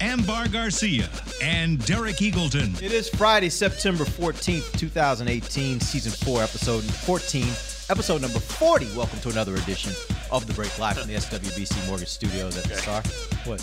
Ambar 0.00 0.46
Garcia, 0.48 1.08
and 1.42 1.84
Derek 1.84 2.16
Eagleton. 2.16 2.80
It 2.80 2.92
is 2.92 3.08
Friday, 3.08 3.48
September 3.48 4.04
14th, 4.04 4.78
2018, 4.78 5.80
season 5.80 6.12
4, 6.12 6.42
episode 6.42 6.84
14, 6.84 7.44
episode 7.90 8.22
number 8.22 8.38
40. 8.38 8.86
Welcome 8.96 9.18
to 9.20 9.30
another 9.30 9.54
edition 9.56 9.92
of 10.30 10.46
The 10.46 10.52
Break 10.52 10.78
Live 10.78 10.98
from 10.98 11.08
the 11.08 11.14
SWBC 11.14 11.88
Mortgage 11.88 12.08
Studios 12.08 12.56
at 12.56 12.64
the 12.64 12.76
Star. 12.76 13.02
What? 13.44 13.60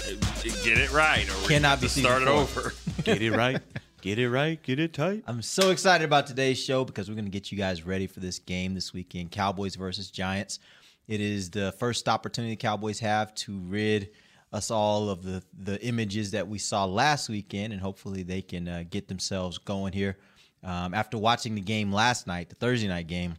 Get 0.64 0.78
it 0.78 0.92
right, 0.92 1.26
or 1.30 1.42
we 1.42 1.48
Cannot 1.48 1.70
have 1.70 1.82
be 1.82 1.88
to 1.88 1.94
season 1.94 2.10
start 2.10 2.22
it 2.24 2.28
over. 2.28 2.74
Get 3.04 3.22
it 3.22 3.32
right. 3.32 3.62
Get 4.02 4.20
it 4.20 4.30
right. 4.30 4.62
Get 4.62 4.80
it 4.80 4.94
tight. 4.94 5.24
I'm 5.28 5.42
so 5.42 5.70
excited 5.70 6.04
about 6.04 6.28
today's 6.28 6.60
show 6.60 6.84
because 6.84 7.08
we're 7.08 7.16
going 7.16 7.26
to 7.26 7.32
get 7.32 7.52
you 7.52 7.58
guys 7.58 7.86
ready 7.86 8.08
for 8.08 8.20
this 8.20 8.40
game 8.40 8.74
this 8.74 8.94
weekend 8.94 9.32
Cowboys 9.32 9.76
versus 9.76 10.12
Giants. 10.12 10.60
It 11.08 11.22
is 11.22 11.50
the 11.50 11.72
first 11.74 12.10
opportunity 12.10 12.54
the 12.54 12.58
Cowboys 12.58 13.00
have 13.00 13.34
to 13.36 13.58
rid 13.60 14.10
us 14.54 14.72
all 14.72 15.10
of 15.10 15.24
the, 15.24 15.44
the 15.58 15.82
images 15.86 16.32
that 16.32 16.48
we 16.48 16.58
saw 16.58 16.86
last 16.86 17.30
weekend, 17.30 17.74
and 17.74 17.82
hopefully 17.82 18.24
they 18.24 18.42
can 18.42 18.68
uh, 18.68 18.84
get 18.90 19.08
themselves 19.08 19.58
going 19.58 19.94
here. 19.94 20.18
Um, 20.64 20.94
after 20.94 21.18
watching 21.18 21.56
the 21.56 21.62
game 21.62 21.92
last 21.92 22.26
night, 22.26 22.50
the 22.50 22.56
Thursday 22.56 22.88
night 22.88 23.08
game, 23.08 23.36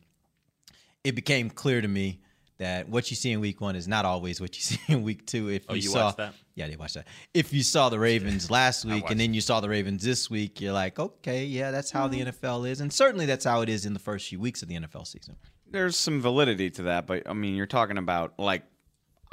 it 1.05 1.13
became 1.15 1.51
clear 1.51 1.81
to 1.81 1.89
me 1.89 2.21
that 2.59 2.89
what 2.89 3.11
you 3.11 3.17
see 3.17 3.33
in 3.33 3.41
week 3.41 3.61
one 3.61 3.77
is 3.77 3.87
not 3.87 4.05
always 4.05 4.41
what 4.41 4.57
you 4.57 4.63
see 4.63 4.79
in 4.89 5.03
week 5.03 5.27
two. 5.27 5.49
If 5.51 5.65
Oh, 5.69 5.75
you 5.75 5.83
saw 5.83 6.11
that? 6.13 6.35
yeah, 6.55 6.69
they 6.69 6.77
watched 6.77 6.95
that. 6.95 7.07
If 7.35 7.53
you 7.53 7.63
saw 7.63 7.89
the 7.89 7.99
Ravens 7.99 8.51
last 8.51 8.85
week 8.85 9.11
and 9.11 9.19
then 9.21 9.35
you 9.35 9.41
saw 9.41 9.61
the 9.61 9.69
Ravens 9.69 10.03
this 10.03 10.31
week, 10.31 10.61
you're 10.61 10.73
like, 10.73 10.99
okay, 10.99 11.45
yeah, 11.45 11.71
that's 11.71 11.91
how 11.91 12.09
Mm-hmm. 12.09 12.25
the 12.25 12.33
NFL 12.33 12.69
is, 12.69 12.81
and 12.81 12.93
certainly 12.93 13.27
that's 13.27 13.45
how 13.45 13.61
it 13.63 13.69
is 13.69 13.87
in 13.87 13.93
the 13.93 13.99
first 13.99 14.29
few 14.29 14.41
weeks 14.41 14.63
of 14.63 14.69
the 14.69 14.77
NFL 14.79 15.07
season. 15.07 15.37
There's 15.71 15.97
some 15.97 16.21
validity 16.21 16.71
to 16.71 16.83
that, 16.83 17.07
but 17.07 17.29
I 17.29 17.33
mean, 17.33 17.55
you're 17.57 17.67
talking 17.67 17.99
about 17.99 18.35
like 18.39 18.63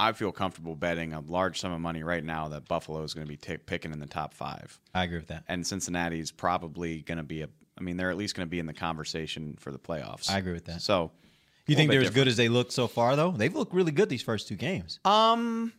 I 0.00 0.12
feel 0.12 0.32
comfortable 0.32 0.74
betting 0.76 1.12
a 1.12 1.20
large 1.20 1.60
sum 1.60 1.72
of 1.72 1.80
money 1.80 2.02
right 2.02 2.24
now 2.24 2.48
that 2.48 2.66
Buffalo 2.68 3.02
is 3.02 3.14
going 3.14 3.26
to 3.26 3.30
be 3.30 3.36
t- 3.36 3.56
picking 3.58 3.92
in 3.92 4.00
the 4.00 4.06
top 4.06 4.34
five, 4.34 4.78
I 4.94 5.04
agree 5.04 5.18
with 5.18 5.28
that. 5.28 5.44
and 5.48 5.66
Cincinnati 5.66 6.18
is 6.20 6.30
probably 6.32 7.00
going 7.02 7.18
to 7.18 7.24
be 7.24 7.42
a. 7.42 7.48
I 7.78 7.80
mean, 7.82 7.96
they're 7.96 8.10
at 8.10 8.16
least 8.16 8.36
going 8.36 8.46
to 8.46 8.50
be 8.50 8.58
in 8.60 8.66
the 8.66 8.72
conversation 8.72 9.56
for 9.58 9.72
the 9.72 9.78
playoffs. 9.78 10.30
I 10.30 10.38
agree 10.38 10.52
with 10.52 10.66
that. 10.66 10.80
So, 10.80 11.10
You 11.66 11.74
think 11.76 11.90
they're 11.90 12.00
as 12.02 12.10
good 12.10 12.28
as 12.28 12.36
they 12.36 12.48
look 12.48 12.70
so 12.70 12.86
far, 12.86 13.16
though? 13.16 13.32
They've 13.32 13.54
looked 13.54 13.74
really 13.74 13.90
good 13.92 14.08
these 14.08 14.22
first 14.22 14.46
two 14.48 14.54
games. 14.56 15.00
um, 15.04 15.72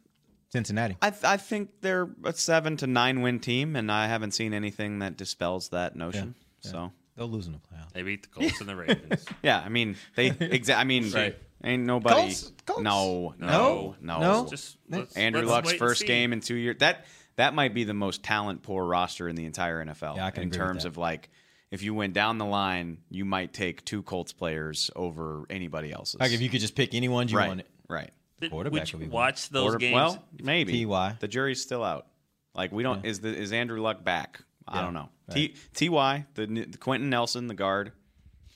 Cincinnati. 0.51 0.95
I 1.01 1.09
th- 1.09 1.23
I 1.23 1.37
think 1.37 1.81
they're 1.81 2.09
a 2.23 2.31
seven 2.33 2.77
to 2.77 2.87
nine 2.87 3.21
win 3.21 3.39
team, 3.39 3.75
and 3.75 3.91
I 3.91 4.07
haven't 4.07 4.31
seen 4.31 4.53
anything 4.53 4.99
that 4.99 5.17
dispels 5.17 5.69
that 5.69 5.95
notion. 5.95 6.35
Yeah. 6.63 6.71
So, 6.71 6.91
They'll 7.17 7.27
lose 7.29 7.47
in 7.47 7.53
the 7.53 7.59
playoffs. 7.59 7.93
They 7.93 8.01
beat 8.03 8.23
the 8.23 8.29
Colts 8.29 8.59
and 8.59 8.67
the 8.69 8.75
Ravens. 8.75 9.25
yeah, 9.43 9.61
I 9.65 9.69
mean, 9.69 9.95
they 10.15 10.31
exa- 10.31 10.75
I 10.77 10.83
mean, 10.83 11.09
Right. 11.11 11.37
ain't 11.63 11.83
nobody. 11.85 12.15
Colts? 12.15 12.51
Colts? 12.65 12.81
No, 12.81 13.33
no, 13.39 13.47
No? 13.47 13.95
no, 14.01 14.19
No? 14.19 14.47
Just 14.49 14.77
let's, 14.89 15.15
Andrew 15.15 15.41
let's 15.41 15.51
Luck's 15.51 15.67
wait 15.67 15.71
and 15.73 15.79
first 15.79 16.01
see. 16.01 16.07
game 16.07 16.33
in 16.33 16.41
two 16.41 16.55
years. 16.55 16.77
That 16.79 17.05
that 17.37 17.53
might 17.53 17.73
be 17.73 17.83
the 17.85 17.93
most 17.93 18.21
talent 18.23 18.63
poor 18.63 18.83
roster 18.85 19.29
in 19.29 19.35
the 19.35 19.45
entire 19.45 19.83
NFL. 19.85 20.17
Yeah, 20.17 20.25
I 20.25 20.31
can 20.31 20.43
in 20.43 20.49
agree 20.49 20.59
with 20.59 20.67
terms 20.67 20.83
that. 20.83 20.89
of 20.89 20.97
like, 20.97 21.29
if 21.71 21.83
you 21.83 21.93
went 21.93 22.13
down 22.13 22.37
the 22.37 22.45
line, 22.45 22.97
you 23.09 23.23
might 23.25 23.53
take 23.53 23.83
two 23.85 24.03
Colts 24.03 24.33
players 24.33 24.91
over 24.95 25.45
anybody 25.49 25.91
else's. 25.93 26.19
Like 26.19 26.31
if 26.33 26.41
you 26.41 26.49
could 26.49 26.59
just 26.61 26.75
pick 26.75 26.93
any 26.93 27.07
ones 27.09 27.31
you 27.31 27.37
right, 27.37 27.47
wanted. 27.47 27.65
right. 27.87 28.11
Did- 28.41 28.51
quarterback 28.51 28.81
Would 28.81 28.91
you 28.91 28.99
would 28.99 29.05
be 29.05 29.09
watch 29.11 29.47
those 29.49 29.61
Quarter- 29.63 29.77
games? 29.77 29.93
Well, 29.95 30.23
maybe 30.41 30.85
Ty. 30.85 31.15
The 31.21 31.27
jury's 31.29 31.61
still 31.61 31.83
out. 31.83 32.07
Like 32.53 32.73
we 32.73 32.83
don't. 32.83 33.05
Is 33.05 33.21
the 33.21 33.29
is 33.33 33.53
Andrew 33.53 33.79
Luck 33.81 34.03
back? 34.03 34.41
I 34.67 34.81
don't 34.81 34.93
know. 34.93 35.09
right. 35.29 35.55
Ty 35.73 36.25
the, 36.35 36.45
the 36.45 36.77
Quenton 36.77 37.09
Nelson 37.09 37.47
the 37.47 37.53
guard, 37.53 37.91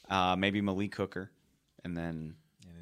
uh, 0.09 0.35
maybe 0.35 0.61
Malik 0.61 0.95
Hooker, 0.95 1.31
and 1.83 1.95
then 1.95 2.35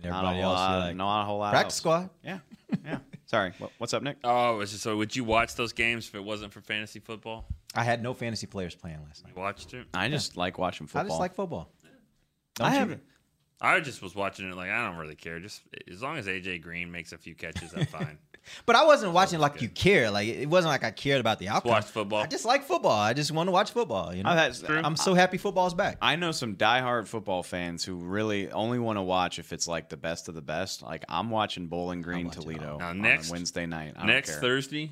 And 0.04 0.12
not 0.12 0.24
a 0.24 0.28
everybody 0.28 0.42
whole 0.42 0.52
else, 0.52 0.60
you're 0.60 0.80
lot, 0.80 0.86
like, 0.88 0.96
not 0.96 1.22
a 1.22 1.26
whole 1.26 1.40
lot. 1.40 1.52
Practice 1.52 1.74
else. 1.74 1.78
squad. 1.78 2.10
Yeah, 2.24 2.40
yeah. 2.86 2.98
Sorry. 3.26 3.52
What, 3.58 3.72
what's 3.78 3.94
up, 3.94 4.04
Nick? 4.04 4.18
oh, 4.24 4.62
it's 4.62 4.72
just, 4.72 4.84
so 4.84 4.96
would 4.96 5.16
you 5.16 5.24
watch 5.26 5.56
those 5.56 5.74
games 5.74 6.08
if 6.08 6.16
it 6.16 6.24
wasn't 6.24 6.54
for 6.54 6.62
fantasy 6.62 7.00
football? 7.00 7.46
I 7.76 7.84
had 7.84 8.02
no 8.02 8.14
fantasy 8.14 8.48
players 8.48 8.74
playing 8.74 9.00
last 9.06 9.24
night. 9.26 9.34
You 9.36 9.42
watched 9.42 9.74
it. 9.74 9.88
I 9.94 10.08
just 10.08 10.38
like 10.38 10.58
watching 10.58 10.88
football. 10.88 11.06
I 11.06 11.08
just 11.10 11.20
like 11.20 11.36
football. 11.36 11.70
I 12.60 12.64
Don't 12.64 12.72
you? 12.72 12.80
haven't. 12.80 13.04
I 13.60 13.80
just 13.82 14.02
was 14.02 14.16
watching 14.16 14.50
it 14.50 14.56
like 14.56 14.70
I 14.70 14.88
don't 14.88 14.98
really 14.98 15.16
care. 15.16 15.40
Just 15.40 15.62
as 15.92 16.02
long 16.02 16.18
as 16.18 16.28
AJ 16.28 16.62
Green 16.62 16.92
makes 16.92 17.12
a 17.12 17.18
few 17.18 17.36
catches, 17.36 17.74
I'm 17.74 17.86
fine. 17.88 18.18
But 18.66 18.76
I 18.76 18.86
wasn't 18.86 19.14
watching 19.14 19.40
like 19.40 19.62
you 19.62 19.70
care. 19.70 20.10
Like 20.12 20.28
it 20.28 20.48
wasn't 20.48 20.72
like 20.72 20.84
I 20.84 20.92
cared 20.92 21.20
about 21.20 21.40
the 21.40 21.50
outcome. 21.50 21.72
watched 21.72 21.90
football. 21.90 22.22
I 22.24 22.28
just 22.28 22.46
like 22.46 22.64
football. 22.64 22.92
I 23.00 23.14
just 23.14 23.32
want 23.32 23.48
to 23.48 23.52
watch 23.52 23.72
football. 23.72 24.14
You 24.14 24.24
know, 24.24 24.30
oh, 24.30 24.34
I've 24.34 24.62
had- 24.62 24.86
I'm 24.86 24.96
so 24.96 25.14
happy 25.14 25.38
football's 25.38 25.74
back. 25.74 25.98
I 26.02 26.16
know 26.16 26.32
some 26.32 26.56
diehard 26.56 27.08
football 27.08 27.44
fans 27.44 27.84
who 27.84 27.96
really 27.96 28.52
only 28.52 28.80
want 28.80 28.98
to 28.98 29.02
watch 29.04 29.40
if 29.40 29.54
it's 29.54 29.68
like 29.68 29.90
the 29.90 29.98
best 29.98 30.28
of 30.30 30.36
the 30.36 30.42
best. 30.42 30.82
Like 30.82 31.04
I'm 31.10 31.30
watching 31.30 31.68
Bowling 31.68 32.02
Green 32.02 32.28
watching 32.28 32.42
Toledo 32.44 32.78
Now, 32.78 32.90
on 32.90 33.02
next- 33.02 33.30
a 33.30 33.34
Wednesday 33.34 33.66
night. 33.66 33.94
I 33.96 34.00
don't 34.00 34.08
Next. 34.08 34.40
Thursday, 34.40 34.92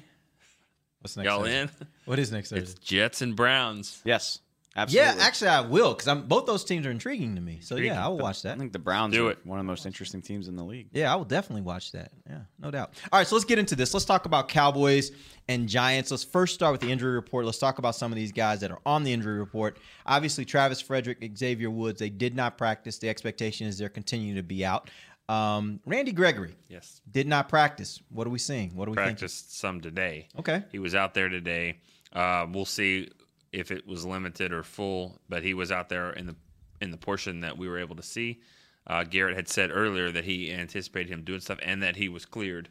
What's 0.99 1.17
next? 1.17 1.25
y'all 1.27 1.41
Thursday? 1.43 1.61
in? 1.61 1.69
What 2.05 2.19
is 2.19 2.31
next 2.31 2.51
It's 2.51 2.71
Thursday? 2.71 2.81
Jets 2.83 3.21
and 3.21 3.35
Browns. 3.35 4.01
Yes, 4.05 4.39
absolutely. 4.75 5.17
Yeah, 5.17 5.25
actually, 5.25 5.47
I 5.49 5.61
will 5.61 5.93
because 5.93 6.07
I'm 6.07 6.23
both 6.27 6.45
those 6.45 6.63
teams 6.63 6.85
are 6.85 6.91
intriguing 6.91 7.35
to 7.35 7.41
me. 7.41 7.59
So 7.61 7.75
yeah, 7.77 8.03
I 8.03 8.07
will 8.09 8.17
watch 8.17 8.41
that. 8.43 8.55
I 8.55 8.57
think 8.57 8.73
the 8.73 8.79
Browns 8.79 9.13
Do 9.13 9.27
are 9.27 9.31
it. 9.31 9.39
one 9.45 9.59
of 9.59 9.65
the 9.65 9.67
most 9.71 9.85
interesting 9.85 10.21
teams 10.21 10.47
in 10.47 10.55
the 10.55 10.63
league. 10.63 10.87
Yeah, 10.91 11.11
I 11.11 11.15
will 11.15 11.25
definitely 11.25 11.61
watch 11.63 11.91
that. 11.93 12.11
Yeah, 12.29 12.39
no 12.59 12.71
doubt. 12.71 12.93
All 13.11 13.19
right, 13.19 13.27
so 13.27 13.35
let's 13.35 13.45
get 13.45 13.59
into 13.59 13.75
this. 13.75 13.93
Let's 13.93 14.05
talk 14.05 14.25
about 14.25 14.47
Cowboys 14.49 15.11
and 15.47 15.67
Giants. 15.69 16.11
Let's 16.11 16.23
first 16.23 16.53
start 16.53 16.71
with 16.71 16.81
the 16.81 16.91
injury 16.91 17.13
report. 17.13 17.45
Let's 17.45 17.57
talk 17.59 17.77
about 17.79 17.95
some 17.95 18.11
of 18.11 18.15
these 18.15 18.31
guys 18.31 18.59
that 18.61 18.71
are 18.71 18.79
on 18.85 19.03
the 19.03 19.13
injury 19.13 19.39
report. 19.39 19.77
Obviously, 20.05 20.45
Travis 20.45 20.81
Frederick, 20.81 21.23
Xavier 21.37 21.69
Woods, 21.69 21.99
they 21.99 22.09
did 22.09 22.35
not 22.35 22.57
practice. 22.57 22.97
The 22.97 23.09
expectation 23.09 23.67
is 23.67 23.77
they're 23.77 23.89
continuing 23.89 24.35
to 24.35 24.43
be 24.43 24.65
out. 24.65 24.89
Um, 25.27 25.79
Randy 25.87 26.11
Gregory 26.11 26.53
Yes, 26.67 27.01
did 27.11 27.27
not 27.27 27.49
practice. 27.49 27.99
What 28.09 28.27
are 28.27 28.29
we 28.29 28.37
seeing? 28.37 28.75
What 28.75 28.87
are 28.87 28.91
we 28.91 28.95
thinking? 28.95 29.13
practiced 29.15 29.57
some 29.57 29.81
today. 29.81 30.27
Okay. 30.37 30.63
He 30.71 30.77
was 30.77 30.93
out 30.93 31.15
there 31.15 31.29
today. 31.29 31.79
Uh, 32.13 32.45
we'll 32.51 32.65
see 32.65 33.09
if 33.55 33.71
it 33.71 33.87
was 33.87 34.05
limited 34.05 34.51
or 34.51 34.63
full, 34.63 35.19
but 35.29 35.43
he 35.43 35.53
was 35.53 35.71
out 35.71 35.89
there 35.89 36.11
in 36.11 36.27
the 36.27 36.35
in 36.81 36.91
the 36.91 36.97
portion 36.97 37.39
that 37.39 37.57
we 37.57 37.67
were 37.69 37.79
able 37.79 37.95
to 37.95 38.03
see. 38.03 38.41
Uh, 38.85 39.03
Garrett 39.03 39.35
had 39.35 39.47
said 39.47 39.71
earlier 39.73 40.11
that 40.11 40.25
he 40.25 40.51
anticipated 40.51 41.09
him 41.09 41.23
doing 41.23 41.39
stuff 41.39 41.57
and 41.63 41.81
that 41.81 41.95
he 41.95 42.09
was 42.09 42.25
cleared. 42.25 42.69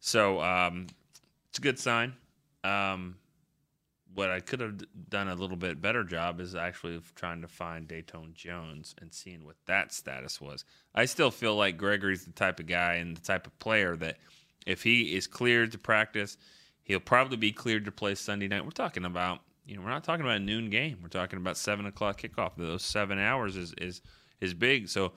So 0.00 0.40
um, 0.40 0.86
it's 1.50 1.58
a 1.58 1.62
good 1.62 1.78
sign. 1.78 2.14
Um, 2.64 3.16
what 4.14 4.30
I 4.30 4.40
could 4.40 4.60
have 4.60 4.82
done 5.08 5.28
a 5.28 5.34
little 5.34 5.56
bit 5.56 5.80
better 5.80 6.02
job 6.02 6.40
is 6.40 6.54
actually 6.54 7.00
trying 7.14 7.42
to 7.42 7.48
find 7.48 7.86
Datone 7.86 8.34
Jones 8.34 8.94
and 9.00 9.12
seeing 9.12 9.44
what 9.44 9.56
that 9.66 9.92
status 9.92 10.40
was. 10.40 10.64
I 10.94 11.04
still 11.04 11.30
feel 11.30 11.54
like 11.54 11.76
Gregory's 11.76 12.24
the 12.24 12.32
type 12.32 12.58
of 12.58 12.66
guy 12.66 12.94
and 12.94 13.16
the 13.16 13.20
type 13.20 13.46
of 13.46 13.58
player 13.58 13.96
that 13.96 14.16
if 14.66 14.82
he 14.82 15.14
is 15.14 15.26
cleared 15.26 15.72
to 15.72 15.78
practice, 15.78 16.36
he'll 16.84 17.00
probably 17.00 17.36
be 17.36 17.52
cleared 17.52 17.84
to 17.84 17.92
play 17.92 18.14
Sunday 18.14 18.48
night. 18.48 18.64
We're 18.64 18.70
talking 18.70 19.04
about, 19.04 19.40
you 19.64 19.76
know, 19.76 19.82
we're 19.82 19.90
not 19.90 20.04
talking 20.04 20.24
about 20.24 20.36
a 20.36 20.40
noon 20.40 20.70
game. 20.70 20.98
We're 21.02 21.08
talking 21.08 21.38
about 21.38 21.56
seven 21.56 21.86
o'clock 21.86 22.20
kickoff. 22.20 22.52
Those 22.56 22.82
seven 22.82 23.18
hours 23.18 23.56
is 23.56 23.74
is 23.78 24.02
is 24.40 24.54
big. 24.54 24.88
So 24.88 25.12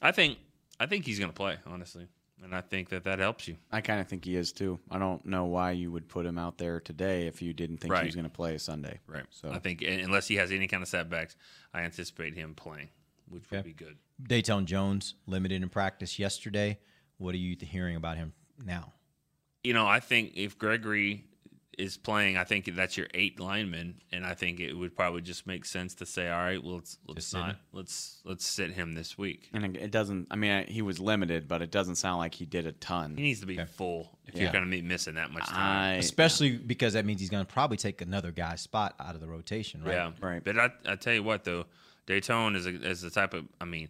I 0.00 0.12
think 0.12 0.38
I 0.80 0.86
think 0.86 1.04
he's 1.04 1.18
going 1.18 1.30
to 1.30 1.36
play 1.36 1.58
honestly, 1.66 2.08
and 2.42 2.54
I 2.54 2.60
think 2.60 2.88
that 2.90 3.04
that 3.04 3.18
helps 3.18 3.46
you. 3.46 3.56
I 3.70 3.80
kind 3.80 4.00
of 4.00 4.08
think 4.08 4.24
he 4.24 4.36
is 4.36 4.52
too. 4.52 4.78
I 4.90 4.98
don't 4.98 5.24
know 5.26 5.44
why 5.44 5.72
you 5.72 5.92
would 5.92 6.08
put 6.08 6.26
him 6.26 6.38
out 6.38 6.58
there 6.58 6.80
today 6.80 7.26
if 7.26 7.42
you 7.42 7.52
didn't 7.52 7.78
think 7.78 7.94
he 7.94 8.06
was 8.06 8.14
going 8.14 8.24
to 8.24 8.30
play 8.30 8.56
Sunday. 8.58 8.98
Right. 9.06 9.24
So 9.30 9.50
I 9.50 9.58
think 9.58 9.82
unless 9.82 10.26
he 10.26 10.36
has 10.36 10.50
any 10.50 10.68
kind 10.68 10.82
of 10.82 10.88
setbacks, 10.88 11.36
I 11.74 11.82
anticipate 11.82 12.34
him 12.34 12.54
playing, 12.54 12.88
which 13.28 13.50
would 13.50 13.64
be 13.64 13.74
good. 13.74 13.96
Datone 14.22 14.64
Jones 14.64 15.14
limited 15.26 15.62
in 15.62 15.68
practice 15.68 16.18
yesterday. 16.18 16.78
What 17.18 17.34
are 17.34 17.38
you 17.38 17.56
hearing 17.60 17.96
about 17.96 18.16
him 18.16 18.32
now? 18.64 18.92
You 19.62 19.74
know, 19.74 19.86
I 19.86 20.00
think 20.00 20.32
if 20.34 20.58
Gregory 20.58 21.24
is 21.82 21.96
playing, 21.96 22.36
I 22.36 22.44
think 22.44 22.66
that's 22.76 22.96
your 22.96 23.08
eight 23.14 23.40
lineman, 23.40 24.00
and 24.12 24.24
I 24.24 24.34
think 24.34 24.60
it 24.60 24.72
would 24.72 24.94
probably 24.96 25.20
just 25.22 25.46
make 25.46 25.64
sense 25.64 25.94
to 25.96 26.06
say, 26.06 26.30
all 26.30 26.38
right, 26.38 26.62
well, 26.62 26.76
let's 26.76 26.98
let's 27.06 27.16
Just 27.18 27.30
sit 27.30 27.38
not 27.38 27.50
him. 27.50 27.56
let's 27.72 28.20
let's 28.24 28.46
sit 28.46 28.70
him 28.72 28.92
this 28.92 29.18
week. 29.18 29.50
and 29.52 29.64
it- 29.76 29.82
it 29.82 29.90
doesn't. 29.90 30.28
I 30.30 30.36
mean, 30.36 30.66
he 30.68 30.80
was 30.82 30.98
limited, 31.00 31.48
but 31.48 31.60
it 31.62 31.70
doesn't 31.70 31.96
sound 31.96 32.18
like 32.18 32.34
he 32.34 32.46
did 32.46 32.66
a 32.66 32.72
ton. 32.72 33.16
He 33.16 33.22
needs 33.22 33.40
to 33.40 33.46
be 33.46 33.58
full 33.64 34.18
if 34.26 34.34
Yeah. 34.34 34.42
you're 34.44 34.52
going 34.52 34.64
to 34.64 34.70
be 34.70 34.82
missing 34.82 35.14
that 35.14 35.30
much 35.32 35.46
time. 35.48 35.58
I 35.58 35.92
Especially 35.94 36.56
because 36.56 36.92
that 36.92 37.04
means 37.04 37.20
he's 37.20 37.30
going 37.30 37.44
to 37.44 37.52
probably 37.52 37.76
take 37.76 38.00
another 38.00 38.30
guy's 38.30 38.60
spot 38.60 38.94
out 39.00 39.14
of 39.14 39.20
the 39.20 39.26
rotation, 39.28 39.82
right? 39.82 39.94
Yeah, 39.94 40.12
Right. 40.20 40.42
But 40.44 40.58
I, 40.58 40.70
I 40.86 40.96
tell 40.96 41.14
you 41.14 41.22
what, 41.22 41.44
though, 41.44 41.66
Datone 42.06 42.56
is 42.56 42.66
a, 42.66 42.70
is 42.88 43.00
the 43.00 43.10
type 43.10 43.34
of. 43.34 43.44
I 43.60 43.64
mean, 43.64 43.88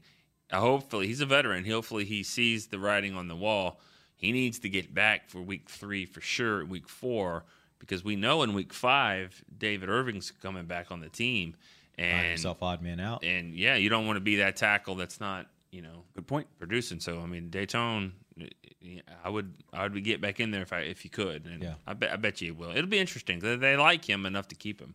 hopefully 0.53 1.07
he's 1.07 1.21
a 1.21 1.27
veteran. 1.27 1.65
Hopefully 1.65 2.05
he 2.05 2.23
sees 2.23 2.67
the 2.69 2.79
writing 2.79 3.15
on 3.15 3.29
the 3.29 3.37
wall. 3.37 3.81
He 4.17 4.31
needs 4.33 4.61
to 4.61 4.69
get 4.69 4.95
back 4.95 5.29
for 5.29 5.41
week 5.43 5.69
three 5.69 6.05
for 6.07 6.21
sure. 6.21 6.65
Week 6.65 6.89
four 6.89 7.45
because 7.83 8.03
we 8.03 8.17
know 8.17 8.43
in 8.43 8.55
week 8.55 8.73
five 8.73 9.45
David 9.59 9.89
Irving's 9.91 10.31
coming 10.31 10.65
back 10.65 10.91
on 10.91 11.01
the 11.01 11.09
team, 11.11 11.55
Find 11.99 12.09
and 12.11 12.27
himself 12.29 12.63
odd 12.63 12.81
man 12.81 12.99
out. 13.01 13.23
and 13.23 13.55
yeah, 13.55 13.75
you 13.77 13.89
don't 13.91 14.07
want 14.07 14.17
to 14.17 14.21
be 14.21 14.37
that 14.37 14.57
tackle 14.57 14.95
that's 14.95 15.21
not 15.21 15.47
you 15.71 15.81
know, 15.83 16.05
Good 16.15 16.27
point. 16.27 16.47
producing. 16.59 17.01
So 17.01 17.21
I 17.21 17.27
mean, 17.27 17.49
Datone, 17.51 18.13
I 19.25 19.29
would 19.29 19.53
I 19.73 19.89
would 19.89 20.05
get 20.05 20.21
back 20.21 20.39
in 20.41 20.51
there 20.51 20.63
if 20.63 20.73
I 20.73 20.81
if 20.81 21.03
you 21.05 21.11
could, 21.11 21.47
and 21.47 21.63
Yeah. 21.63 21.75
I 21.87 21.95
bet 21.95 22.13
I 22.13 22.17
bet 22.17 22.41
you 22.41 22.49
it 22.49 22.57
will. 22.59 22.71
It'll 22.71 22.87
be 22.87 22.99
interesting. 22.99 23.39
They, 23.39 23.57
they 23.57 23.77
like 23.77 24.05
him 24.09 24.27
enough 24.27 24.49
to 24.49 24.55
keep 24.55 24.81
him. 24.81 24.95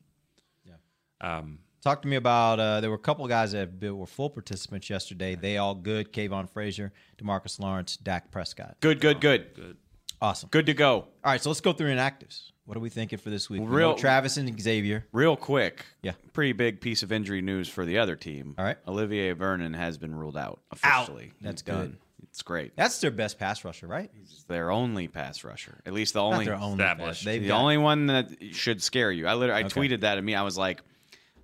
Yeah. 0.65 0.73
Um, 1.21 1.59
Talk 1.81 2.01
to 2.01 2.07
me 2.07 2.15
about. 2.15 2.59
Uh, 2.59 2.81
there 2.81 2.89
were 2.89 2.95
a 2.95 2.99
couple 2.99 3.23
of 3.23 3.29
guys 3.29 3.53
that 3.53 3.69
were 3.81 4.05
full 4.07 4.29
participants 4.29 4.89
yesterday. 4.89 5.35
They 5.35 5.57
all 5.57 5.73
good. 5.75 6.11
Kavon 6.11 6.49
Frazier, 6.49 6.91
Demarcus 7.17 7.59
Lawrence, 7.59 7.97
Dak 7.97 8.29
Prescott. 8.31 8.75
Good, 8.81 8.99
good, 8.99 9.21
good. 9.21 9.53
good. 9.55 9.77
Awesome. 10.21 10.49
Good 10.49 10.65
to 10.65 10.73
go. 10.73 10.93
All 10.95 11.07
right, 11.23 11.41
so 11.41 11.49
let's 11.49 11.61
go 11.61 11.73
through 11.73 11.93
inactives. 11.95 12.51
What 12.67 12.75
are 12.75 12.81
we 12.81 12.89
thinking 12.89 13.17
for 13.17 13.29
this 13.29 13.49
week? 13.49 13.61
Real- 13.63 13.91
know 13.93 13.97
Travis 13.97 14.35
and 14.37 14.61
Xavier. 14.61 15.05
Real 15.13 15.35
quick. 15.37 15.85
Yeah. 16.01 16.11
Pretty 16.33 16.51
big 16.51 16.81
piece 16.81 17.01
of 17.01 17.11
injury 17.13 17.41
news 17.41 17.69
for 17.69 17.85
the 17.85 17.97
other 17.97 18.15
team. 18.17 18.55
All 18.57 18.65
right. 18.65 18.77
Olivier 18.85 19.31
Vernon 19.31 19.73
has 19.73 19.97
been 19.97 20.13
ruled 20.13 20.35
out 20.37 20.59
officially. 20.71 21.31
That's 21.41 21.61
He's 21.61 21.73
done. 21.73 21.81
good. 21.87 21.97
It's 22.23 22.41
great. 22.41 22.75
That's 22.75 22.99
their 22.99 23.09
best 23.09 23.39
pass 23.39 23.63
rusher, 23.63 23.87
right? 23.87 24.11
It's 24.21 24.43
their 24.43 24.69
only 24.69 25.07
pass 25.07 25.43
rusher. 25.45 25.79
At 25.85 25.93
least 25.93 26.13
the 26.13 26.19
Not 26.19 26.33
only 26.33 26.45
their 26.45 26.55
only 26.55 26.73
established. 26.73 27.23
They've 27.25 27.41
the 27.41 27.47
got- 27.47 27.61
only 27.61 27.77
one 27.77 28.07
that 28.07 28.29
should 28.51 28.83
scare 28.83 29.11
you. 29.11 29.27
I 29.27 29.33
literally 29.35 29.63
I 29.63 29.65
Okay. 29.65 29.79
tweeted 29.87 30.01
that 30.01 30.17
at 30.17 30.23
me. 30.23 30.35
I 30.35 30.41
was 30.43 30.57
like, 30.57 30.81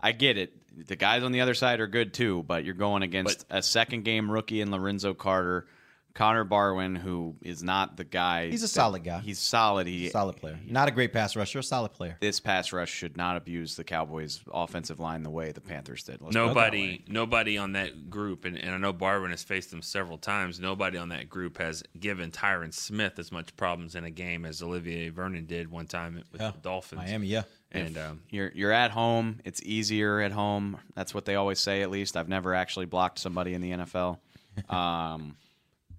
I 0.01 0.11
get 0.11 0.37
it. 0.37 0.53
The 0.87 0.95
guys 0.97 1.23
on 1.23 1.31
the 1.31 1.39
other 1.41 1.53
side 1.53 1.79
are 1.79 1.87
good 1.87 2.13
too, 2.13 2.43
but 2.45 2.65
you're 2.65 2.73
going 2.73 3.01
against 3.01 3.45
a 3.49 3.63
second 3.63 4.03
game 4.03 4.29
rookie 4.29 4.59
in 4.59 4.71
Lorenzo 4.71 5.13
Carter, 5.13 5.67
Connor 6.15 6.43
Barwin, 6.43 6.95
who 6.95 7.35
is 7.41 7.63
not 7.63 7.97
the 7.97 8.03
guy. 8.03 8.49
He's 8.49 8.61
a 8.61 8.65
that- 8.65 8.67
solid 8.69 9.03
guy. 9.03 9.19
He's 9.21 9.39
solid. 9.39 9.87
He 9.87 10.09
solid 10.09 10.35
player. 10.35 10.59
Not 10.67 10.87
a 10.87 10.91
great 10.91 11.11
pass 11.11 11.35
rusher, 11.35 11.59
a 11.59 11.63
solid 11.63 11.91
player. 11.93 12.17
This 12.21 12.39
pass 12.39 12.71
rush 12.71 12.91
should 12.91 13.17
not 13.17 13.35
abuse 13.35 13.75
the 13.75 13.83
Cowboys' 13.83 14.41
offensive 14.53 14.99
line 14.99 15.23
the 15.23 15.31
way 15.31 15.51
the 15.51 15.59
Panthers 15.61 16.03
did. 16.03 16.21
Let's 16.21 16.21
put 16.21 16.29
it 16.29 16.33
that 16.33 16.45
Nobody, 16.47 17.03
nobody 17.07 17.57
on 17.57 17.71
that 17.73 18.11
group, 18.11 18.45
and, 18.45 18.55
and 18.57 18.69
I 18.75 18.77
know 18.77 18.93
Barwin 18.93 19.31
has 19.31 19.41
faced 19.43 19.71
them 19.71 19.81
several 19.81 20.19
times. 20.19 20.59
Nobody 20.59 20.99
on 20.99 21.09
that 21.09 21.29
group 21.29 21.57
has 21.57 21.83
given 21.99 22.29
Tyron 22.29 22.71
Smith 22.73 23.17
as 23.17 23.31
much 23.31 23.55
problems 23.57 23.95
in 23.95 24.03
a 24.03 24.11
game 24.11 24.45
as 24.45 24.61
Olivier 24.61 25.09
Vernon 25.09 25.45
did 25.45 25.71
one 25.71 25.87
time 25.87 26.23
with 26.31 26.39
Yeah. 26.41 26.51
the 26.51 26.59
Dolphins. 26.59 27.01
Miami, 27.01 27.25
yeah. 27.27 27.43
and 27.71 27.97
um, 27.97 28.21
You're 28.29 28.51
you're 28.53 28.71
at 28.71 28.91
home. 28.91 29.39
It's 29.45 29.63
easier 29.63 30.19
at 30.19 30.31
home. 30.31 30.77
That's 30.93 31.13
what 31.15 31.25
they 31.25 31.33
always 31.33 31.59
say. 31.59 31.81
At 31.81 31.89
least 31.89 32.15
I've 32.15 32.29
never 32.29 32.53
actually 32.53 32.85
blocked 32.85 33.17
somebody 33.17 33.55
in 33.55 33.61
the 33.61 33.71
NFL. 33.71 34.19
Um, 34.69 35.35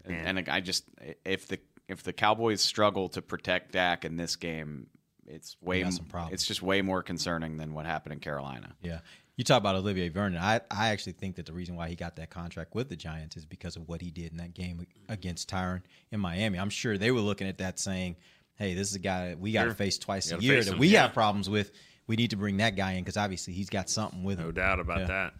and, 0.05 0.39
and 0.39 0.49
I 0.49 0.61
just 0.61 0.85
if 1.25 1.49
the 1.49 1.59
if 1.89 2.03
the 2.03 2.13
Cowboys 2.13 2.61
struggle 2.61 3.09
to 3.11 3.23
protect 3.23 3.73
Dak 3.73 4.05
in 4.05 4.17
this 4.17 4.37
game, 4.37 4.87
it's 5.27 5.57
way 5.61 5.83
some 5.91 6.07
problems. 6.07 6.35
it's 6.35 6.47
just 6.47 6.63
way 6.63 6.83
more 6.83 7.03
concerning 7.03 7.57
than 7.57 7.75
what 7.75 7.87
happened 7.87 8.15
in 8.15 8.21
Carolina. 8.21 8.75
Yeah. 8.83 9.01
You 9.37 9.43
talk 9.43 9.59
about 9.59 9.75
Olivier 9.75 10.11
Vernon. 10.11 10.41
I, 10.41 10.61
I 10.71 10.91
actually 10.91 11.15
think 11.15 11.37
that 11.37 11.47
the 11.47 11.53
reason 11.53 11.75
why 11.75 11.89
he 11.89 11.97
got 11.97 12.15
that 12.17 12.31
contract 12.31 12.73
with 12.75 12.89
the 12.89 12.95
Giants 12.95 13.37
is 13.37 13.45
because 13.45 13.75
of 13.75 13.89
what 13.89 14.01
he 14.01 14.13
did 14.13 14.31
in 14.31 14.39
that 14.39 14.55
game 14.55 14.87
against 15.09 15.51
Tyron 15.51 15.83
in 16.13 16.21
Miami. 16.21 16.57
I'm 16.57 16.71
sure 16.71 16.97
they 16.97 17.11
were 17.11 17.19
looking 17.21 17.49
at 17.49 17.59
that 17.59 17.81
saying, 17.81 18.15
hey, 18.55 18.75
this 18.75 18.89
is 18.91 18.95
a 18.95 19.01
guy 19.01 19.31
that 19.31 19.41
we 19.41 19.51
got 19.51 19.65
to 19.65 19.71
Sure. 19.71 19.75
face 19.75 19.99
twice 19.99 20.31
a 20.31 20.39
year 20.39 20.63
that 20.63 20.75
him, 20.75 20.79
we 20.79 20.87
yeah. 20.89 21.03
have 21.03 21.15
problems 21.15 21.51
with. 21.51 21.73
We 22.07 22.15
need 22.15 22.31
to 22.31 22.37
bring 22.37 22.59
that 22.59 22.77
guy 22.77 22.93
in 22.93 23.03
because 23.03 23.17
obviously 23.17 23.55
he's 23.55 23.69
got 23.71 23.91
something 23.91 24.23
with 24.23 24.39
him. 24.39 24.45
no 24.47 24.53
doubt 24.53 24.79
about 24.79 25.01
Yeah. 25.01 25.31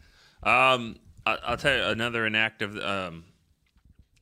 that. 0.43 0.49
Um, 0.51 0.97
I, 1.25 1.39
I'll 1.47 1.57
tell 1.57 1.77
you 1.77 1.85
another 1.85 2.27
inactive. 2.27 2.77
Um, 2.77 3.23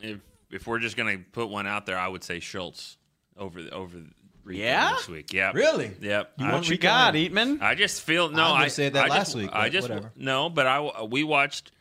if 0.00 0.21
if 0.52 0.66
we're 0.66 0.78
just 0.78 0.96
gonna 0.96 1.19
put 1.32 1.49
one 1.49 1.66
out 1.66 1.87
there, 1.87 1.99
I 1.99 2.08
would 2.08 2.22
say 2.25 2.40
Schultz 2.40 2.96
over 3.37 3.62
the, 3.62 3.70
over 3.70 3.99
Rico 4.44 4.60
Yeah? 4.62 4.93
this 4.94 5.08
week. 5.08 5.32
Yeah, 5.32 5.52
Really? 5.54 5.93
Yep. 6.00 6.32
You 6.38 6.46
I- 6.46 6.52
What 6.54 6.69
you 6.69 6.76
got. 6.78 7.14
Eatman? 7.14 7.60
I 7.62 7.75
just 7.75 8.02
feel 8.02 8.28
no. 8.31 8.43
I 8.44 8.62
I 8.64 8.69
say 8.69 8.88
that 8.88 9.04
I 9.06 9.08
last 9.08 9.19
just, 9.28 9.37
week, 9.37 9.50
I 9.52 9.69
just 9.69 9.88
whatever. 9.88 10.12
no, 10.16 10.49
but 10.50 10.66
I 10.66 11.02
we 11.04 11.25
watched 11.25 11.72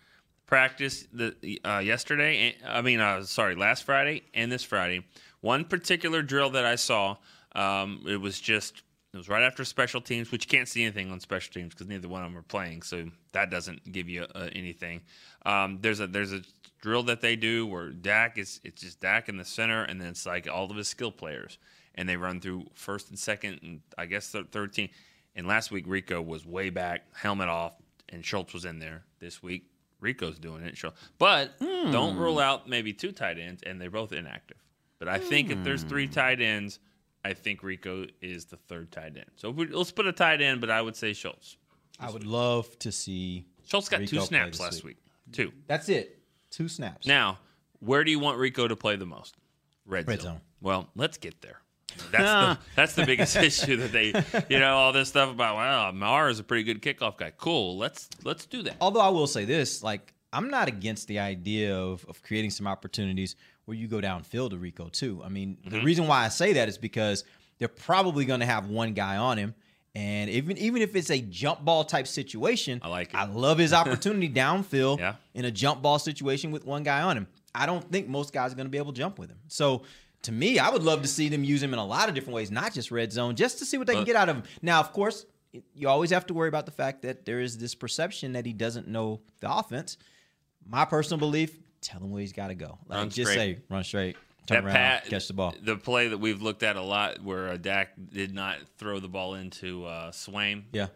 practice 0.47 1.07
the 1.13 1.59
uh, 1.65 1.79
yesterday. 1.79 2.55
I 2.65 2.81
mean, 2.81 2.99
uh, 2.99 3.23
sorry, 3.23 3.55
last 3.55 3.83
Friday 3.83 4.23
and 4.33 4.51
this 4.51 4.63
Friday. 4.63 5.05
One 5.41 5.65
particular 5.65 6.21
drill 6.21 6.51
that 6.51 6.65
I 6.65 6.75
saw, 6.75 7.17
um, 7.55 8.03
it 8.07 8.17
was 8.21 8.39
just 8.39 8.83
it 9.13 9.17
was 9.17 9.27
right 9.27 9.43
after 9.43 9.65
special 9.65 9.99
teams, 10.01 10.31
which 10.31 10.45
you 10.45 10.49
can't 10.57 10.67
see 10.67 10.83
anything 10.83 11.11
on 11.11 11.19
special 11.19 11.51
teams 11.53 11.73
because 11.73 11.87
neither 11.87 12.07
one 12.07 12.23
of 12.23 12.29
them 12.31 12.37
are 12.37 12.43
playing, 12.43 12.81
so 12.83 13.05
that 13.31 13.49
doesn't 13.49 13.91
give 13.91 14.07
you 14.07 14.25
uh, 14.35 14.49
anything. 14.53 15.01
Um, 15.45 15.79
there's 15.81 15.99
a 15.99 16.07
there's 16.07 16.31
a 16.31 16.41
drill 16.81 17.03
that 17.03 17.21
they 17.21 17.35
do 17.35 17.65
where 17.65 17.89
Dak 17.89 18.37
is 18.37 18.59
it's 18.63 18.81
just 18.81 18.99
Dak 18.99 19.29
in 19.29 19.37
the 19.37 19.45
center, 19.45 19.83
and 19.83 20.01
then 20.01 20.09
it's 20.09 20.25
like 20.25 20.47
all 20.51 20.69
of 20.69 20.75
his 20.75 20.87
skill 20.87 21.11
players, 21.11 21.57
and 21.95 22.09
they 22.09 22.17
run 22.17 22.41
through 22.41 22.65
first 22.73 23.09
and 23.09 23.17
second, 23.17 23.59
and 23.63 23.81
I 23.97 24.07
guess 24.07 24.31
the 24.31 24.43
third 24.43 24.73
team. 24.73 24.89
And 25.35 25.47
last 25.47 25.71
week 25.71 25.85
Rico 25.87 26.21
was 26.21 26.45
way 26.45 26.69
back, 26.69 27.03
helmet 27.15 27.47
off, 27.47 27.73
and 28.09 28.25
Schultz 28.25 28.53
was 28.53 28.65
in 28.65 28.79
there. 28.79 29.03
This 29.19 29.41
week 29.41 29.69
Rico's 30.01 30.39
doing 30.39 30.63
it. 30.63 30.75
Schultz. 30.75 30.99
But 31.17 31.57
don't 31.59 32.17
rule 32.17 32.35
hmm. 32.35 32.39
out 32.39 32.67
maybe 32.67 32.91
two 32.91 33.11
tight 33.11 33.37
ends, 33.39 33.63
and 33.65 33.79
they're 33.79 33.91
both 33.91 34.11
inactive. 34.11 34.57
But 34.99 35.07
I 35.07 35.19
think 35.19 35.49
if 35.49 35.63
there's 35.63 35.83
three 35.83 36.07
hmm. 36.07 36.13
tight 36.13 36.41
ends, 36.41 36.79
I 37.23 37.33
think 37.33 37.63
Rico 37.63 38.07
is 38.21 38.45
the 38.45 38.57
third 38.57 38.91
tight 38.91 39.15
end. 39.15 39.29
So 39.35 39.51
if 39.51 39.55
we, 39.55 39.67
let's 39.67 39.91
put 39.91 40.07
a 40.07 40.11
tight 40.11 40.41
end, 40.41 40.59
but 40.59 40.69
I 40.69 40.81
would 40.81 40.95
say 40.95 41.13
Schultz. 41.13 41.57
I 41.99 42.09
would 42.09 42.25
love 42.25 42.77
to 42.79 42.91
see. 42.91 43.45
Schultz 43.67 43.89
got 43.89 43.99
Rico 43.99 44.17
two 44.17 44.21
snaps 44.21 44.57
this 44.57 44.59
last 44.59 44.83
week. 44.83 44.97
Two. 45.31 45.51
That's 45.67 45.87
it. 45.87 46.20
Two 46.51 46.67
snaps. 46.67 47.07
Now, 47.07 47.39
where 47.79 48.03
do 48.03 48.11
you 48.11 48.19
want 48.19 48.37
Rico 48.37 48.67
to 48.67 48.75
play 48.75 48.95
the 48.95 49.05
most? 49.05 49.35
Red, 49.85 50.07
Red 50.07 50.21
zone. 50.21 50.33
zone. 50.33 50.41
Well, 50.61 50.89
let's 50.95 51.17
get 51.17 51.41
there. 51.41 51.57
That's 52.11 52.59
the 52.59 52.65
that's 52.75 52.93
the 52.93 53.05
biggest 53.05 53.35
issue 53.49 53.77
that 53.77 53.91
they, 53.91 54.13
you 54.49 54.59
know, 54.59 54.75
all 54.75 54.93
this 54.93 55.09
stuff 55.09 55.31
about. 55.31 55.55
Wow, 55.55 55.91
Mar 55.91 56.29
is 56.29 56.39
a 56.39 56.43
pretty 56.43 56.63
good 56.63 56.81
kickoff 56.81 57.17
guy. 57.17 57.31
Cool. 57.37 57.77
Let's 57.77 58.09
let's 58.23 58.45
do 58.45 58.61
that. 58.63 58.75
Although 58.79 59.01
I 59.01 59.09
will 59.09 59.27
say 59.27 59.45
this, 59.45 59.81
like 59.83 60.13
I'm 60.31 60.49
not 60.49 60.67
against 60.67 61.07
the 61.07 61.19
idea 61.19 61.75
of, 61.77 62.05
of 62.07 62.21
creating 62.23 62.51
some 62.51 62.67
opportunities 62.67 63.35
where 63.65 63.75
you 63.75 63.87
go 63.87 63.97
downfield 63.99 64.51
to 64.51 64.57
Rico 64.57 64.87
too. 64.89 65.21
I 65.25 65.29
mean, 65.29 65.57
Mm-hmm. 65.61 65.69
the 65.69 65.81
reason 65.83 66.07
why 66.07 66.23
I 66.25 66.29
say 66.29 66.53
that 66.53 66.69
is 66.69 66.77
because 66.77 67.23
they're 67.59 67.67
probably 67.67 68.25
going 68.25 68.39
to 68.39 68.45
have 68.45 68.67
one 68.67 68.93
guy 68.93 69.17
on 69.17 69.37
him, 69.37 69.53
and 69.95 70.29
even 70.29 70.57
even 70.57 70.81
if 70.81 70.95
it's 70.95 71.09
a 71.11 71.19
jump 71.19 71.63
ball 71.65 71.83
type 71.83 72.07
situation, 72.07 72.79
I 72.83 72.87
like 72.87 73.09
it. 73.09 73.15
I 73.15 73.25
love 73.25 73.57
his 73.57 73.73
opportunity 73.81 74.29
downfield 74.29 74.99
Yeah. 74.99 75.15
in 75.33 75.45
a 75.45 75.51
jump 75.51 75.81
ball 75.81 75.99
situation 75.99 76.51
with 76.51 76.65
one 76.65 76.83
guy 76.83 77.01
on 77.01 77.17
him. 77.17 77.27
I 77.53 77.65
don't 77.65 77.89
think 77.91 78.07
most 78.07 78.31
guys 78.33 78.53
are 78.53 78.55
going 78.55 78.67
to 78.67 78.71
be 78.71 78.77
able 78.77 78.93
to 78.93 78.97
jump 78.99 79.19
with 79.19 79.29
him. 79.29 79.39
So. 79.47 79.83
To 80.25 80.31
me, 80.31 80.59
I 80.59 80.69
would 80.69 80.83
love 80.83 81.01
to 81.01 81.07
see 81.07 81.29
them 81.29 81.43
use 81.43 81.63
him 81.63 81.73
in 81.73 81.79
a 81.79 81.83
lot 81.83 82.07
of 82.07 82.13
different 82.13 82.35
ways, 82.35 82.51
not 82.51 82.75
just 82.75 82.91
red 82.91 83.11
zone, 83.11 83.35
just 83.35 83.57
to 83.57 83.65
see 83.65 83.79
what 83.79 83.87
they 83.87 83.95
can 83.95 84.03
get 84.03 84.15
out 84.15 84.29
of 84.29 84.35
him. 84.35 84.43
Now, 84.61 84.79
of 84.79 84.93
course, 84.93 85.25
you 85.73 85.89
always 85.89 86.11
have 86.11 86.27
to 86.27 86.35
worry 86.35 86.47
about 86.47 86.67
the 86.67 86.71
fact 86.71 87.01
that 87.01 87.25
there 87.25 87.39
is 87.39 87.57
this 87.57 87.73
perception 87.73 88.33
that 88.33 88.45
he 88.45 88.53
doesn't 88.53 88.87
know 88.87 89.21
the 89.39 89.51
offense. 89.51 89.97
My 90.63 90.85
personal 90.85 91.17
belief: 91.17 91.57
tell 91.81 92.01
him 92.01 92.11
where 92.11 92.21
he's 92.21 92.33
got 92.33 92.49
to 92.49 92.53
go. 92.53 92.77
Like 92.85 92.97
Run 92.99 93.09
just 93.09 93.31
straight. 93.31 93.55
say, 93.57 93.63
run 93.67 93.83
straight, 93.83 94.15
turn 94.51 94.63
That 94.63 94.67
around, 94.67 94.75
pat, 94.75 95.05
catch 95.05 95.27
the 95.27 95.33
ball. 95.33 95.53
The 95.61 95.75
play 95.77 96.07
that 96.09 96.17
we've 96.17 96.41
looked 96.41 96.63
at 96.63 96.75
a 96.75 96.81
lot, 96.81 97.21
where 97.23 97.49
uh, 97.49 97.57
Dak 97.57 97.89
did 98.11 98.33
not 98.33 98.57
throw 98.77 98.99
the 98.99 99.07
ball 99.07 99.35
into 99.35 99.85
uh, 99.85 100.11
Swaim. 100.11 100.63
Yeah, 100.71 100.87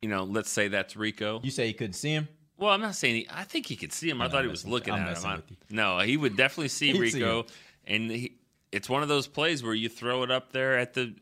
You 0.00 0.08
know, 0.08 0.24
let's 0.24 0.50
say 0.50 0.68
that's 0.68 0.96
Rico. 0.96 1.40
you 1.42 1.50
say 1.50 1.66
he 1.66 1.72
couldn't 1.72 1.94
see 1.94 2.12
him. 2.12 2.28
Well, 2.58 2.70
I'm 2.70 2.80
not 2.80 2.94
saying 2.94 3.14
he, 3.16 3.26
I 3.30 3.44
think 3.44 3.66
he 3.66 3.76
could 3.76 3.92
see 3.92 4.08
him. 4.08 4.20
I 4.20 4.26
No, 4.26 4.30
thought 4.30 4.38
I'm 4.38 4.44
he 4.44 4.50
was 4.50 4.66
looking. 4.66 4.94
At 4.94 5.18
him. 5.18 5.26
I- 5.26 5.40
no, 5.70 5.98
he 5.98 6.16
would 6.16 6.36
definitely 6.36 6.68
see 6.68 6.92
see 6.92 6.98
Rico, 6.98 7.40
him. 7.40 7.46
and 7.86 8.10
he, 8.10 8.36
it's 8.70 8.88
one 8.88 9.02
of 9.02 9.08
those 9.08 9.26
plays 9.26 9.62
where 9.62 9.74
you 9.74 9.88
throw 9.88 10.22
it 10.22 10.30
up 10.30 10.52
there 10.52 10.78
at 10.78 10.94
the 10.94 11.14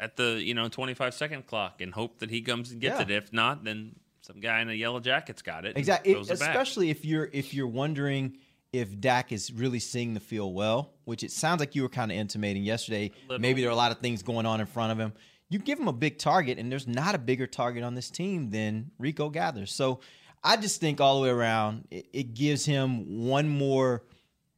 at 0.00 0.16
the 0.16 0.42
you 0.42 0.54
know 0.54 0.68
25 0.68 1.14
second 1.14 1.46
clock 1.46 1.80
and 1.80 1.92
hope 1.94 2.18
that 2.18 2.30
he 2.30 2.42
comes 2.42 2.72
and 2.72 2.80
gets 2.80 2.96
Yeah. 2.96 3.02
it. 3.02 3.10
If 3.12 3.32
not, 3.32 3.62
then 3.62 3.94
some 4.22 4.40
guy 4.40 4.60
in 4.60 4.68
a 4.68 4.72
yellow 4.72 4.98
jacket's 4.98 5.42
got 5.42 5.64
it. 5.64 5.76
Exactly. 5.76 6.12
it. 6.14 6.30
Especially 6.30 6.90
if 6.90 7.04
you're 7.04 7.30
if 7.32 7.54
you're 7.54 7.68
wondering 7.68 8.38
if 8.72 8.98
Dak 8.98 9.32
is 9.32 9.52
really 9.52 9.78
seeing 9.78 10.14
the 10.14 10.20
field 10.20 10.54
well, 10.54 10.94
which 11.04 11.22
it 11.22 11.30
sounds 11.30 11.60
like 11.60 11.74
you 11.74 11.82
were 11.82 11.90
kind 11.90 12.10
of 12.10 12.16
intimating 12.16 12.62
yesterday. 12.62 13.10
Maybe 13.38 13.60
there 13.60 13.68
are 13.68 13.74
a 13.74 13.76
lot 13.76 13.92
of 13.92 13.98
things 13.98 14.22
going 14.22 14.46
on 14.46 14.60
in 14.60 14.66
front 14.66 14.92
of 14.92 14.98
him. 14.98 15.12
You 15.50 15.58
give 15.58 15.78
him 15.78 15.88
a 15.88 15.92
big 15.92 16.18
target, 16.18 16.58
and 16.58 16.72
there's 16.72 16.88
not 16.88 17.14
a 17.14 17.18
bigger 17.18 17.46
target 17.46 17.84
on 17.84 17.94
this 17.94 18.10
team 18.10 18.48
than 18.48 18.90
Rico 18.98 19.28
Gathers. 19.28 19.74
So 19.74 20.00
I 20.42 20.56
just 20.56 20.80
think 20.80 21.00
all 21.00 21.16
the 21.16 21.22
way 21.24 21.28
around, 21.28 21.86
it, 21.90 22.06
it 22.14 22.34
gives 22.34 22.64
him 22.64 23.26
one 23.26 23.48
more 23.48 24.04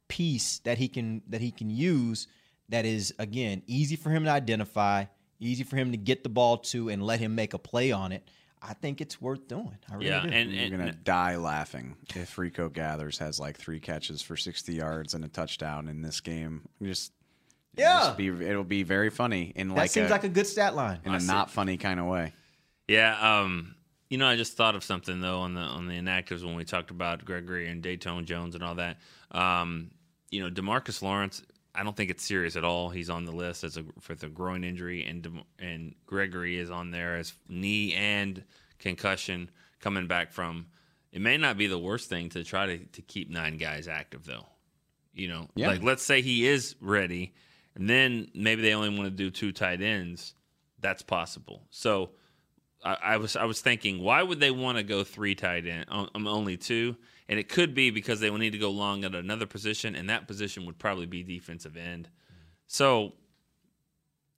piece 0.07 0.59
that 0.59 0.77
he 0.77 0.87
can 0.87 1.21
that 1.27 1.41
he 1.41 1.51
can 1.51 1.69
use. 1.69 2.27
That 2.69 2.85
is 2.85 3.13
again 3.19 3.63
easy 3.67 3.97
for 3.97 4.09
him 4.09 4.23
to 4.23 4.31
identify, 4.31 5.05
easy 5.39 5.63
for 5.65 5.75
him 5.75 5.91
to 5.91 5.97
get 5.97 6.23
the 6.23 6.29
ball 6.29 6.59
to, 6.59 6.87
and 6.87 7.03
let 7.03 7.19
him 7.19 7.35
make 7.35 7.53
a 7.53 7.59
play 7.59 7.91
on 7.91 8.13
it. 8.13 8.29
I 8.67 8.73
think 8.73 9.01
it's 9.01 9.21
worth 9.21 9.47
doing. 9.47 9.77
I 9.89 9.95
really 9.95 10.07
yeah, 10.07 10.21
do. 10.23 10.29
and, 10.29 10.51
You're 10.51 10.63
and 10.65 10.77
gonna 10.77 10.91
die 10.91 11.35
laughing 11.37 11.95
if 12.15 12.37
Rico 12.37 12.69
Gathers 12.69 13.17
has 13.19 13.39
like 13.39 13.57
three 13.57 13.79
catches 13.79 14.21
for 14.21 14.35
60 14.35 14.73
yards 14.73 15.13
and 15.13 15.23
a 15.23 15.27
touchdown 15.27 15.87
in 15.87 16.01
this 16.01 16.19
game. 16.21 16.63
Just 16.81 17.11
it'll 17.75 17.89
Yeah. 17.89 17.99
just 17.99 18.17
be, 18.17 18.27
it'll 18.29 18.63
be 18.63 18.83
very 18.83 19.09
funny 19.09 19.51
in 19.55 19.69
That 19.69 19.77
like 19.77 19.89
seems 19.91 20.09
a, 20.09 20.11
like 20.13 20.23
a 20.23 20.29
good 20.29 20.47
stat 20.47 20.75
line. 20.75 20.99
in 21.05 21.13
a 21.13 21.19
not 21.19 21.51
funny 21.51 21.77
kind 21.77 21.99
of 21.99 22.05
way. 22.07 22.33
Yeah, 22.87 23.39
um, 23.39 23.75
you 24.09 24.17
know, 24.17 24.27
I 24.27 24.35
just 24.35 24.55
thought 24.55 24.75
of 24.75 24.83
something 24.83 25.19
though 25.21 25.39
on 25.39 25.53
the 25.55 25.61
on 25.61 25.87
the 25.87 25.93
inactives 25.95 26.43
when 26.45 26.55
we 26.55 26.63
talked 26.63 26.91
about 26.91 27.25
Gregory 27.25 27.67
and 27.67 27.83
Datone 27.83 28.25
Jones 28.25 28.55
and 28.55 28.63
all 28.63 28.75
that. 28.75 28.97
Um, 29.31 29.91
you 30.31 30.41
know, 30.41 30.49
Demarcus 30.49 31.01
Lawrence, 31.01 31.41
I 31.77 31.83
don't 31.83 31.95
think 31.95 32.09
it's 32.09 32.23
serious 32.23 32.55
at 32.55 32.63
all. 32.63 32.89
He's 32.89 33.09
on 33.09 33.25
the 33.25 33.31
list 33.31 33.63
as 33.63 33.77
a 33.77 33.83
for 33.99 34.15
the 34.15 34.27
groin 34.29 34.63
injury, 34.63 35.03
and 35.03 35.43
and 35.59 35.95
Gregory 36.05 36.57
is 36.57 36.71
on 36.71 36.91
there 36.91 37.17
as 37.17 37.33
knee 37.49 37.93
and 37.93 38.43
concussion 38.79 39.49
coming 39.79 40.07
back 40.07 40.31
from. 40.31 40.67
it 41.11 41.21
may 41.21 41.37
not 41.37 41.57
be 41.57 41.67
the 41.67 41.79
worst 41.79 42.09
thing 42.09 42.27
to 42.29 42.43
try 42.43 42.65
to, 42.65 42.77
to 42.77 43.01
keep 43.01 43.29
nine 43.29 43.57
guys 43.57 43.87
active, 43.87 44.25
though. 44.25 44.45
You 45.13 45.29
know, 45.29 45.49
Yeah. 45.55 45.67
like 45.67 45.81
let's 45.83 46.03
say 46.03 46.21
he 46.21 46.45
is 46.47 46.75
ready, 46.81 47.33
and 47.75 47.89
then 47.89 48.29
maybe 48.33 48.61
they 48.61 48.73
only 48.73 48.89
want 48.89 49.05
to 49.05 49.09
do 49.11 49.29
two 49.31 49.51
tight 49.53 49.81
ends. 49.81 50.33
That's 50.81 51.01
possible. 51.03 51.63
So 51.69 52.11
I, 52.85 52.97
I 53.01 53.17
was 53.17 53.35
I 53.35 53.45
was 53.45 53.59
thinking, 53.61 53.99
why 54.01 54.21
would 54.23 54.39
they 54.39 54.51
want 54.51 54.77
to 54.77 54.83
go 54.83 55.03
three 55.03 55.35
tight 55.35 55.65
end, 55.65 55.85
um, 55.89 56.09
um, 56.15 56.27
only 56.27 56.55
two? 56.57 56.95
And 57.27 57.39
it 57.39 57.49
could 57.49 57.73
be 57.73 57.89
because 57.89 58.19
they 58.19 58.29
will 58.29 58.37
need 58.37 58.51
to 58.51 58.59
go 58.59 58.69
long 58.69 59.03
at 59.03 59.15
another 59.15 59.47
position, 59.47 59.95
and 59.95 60.09
that 60.09 60.27
position 60.27 60.65
would 60.67 60.77
probably 60.77 61.07
be 61.07 61.23
defensive 61.23 61.75
end. 61.75 62.07
So 62.67 63.13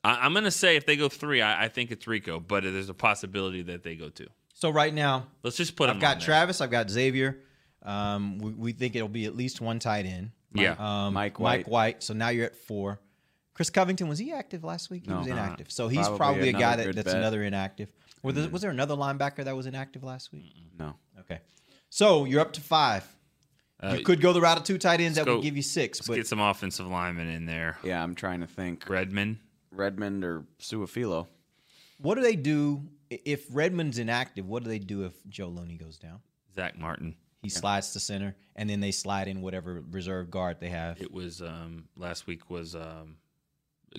I, 0.04 0.20
I'm 0.26 0.32
going 0.34 0.46
to 0.46 0.52
say 0.52 0.78
if 0.78 0.86
they 0.86 0.96
go 0.96 1.10
three, 1.10 1.42
I, 1.42 1.66
I 1.66 1.68
think 1.68 1.92
it's 1.92 2.08
Rico, 2.08 2.40
but 2.40 2.64
there's 2.64 2.90
a 2.90 2.94
possibility 2.94 3.62
that 3.64 3.84
they 3.84 3.96
go 3.96 4.08
two. 4.10 4.28
So 4.54 4.70
right 4.70 4.94
now, 4.94 5.28
Let's 5.44 5.58
just 5.58 5.76
put 5.76 5.90
I've 5.90 6.00
got 6.00 6.14
on 6.14 6.20
there. 6.20 6.26
Travis. 6.26 6.62
I've 6.62 6.72
got 6.72 6.90
Xavier. 6.90 7.40
Um, 7.84 8.40
we, 8.40 8.52
we 8.54 8.72
think 8.72 8.96
it'll 8.96 9.08
be 9.10 9.26
at 9.26 9.36
least 9.36 9.62
one 9.62 9.80
tight 9.80 10.06
end. 10.06 10.32
Yeah. 10.54 10.76
Um, 10.80 11.14
Mike 11.14 11.34
Mike 11.34 11.40
White. 11.40 11.68
White. 11.68 12.04
So 12.04 12.14
now 12.14 12.30
you're 12.30 12.46
at 12.46 12.56
four. 12.56 13.00
Chris 13.54 13.70
Covington 13.70 14.08
was 14.08 14.18
he 14.20 14.32
active 14.32 14.64
last 14.64 14.90
week? 14.90 15.04
He 15.06 15.12
No. 15.12 15.18
was 15.20 15.28
inactive. 15.28 15.72
So 15.72 15.88
he's 15.88 16.08
Probably 16.08 16.18
probably, 16.18 16.50
a 16.50 16.54
guy 16.54 16.76
that, 16.78 16.96
that's 16.96 17.06
bet. 17.06 17.18
another 17.18 17.44
inactive. 17.44 17.92
Was 18.28 18.36
there, 18.36 18.50
was 18.50 18.62
there 18.62 18.72
another 18.72 18.96
linebacker 18.96 19.44
that 19.44 19.56
was 19.56 19.66
inactive 19.66 20.04
last 20.04 20.32
week? 20.32 20.54
No. 20.78 20.96
Okay. 21.20 21.40
So 21.90 22.26
you're 22.26 22.42
up 22.42 22.54
to 22.54 22.62
five. 22.62 23.06
Uh, 23.82 23.96
you 23.98 24.04
could 24.04 24.22
go 24.22 24.34
the 24.34 24.42
route 24.42 24.58
of 24.58 24.64
two 24.64 24.78
tight 24.78 25.02
ends 25.02 25.18
that 25.18 25.26
go- 25.26 25.36
would 25.36 25.44
give 25.44 25.56
you 25.56 25.62
6 25.62 26.00
Let's 26.00 26.08
but 26.08 26.16
get 26.16 26.28
some 26.28 26.40
offensive 26.40 26.88
linemen 26.88 27.30
in 27.30 27.46
there. 27.46 27.78
Yeah, 27.84 28.02
I'm 28.02 28.16
trying 28.16 28.40
to 28.42 28.48
think. 28.48 28.90
Redmond. 28.90 29.38
Redmond 29.72 30.24
or 30.24 30.46
Su'a-Filo. 30.60 31.28
what 32.00 32.16
do 32.16 32.22
they 32.22 32.36
do 32.36 32.82
if 33.10 33.46
Redmond's 33.52 34.00
inactive? 34.00 34.48
What 34.48 34.64
do 34.64 34.70
they 34.70 34.80
do 34.80 35.06
if 35.06 35.14
Joe 35.30 35.48
Looney 35.48 35.78
goes 35.78 35.98
down? 35.98 36.22
Zack 36.56 36.78
Martin. 36.78 37.16
He 37.44 37.50
slides 37.50 37.94
to 37.94 38.00
center, 38.00 38.36
and 38.56 38.68
then 38.68 38.80
they 38.80 38.92
slide 38.92 39.28
in 39.28 39.42
whatever 39.42 39.84
reserve 39.92 40.32
guard 40.32 40.58
they 40.60 40.70
have. 40.70 41.00
It 41.00 41.14
was 41.14 41.42
um, 41.42 41.86
last 41.96 42.26
week 42.26 42.50
was 42.50 42.76
um, 42.76 43.18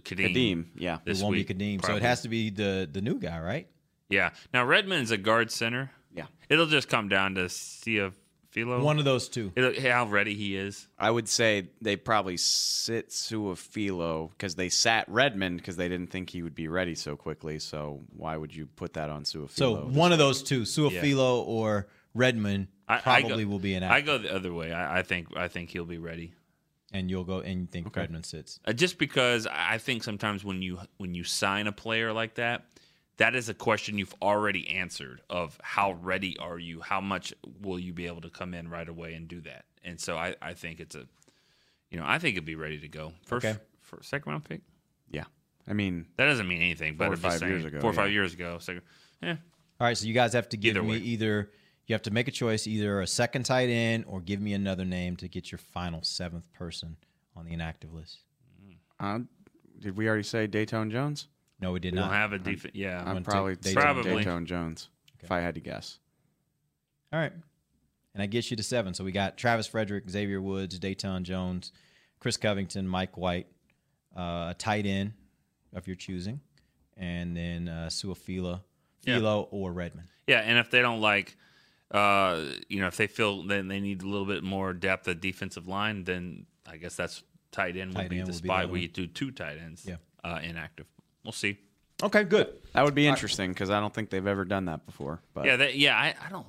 Kadeem. 0.01 0.35
Kadeem, 0.35 0.67
yeah. 0.77 0.99
It 1.07 1.19
won't 1.19 1.37
week, 1.37 1.47
be 1.47 1.55
Kadeem, 1.55 1.85
so 1.85 1.95
it 1.95 2.03
has 2.03 2.23
to 2.23 2.29
be 2.29 2.51
the 2.51 2.89
the 2.91 3.01
new 3.01 3.19
guy, 3.19 3.39
right? 3.39 3.69
Yeah. 4.09 4.31
Now 4.53 4.65
Redmond's 4.65 5.11
a 5.11 5.17
guard 5.19 5.51
center. 5.51 5.91
Yeah. 6.15 6.27
It'll 6.49 6.67
just 6.67 6.89
come 6.89 7.09
down 7.09 7.35
to 7.35 7.49
Cia 7.49 8.11
Philo. 8.51 8.83
One 8.83 8.99
of 8.99 9.05
those 9.05 9.29
two. 9.29 9.53
It'll, 9.55 9.79
how 9.91 10.07
ready 10.07 10.35
he 10.35 10.57
is. 10.57 10.89
I 10.99 11.11
would 11.11 11.29
say 11.29 11.69
they 11.83 11.97
probably 11.97 12.39
sit 12.39 13.11
Su'a-Filo 13.11 14.31
because 14.31 14.55
they 14.55 14.71
sat 14.71 15.07
Redmond 15.09 15.59
because 15.59 15.77
they 15.77 15.89
didn't 15.89 16.11
think 16.11 16.31
he 16.31 16.43
would 16.43 16.55
be 16.55 16.67
ready 16.69 16.95
so 16.95 17.15
quickly. 17.15 17.59
So 17.59 18.01
why 18.17 18.37
would 18.37 18.55
you 18.55 18.65
put 18.67 18.95
that 18.95 19.11
on 19.11 19.25
Su'a-Filo? 19.25 19.51
So 19.51 19.75
one 19.77 20.13
of 20.13 20.19
those 20.19 20.43
two, 20.43 20.63
Su'a-Filo 20.63 21.43
or 21.47 21.89
Redmond, 22.15 22.69
I, 22.89 22.97
I 22.97 23.01
probably 23.01 23.45
go, 23.45 23.51
will 23.51 23.59
be 23.59 23.75
an. 23.75 23.85
I 23.85 24.01
go 24.01 24.17
the 24.17 24.35
other 24.35 24.53
way. 24.55 24.73
I, 24.73 25.01
I 25.01 25.03
think 25.03 25.37
I 25.37 25.49
think 25.49 25.69
he'll 25.71 25.85
be 25.85 25.99
ready. 25.99 26.33
and 26.93 27.11
you'll 27.11 27.25
go 27.25 27.41
and 27.41 27.61
you 27.61 27.67
think 27.67 27.95
Redmond 27.95 28.25
sits. 28.25 28.61
Uh, 28.65 28.73
just 28.73 28.97
because 28.97 29.47
I 29.47 29.77
think 29.77 30.03
sometimes 30.03 30.43
when 30.43 30.63
you 30.63 30.79
when 30.97 31.15
you 31.15 31.23
sign 31.25 31.67
a 31.67 31.73
player 31.73 32.15
like 32.15 32.37
that, 32.37 32.65
that 33.19 33.35
is 33.35 33.49
a 33.49 33.55
question 33.55 33.99
you've 33.99 34.15
already 34.23 34.69
answered 34.69 35.21
of 35.31 35.59
how 35.63 35.93
ready 35.93 36.37
are 36.39 36.59
you? 36.59 36.81
How 36.81 37.01
much 37.01 37.33
will 37.61 37.79
you 37.79 37.93
be 37.93 38.07
able 38.07 38.21
to 38.23 38.31
come 38.31 38.55
in 38.55 38.69
right 38.69 38.89
away 38.89 39.15
and 39.15 39.29
do 39.29 39.41
that? 39.43 39.65
And 39.85 40.01
so 40.01 40.17
I, 40.17 40.35
I 40.43 40.55
think 40.55 40.81
it's 40.81 40.95
a, 40.95 41.07
you 41.91 41.99
know, 41.99 42.05
I 42.07 42.19
think 42.19 42.35
it'd 42.35 42.45
be 42.45 42.55
ready 42.55 42.79
to 42.81 42.89
go. 42.89 43.13
First, 43.25 43.47
Okay. 43.47 43.59
for 43.83 44.03
second 44.03 44.31
round 44.33 44.45
pick. 44.45 44.61
yeah. 45.11 45.25
I 45.71 45.75
mean, 45.75 46.07
That 46.17 46.27
doesn't 46.27 46.49
mean 46.49 46.63
anything, 46.63 46.97
but 46.97 47.05
Four 47.05 47.13
or 47.13 47.17
I'm 47.17 47.23
just 47.23 47.41
five 47.41 47.49
years 47.51 47.65
ago, 47.67 47.81
four 47.81 47.91
or 47.91 47.95
five 47.95 48.07
yeah. 48.09 48.13
years 48.15 48.33
ago. 48.33 48.59
So, 48.59 48.79
yeah, 49.23 49.37
All 49.81 49.87
right, 49.87 49.97
so 49.99 50.07
you 50.07 50.15
guys 50.15 50.33
have 50.33 50.49
to 50.51 50.57
give 50.57 50.77
Either 50.77 50.83
me 50.83 50.93
way. 50.93 50.97
either 50.99 51.51
you 51.87 51.95
have 51.95 52.03
to 52.03 52.11
make 52.11 52.27
a 52.29 52.31
choice, 52.31 52.67
either 52.67 53.01
a 53.03 53.07
second 53.07 53.43
tight 53.45 53.69
end 53.69 54.05
or 54.07 54.21
give 54.21 54.41
me 54.41 54.53
another 54.55 54.85
name 54.87 55.17
to 55.17 55.29
get 55.29 55.51
your 55.53 55.59
final 55.59 56.03
seventh 56.03 56.51
person 56.53 56.97
on 57.37 57.45
the 57.47 57.53
inactive 57.53 57.93
list. 57.93 58.19
uh, 59.01 59.19
did 59.79 59.97
we 59.97 60.09
already 60.09 60.23
say 60.23 60.47
Datone 60.49 60.91
Jones? 60.91 61.29
No, 61.61 61.73
we 61.73 61.81
did 61.81 61.93
we 61.95 61.99
not. 62.01 62.07
don't 62.07 62.15
have 62.15 62.33
a 62.33 62.39
defense. 62.39 62.75
Yeah, 62.75 62.99
I'm 63.01 63.07
gonna 63.07 63.21
probably 63.23 63.57
take 63.57 63.75
taking 63.75 63.83
Datone. 63.83 64.25
Datone 64.25 64.45
Jones 64.45 64.89
if 65.23 65.33
I 65.33 65.41
had 65.41 65.55
to 65.57 65.61
guess. 65.61 65.99
All 67.13 67.19
right. 67.19 67.33
And 68.15 68.23
that 68.23 68.29
gets 68.29 68.51
you 68.51 68.57
to 68.57 68.63
seven. 68.63 68.95
So 68.95 69.05
we 69.05 69.13
got 69.13 69.37
Travis 69.37 69.67
Frederick, 69.67 70.09
Xavier 70.09 70.41
Woods, 70.41 70.79
Datone 70.79 71.23
Jones, 71.23 71.73
Chris 72.21 72.37
Covington, 72.37 72.87
Mike 72.87 73.17
White, 73.17 73.47
uh, 74.17 74.49
a 74.51 74.55
tight 74.59 74.87
end 74.87 75.13
of 75.73 75.87
your 75.87 75.97
choosing, 75.97 76.41
and 76.97 77.37
then 77.37 77.69
uh, 77.69 77.89
Su'a-Filo, 77.91 78.61
Yeah. 79.05 79.17
Philo, 79.19 79.49
or 79.51 79.73
Redmond. 79.73 80.09
Yeah, 80.27 80.41
and 80.41 80.59
if 80.59 80.71
they 80.71 80.81
don't 80.81 81.01
like, 81.01 81.37
uh, 81.91 82.45
you 82.69 82.81
know, 82.81 82.87
if 82.89 82.97
they 82.97 83.07
feel 83.07 83.43
then 83.45 83.69
they 83.69 83.81
need 83.81 84.03
a 84.03 84.07
little 84.07 84.27
bit 84.27 84.43
more 84.43 84.73
depth 84.73 85.07
at 85.09 85.21
defensive 85.21 85.69
line, 85.69 86.05
then 86.05 86.47
I 86.67 86.77
guess 86.77 86.97
that's 86.97 87.23
tight 87.53 87.77
end 87.77 87.91
would 87.95 88.03
Tight 88.03 88.11
be 88.11 88.19
end 88.19 88.29
the 88.29 88.33
spot 88.33 88.69
where 88.71 88.81
you 88.81 88.89
do 88.89 89.07
two 89.07 89.31
tight 89.31 89.59
ends. 89.59 89.85
Yeah. 89.87 89.97
uh, 90.25 90.41
inactive. 90.43 90.87
We'll 91.25 91.33
see. 91.33 91.59
Okay, 92.03 92.25
good. 92.25 92.49
That 92.75 92.85
would 92.85 92.95
be 92.95 93.09
interesting 93.09 93.51
because 93.53 93.71
I 93.71 93.81
don't 93.81 93.93
think 93.93 94.11
they've 94.11 94.27
ever 94.27 94.45
done 94.45 94.67
that 94.67 94.87
before. 94.87 95.21
But 95.35 95.47
Yeah, 95.47 95.57
that, 95.57 95.77
yeah. 95.77 95.97
I, 95.97 96.15
I 96.25 96.31
don't, 96.31 96.47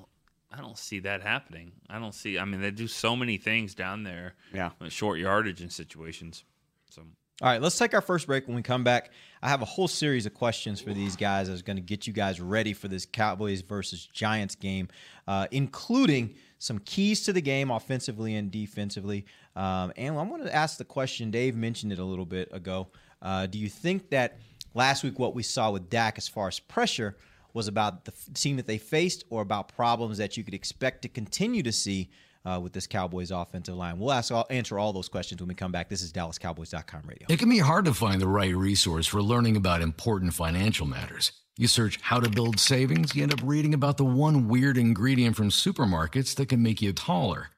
I 0.52 0.62
don't 0.62 0.78
see 0.78 1.00
that 1.00 1.22
happening. 1.24 1.72
I 1.90 1.98
don't 2.00 2.14
see. 2.14 2.38
I 2.38 2.46
mean, 2.46 2.62
they 2.62 2.72
do 2.72 2.88
so 2.88 3.16
many 3.16 3.38
things 3.38 3.74
down 3.74 4.04
there. 4.04 4.36
Yeah. 4.54 4.72
with 4.80 4.94
short 4.94 5.18
yardage 5.18 5.62
and 5.62 5.72
situations. 5.72 6.44
So 6.92 7.02
All 7.42 7.50
right, 7.50 7.62
let's 7.62 7.78
take 7.80 7.96
our 7.96 8.02
first 8.02 8.28
break. 8.28 8.48
When 8.48 8.56
we 8.56 8.62
come 8.62 8.84
back, 8.84 9.12
I 9.42 9.50
have 9.50 9.64
a 9.64 9.66
whole 9.66 9.88
series 9.88 10.28
of 10.28 10.36
questions 10.36 10.80
for 10.82 10.94
these 10.94 11.16
guys 11.16 11.48
that's 11.48 11.64
going 11.64 11.78
to 11.78 11.82
get 11.82 12.06
you 12.06 12.14
guys 12.14 12.40
ready 12.40 12.74
for 12.74 12.88
this 12.88 13.08
Cowboys 13.08 13.62
versus 13.62 14.08
Giants 14.14 14.54
game, 14.54 14.88
uh, 15.28 15.48
including 15.50 16.36
some 16.60 16.78
keys 16.80 17.24
to 17.24 17.34
the 17.34 17.42
game 17.42 17.72
offensively 17.72 18.36
and 18.36 18.52
defensively. 18.52 19.26
Um, 19.56 19.94
and 19.98 20.18
I'm 20.18 20.30
going 20.30 20.44
to 20.44 20.56
ask 20.56 20.78
the 20.78 20.86
question, 20.86 21.32
Dave 21.32 21.56
mentioned 21.56 21.92
it 21.92 22.00
a 22.00 22.04
little 22.04 22.26
bit 22.26 22.50
ago. 22.52 22.90
Uh, 23.22 23.46
do 23.48 23.58
you 23.58 23.70
think 23.70 24.10
that 24.12 24.38
last 24.74 25.04
week 25.04 25.20
what 25.20 25.36
we 25.36 25.44
saw 25.44 25.72
with 25.72 25.90
Dak 25.90 26.18
as 26.18 26.28
far 26.28 26.48
as 26.48 26.60
pressure 26.60 27.18
was 27.54 27.68
about 27.68 28.06
the 28.06 28.14
team 28.34 28.58
that 28.58 28.68
they 28.68 28.78
faced 28.78 29.24
or 29.30 29.42
about 29.42 29.70
problems 29.76 30.18
that 30.18 30.38
you 30.38 30.44
could 30.44 30.54
expect 30.54 31.02
to 31.02 31.10
continue 31.10 31.64
to 31.64 31.72
see 31.72 32.10
uh, 32.46 32.60
with 32.62 32.74
this 32.74 32.88
Cowboys 32.88 33.32
offensive 33.32 33.76
line? 33.76 34.00
We'll 34.00 34.12
ask 34.12 34.32
all, 34.32 34.46
answer 34.50 34.78
all 34.80 34.94
those 34.94 35.10
questions 35.10 35.42
when 35.42 35.50
we 35.50 35.56
come 35.56 35.72
back. 35.72 35.90
This 35.90 36.02
is 36.02 36.14
DallasCowboys.com 36.14 37.02
radio. 37.06 37.28
It 37.30 37.40
can 37.40 37.50
be 37.50 37.60
hard 37.60 37.86
to 37.86 37.94
find 37.94 38.22
the 38.22 38.28
right 38.28 38.56
resource 38.56 39.08
for 39.08 39.22
learning 39.22 39.58
about 39.58 39.82
important 39.82 40.34
financial 40.34 40.86
matters. 40.86 41.32
You 41.58 41.68
search 41.68 42.00
how 42.02 42.22
to 42.22 42.30
build 42.30 42.58
savings, 42.60 43.14
you 43.16 43.24
end 43.24 43.34
up 43.34 43.42
reading 43.44 43.74
about 43.74 43.98
the 43.98 44.06
one 44.06 44.48
weird 44.48 44.78
ingredient 44.78 45.36
from 45.36 45.50
supermarkets 45.50 46.34
that 46.36 46.48
can 46.48 46.64
make 46.64 46.82
you 46.82 46.94
taller. 46.94 47.50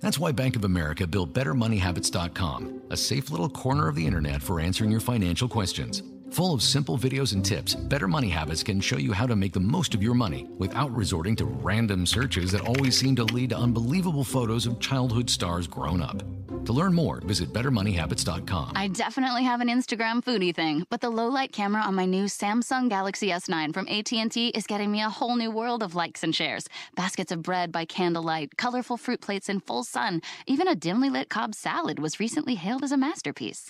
That's 0.00 0.18
why 0.18 0.32
Bank 0.32 0.56
of 0.56 0.64
America 0.64 1.06
built 1.06 1.32
BetterMoneyHabits.com, 1.32 2.82
a 2.90 2.96
safe 2.96 3.30
little 3.30 3.48
corner 3.48 3.88
of 3.88 3.94
the 3.94 4.06
internet 4.06 4.42
for 4.42 4.60
answering 4.60 4.90
your 4.90 5.00
financial 5.00 5.48
questions. 5.48 6.02
Full 6.32 6.54
of 6.54 6.62
simple 6.62 6.96
videos 6.96 7.34
and 7.34 7.44
tips, 7.44 7.74
Better 7.74 8.08
Money 8.08 8.30
Habits 8.30 8.62
can 8.62 8.80
show 8.80 8.96
you 8.96 9.12
how 9.12 9.26
to 9.26 9.36
make 9.36 9.52
the 9.52 9.60
most 9.60 9.94
of 9.94 10.02
your 10.02 10.14
money 10.14 10.48
without 10.56 10.90
resorting 10.96 11.36
to 11.36 11.44
random 11.44 12.06
searches 12.06 12.52
that 12.52 12.62
always 12.62 12.96
seem 12.98 13.14
to 13.16 13.24
lead 13.24 13.50
to 13.50 13.58
unbelievable 13.58 14.24
photos 14.24 14.64
of 14.64 14.80
childhood 14.80 15.28
stars 15.28 15.66
grown 15.66 16.00
up. 16.00 16.22
To 16.64 16.72
learn 16.72 16.94
more, 16.94 17.20
visit 17.20 17.52
BetterMoneyHabits.com. 17.52 18.72
I 18.74 18.88
definitely 18.88 19.42
have 19.44 19.60
an 19.60 19.68
Instagram 19.68 20.24
foodie 20.24 20.54
thing, 20.54 20.86
but 20.88 21.02
the 21.02 21.10
low 21.10 21.28
light 21.28 21.52
camera 21.52 21.82
on 21.82 21.94
my 21.94 22.06
new 22.06 22.24
Samsung 22.24 22.88
Galaxy 22.88 23.28
S9 23.28 23.74
from 23.74 23.86
AT&T 23.88 24.48
is 24.54 24.66
getting 24.66 24.90
me 24.90 25.02
a 25.02 25.10
whole 25.10 25.36
new 25.36 25.50
world 25.50 25.82
of 25.82 25.94
likes 25.94 26.22
and 26.22 26.34
shares. 26.34 26.66
Baskets 26.94 27.30
of 27.32 27.42
bread 27.42 27.72
by 27.72 27.84
candlelight, 27.84 28.56
colorful 28.56 28.96
fruit 28.96 29.20
plates 29.20 29.50
in 29.50 29.60
full 29.60 29.84
sun, 29.84 30.22
even 30.46 30.66
a 30.66 30.74
dimly 30.74 31.10
lit 31.10 31.28
Cobb 31.28 31.54
salad 31.54 31.98
was 31.98 32.18
recently 32.18 32.54
hailed 32.54 32.84
as 32.84 32.92
a 32.92 32.96
masterpiece. 32.96 33.68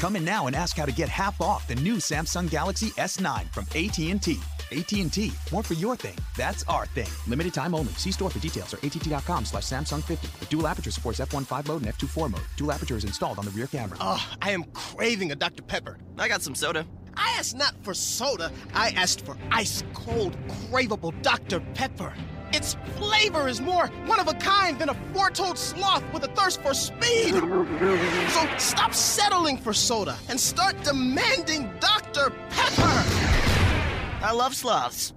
Come 0.00 0.16
in 0.16 0.24
now 0.24 0.46
and 0.46 0.56
ask 0.56 0.78
how 0.78 0.86
to 0.86 0.92
get 0.92 1.10
half 1.10 1.42
off 1.42 1.68
the 1.68 1.74
new 1.74 1.96
Samsung 1.96 2.48
Galaxy 2.48 2.88
S9 2.92 3.52
from 3.52 3.64
AT&T. 3.64 4.40
AT&T, 4.72 5.32
more 5.52 5.62
for 5.62 5.74
your 5.74 5.94
thing. 5.94 6.16
That's 6.38 6.64
our 6.68 6.86
thing. 6.86 7.10
Limited 7.26 7.52
time 7.52 7.74
only. 7.74 7.92
See 7.98 8.10
store 8.10 8.30
for 8.30 8.38
details 8.38 8.72
or 8.72 8.78
att.com 8.78 9.44
slash 9.44 9.64
Samsung 9.64 10.02
50. 10.02 10.26
The 10.40 10.46
dual 10.46 10.66
aperture 10.66 10.90
supports 10.90 11.20
f1.5 11.20 11.68
mode 11.68 11.82
and 11.82 11.92
f2.4 11.94 12.30
mode. 12.30 12.40
Dual 12.56 12.72
aperture 12.72 12.96
is 12.96 13.04
installed 13.04 13.38
on 13.38 13.44
the 13.44 13.50
rear 13.50 13.66
camera. 13.66 13.98
Oh, 14.00 14.26
I 14.40 14.52
am 14.52 14.64
craving 14.72 15.32
a 15.32 15.36
Dr. 15.36 15.62
Pepper. 15.62 15.98
I 16.16 16.28
got 16.28 16.40
some 16.40 16.54
soda. 16.54 16.86
I 17.14 17.34
asked 17.38 17.54
not 17.54 17.74
for 17.82 17.92
soda, 17.92 18.50
I 18.72 18.90
asked 18.90 19.26
for 19.26 19.36
ice 19.50 19.84
cold, 19.92 20.34
craveable 20.70 21.12
Dr. 21.20 21.60
Pepper. 21.74 22.14
Its 22.52 22.74
flavor 22.96 23.48
is 23.48 23.60
more 23.60 23.86
one 24.06 24.20
of 24.20 24.28
a 24.28 24.34
kind 24.34 24.78
than 24.78 24.88
a 24.88 24.94
four-toed 25.12 25.56
sloth 25.56 26.02
with 26.12 26.24
a 26.24 26.28
thirst 26.28 26.60
for 26.62 26.74
speed. 26.74 27.34
So 28.30 28.46
stop 28.58 28.94
settling 28.94 29.56
for 29.56 29.72
soda 29.72 30.16
and 30.28 30.38
start 30.38 30.80
demanding 30.82 31.70
Dr. 31.80 32.30
Pepper. 32.50 33.04
I 34.22 34.32
love 34.32 34.54
sloths. 34.54 35.12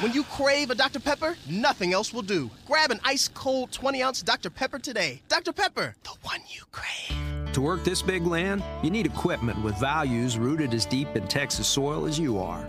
When 0.00 0.12
you 0.12 0.24
crave 0.24 0.70
a 0.70 0.74
Dr. 0.74 1.00
Pepper, 1.00 1.36
nothing 1.48 1.92
else 1.92 2.12
will 2.12 2.22
do. 2.22 2.50
Grab 2.66 2.90
an 2.90 3.00
ice 3.04 3.28
cold 3.28 3.72
20 3.72 4.02
ounce 4.02 4.22
Dr. 4.22 4.50
Pepper 4.50 4.78
today. 4.78 5.22
Dr. 5.28 5.52
Pepper, 5.52 5.94
the 6.04 6.10
one 6.22 6.40
you 6.48 6.62
crave. 6.72 7.52
To 7.52 7.60
work 7.60 7.84
this 7.84 8.02
big 8.02 8.26
land, 8.26 8.62
you 8.82 8.90
need 8.90 9.06
equipment 9.06 9.62
with 9.62 9.78
values 9.78 10.38
rooted 10.38 10.74
as 10.74 10.84
deep 10.84 11.14
in 11.16 11.26
Texas 11.28 11.66
soil 11.66 12.04
as 12.04 12.18
you 12.18 12.38
are. 12.38 12.68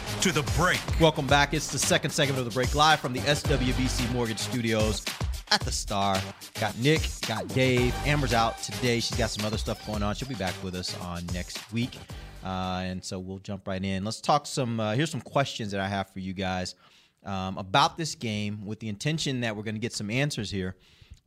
to 0.21 0.31
the 0.31 0.43
break. 0.55 0.79
Welcome 0.99 1.25
back. 1.25 1.51
It's 1.55 1.71
the 1.71 1.79
second 1.79 2.11
segment 2.11 2.37
of 2.37 2.45
the 2.45 2.51
break, 2.51 2.75
live 2.75 2.99
from 2.99 3.11
the 3.11 3.21
SWBC 3.21 4.13
Mortgage 4.13 4.37
Studios 4.37 5.03
at 5.49 5.61
the 5.61 5.71
Star. 5.71 6.21
Got 6.59 6.77
Nick, 6.77 7.01
got 7.27 7.47
Dave. 7.47 7.95
Amber's 8.05 8.31
out 8.31 8.61
today. 8.61 8.99
She's 8.99 9.17
got 9.17 9.31
some 9.31 9.43
other 9.45 9.57
stuff 9.57 9.83
going 9.87 10.03
on. 10.03 10.13
She'll 10.13 10.29
be 10.29 10.35
back 10.35 10.53
with 10.63 10.75
us 10.75 10.95
on 10.99 11.25
next 11.33 11.73
week. 11.73 11.97
Uh, 12.45 12.81
and 12.83 13.03
so 13.03 13.17
we'll 13.17 13.39
jump 13.39 13.67
right 13.67 13.83
in. 13.83 14.05
Let's 14.05 14.21
talk 14.21 14.45
some. 14.45 14.79
Uh, 14.79 14.93
here's 14.93 15.09
some 15.09 15.21
questions 15.21 15.71
that 15.71 15.81
I 15.81 15.87
have 15.87 16.11
for 16.11 16.19
you 16.19 16.33
guys 16.33 16.75
um, 17.25 17.57
about 17.57 17.97
this 17.97 18.13
game, 18.13 18.63
with 18.63 18.79
the 18.79 18.89
intention 18.89 19.41
that 19.41 19.55
we're 19.55 19.63
going 19.63 19.73
to 19.73 19.81
get 19.81 19.93
some 19.93 20.11
answers 20.11 20.51
here 20.51 20.75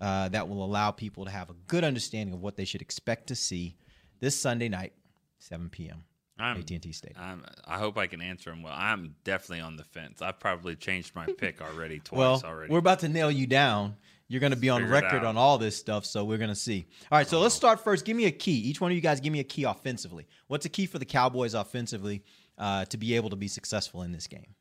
uh, 0.01 0.29
that 0.29 0.49
will 0.49 0.65
allow 0.65 0.93
people 0.93 1.25
to 1.25 1.33
have 1.33 1.51
a 1.51 1.55
good 1.67 1.83
understanding 1.83 2.33
of 2.33 2.41
what 2.41 2.55
they 2.55 2.65
should 2.65 2.83
expect 2.83 3.27
to 3.27 3.35
see 3.35 3.75
this 4.21 4.41
Sunday 4.41 4.69
night, 4.69 4.93
7 5.41 5.69
p.m. 5.69 6.05
I'm, 6.39 6.59
AT&T 6.59 6.93
Stadium. 6.93 7.21
I'm, 7.21 7.45
I 7.67 7.79
hope 7.79 7.97
I 7.97 8.07
can 8.07 8.21
answer 8.21 8.51
them 8.51 8.63
well. 8.63 8.75
I'm 8.77 9.15
definitely 9.25 9.61
on 9.61 9.77
the 9.77 9.85
fence. 9.85 10.21
I've 10.21 10.41
probably 10.41 10.75
changed 10.77 11.15
my 11.15 11.27
pick 11.39 11.63
already 11.63 12.01
twice 12.01 12.19
well, 12.19 12.43
already. 12.45 12.73
we're 12.73 12.79
about 12.79 13.01
to 13.01 13.09
nail 13.09 13.31
you 13.31 13.47
down. 13.47 13.97
You're 14.27 14.41
going 14.41 14.53
to 14.53 14.59
be 14.59 14.71
on 14.71 14.89
record 14.89 15.23
on 15.23 15.37
all 15.37 15.59
this 15.59 15.77
stuff, 15.77 16.07
so 16.07 16.25
we're 16.25 16.39
going 16.39 16.49
to 16.49 16.57
see. 16.57 16.87
All 17.13 17.19
right, 17.19 17.29
so 17.29 17.41
let's 17.41 17.55
start 17.55 17.85
first. 17.85 18.05
Give 18.07 18.17
me 18.17 18.25
a 18.25 18.31
key. 18.31 18.53
Each 18.53 18.81
one 18.81 18.91
of 18.91 18.97
you 18.97 19.03
guys, 19.03 19.21
give 19.21 19.33
me 19.33 19.41
a 19.41 19.45
key 19.45 19.65
offensively. 19.65 20.27
What's 20.47 20.65
a 20.65 20.71
key 20.71 20.87
for 20.87 20.99
the 20.99 21.05
Cowboys 21.05 21.53
offensively 21.53 22.25
uh, 22.57 22.87
to 22.87 22.97
be 22.97 23.15
able 23.17 23.31
to 23.31 23.37
be 23.37 23.49
successful 23.49 24.03
in 24.03 24.13
this 24.13 24.27
game? 24.27 24.55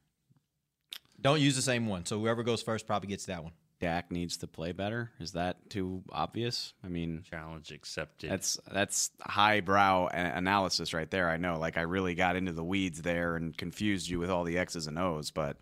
Don't 1.21 1.39
use 1.39 1.55
the 1.55 1.61
same 1.61 1.87
one. 1.87 2.05
So 2.05 2.19
whoever 2.19 2.43
goes 2.43 2.61
first 2.61 2.85
probably 2.85 3.07
gets 3.07 3.25
that 3.27 3.41
one. 3.41 3.53
Dak 3.83 4.13
needs 4.13 4.37
to 4.37 4.47
play 4.47 4.71
better. 4.71 5.11
Is 5.19 5.33
that 5.33 5.69
too 5.69 6.03
obvious? 6.09 6.73
I 6.85 6.87
mean, 6.87 7.21
challenge 7.29 7.69
accepted. 7.69 8.31
That's 8.31 8.57
that's 8.71 9.11
highbrow 9.19 10.07
analysis 10.07 10.93
right 10.93 11.11
there. 11.11 11.29
I 11.29 11.35
know. 11.35 11.59
Like 11.59 11.77
I 11.77 11.81
really 11.81 12.15
got 12.15 12.37
into 12.37 12.53
the 12.53 12.63
weeds 12.63 13.01
there 13.01 13.35
and 13.35 13.57
confused 13.57 14.09
you 14.09 14.19
with 14.19 14.29
all 14.29 14.45
the 14.45 14.57
X's 14.57 14.87
and 14.87 14.97
O's, 14.97 15.31
but 15.31 15.57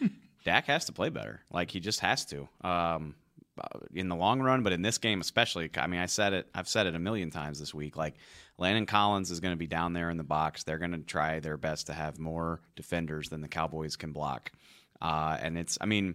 Dak 0.46 0.64
has 0.68 0.86
to 0.86 0.92
play 0.92 1.10
better. 1.10 1.42
Like 1.50 1.70
he 1.70 1.80
just 1.80 2.00
has 2.00 2.24
to. 2.26 2.48
Um, 2.62 3.14
uh, 3.60 3.80
in 3.92 4.08
the 4.08 4.16
long 4.16 4.40
run, 4.40 4.62
but 4.62 4.72
in 4.72 4.80
this 4.80 4.96
game 4.96 5.20
especially, 5.20 5.68
I 5.76 5.86
mean, 5.86 6.00
I 6.00 6.06
said 6.06 6.32
it. 6.32 6.48
I've 6.54 6.68
said 6.68 6.86
it 6.86 6.94
a 6.94 6.98
million 6.98 7.30
times 7.30 7.60
this 7.60 7.74
week. 7.74 7.94
Like 7.94 8.14
Landon 8.56 8.86
Collins 8.86 9.30
is 9.30 9.40
going 9.40 9.52
to 9.52 9.58
be 9.58 9.66
down 9.66 9.92
there 9.92 10.08
in 10.08 10.16
the 10.16 10.24
box. 10.24 10.62
They're 10.62 10.78
going 10.78 10.92
to 10.92 10.98
try 10.98 11.40
their 11.40 11.58
best 11.58 11.88
to 11.88 11.92
have 11.92 12.18
more 12.18 12.62
defenders 12.74 13.28
than 13.28 13.42
the 13.42 13.48
Cowboys 13.48 13.96
can 13.96 14.12
block. 14.12 14.50
Uh, 15.02 15.36
and 15.42 15.58
it's, 15.58 15.76
I 15.78 15.84
mean, 15.84 16.14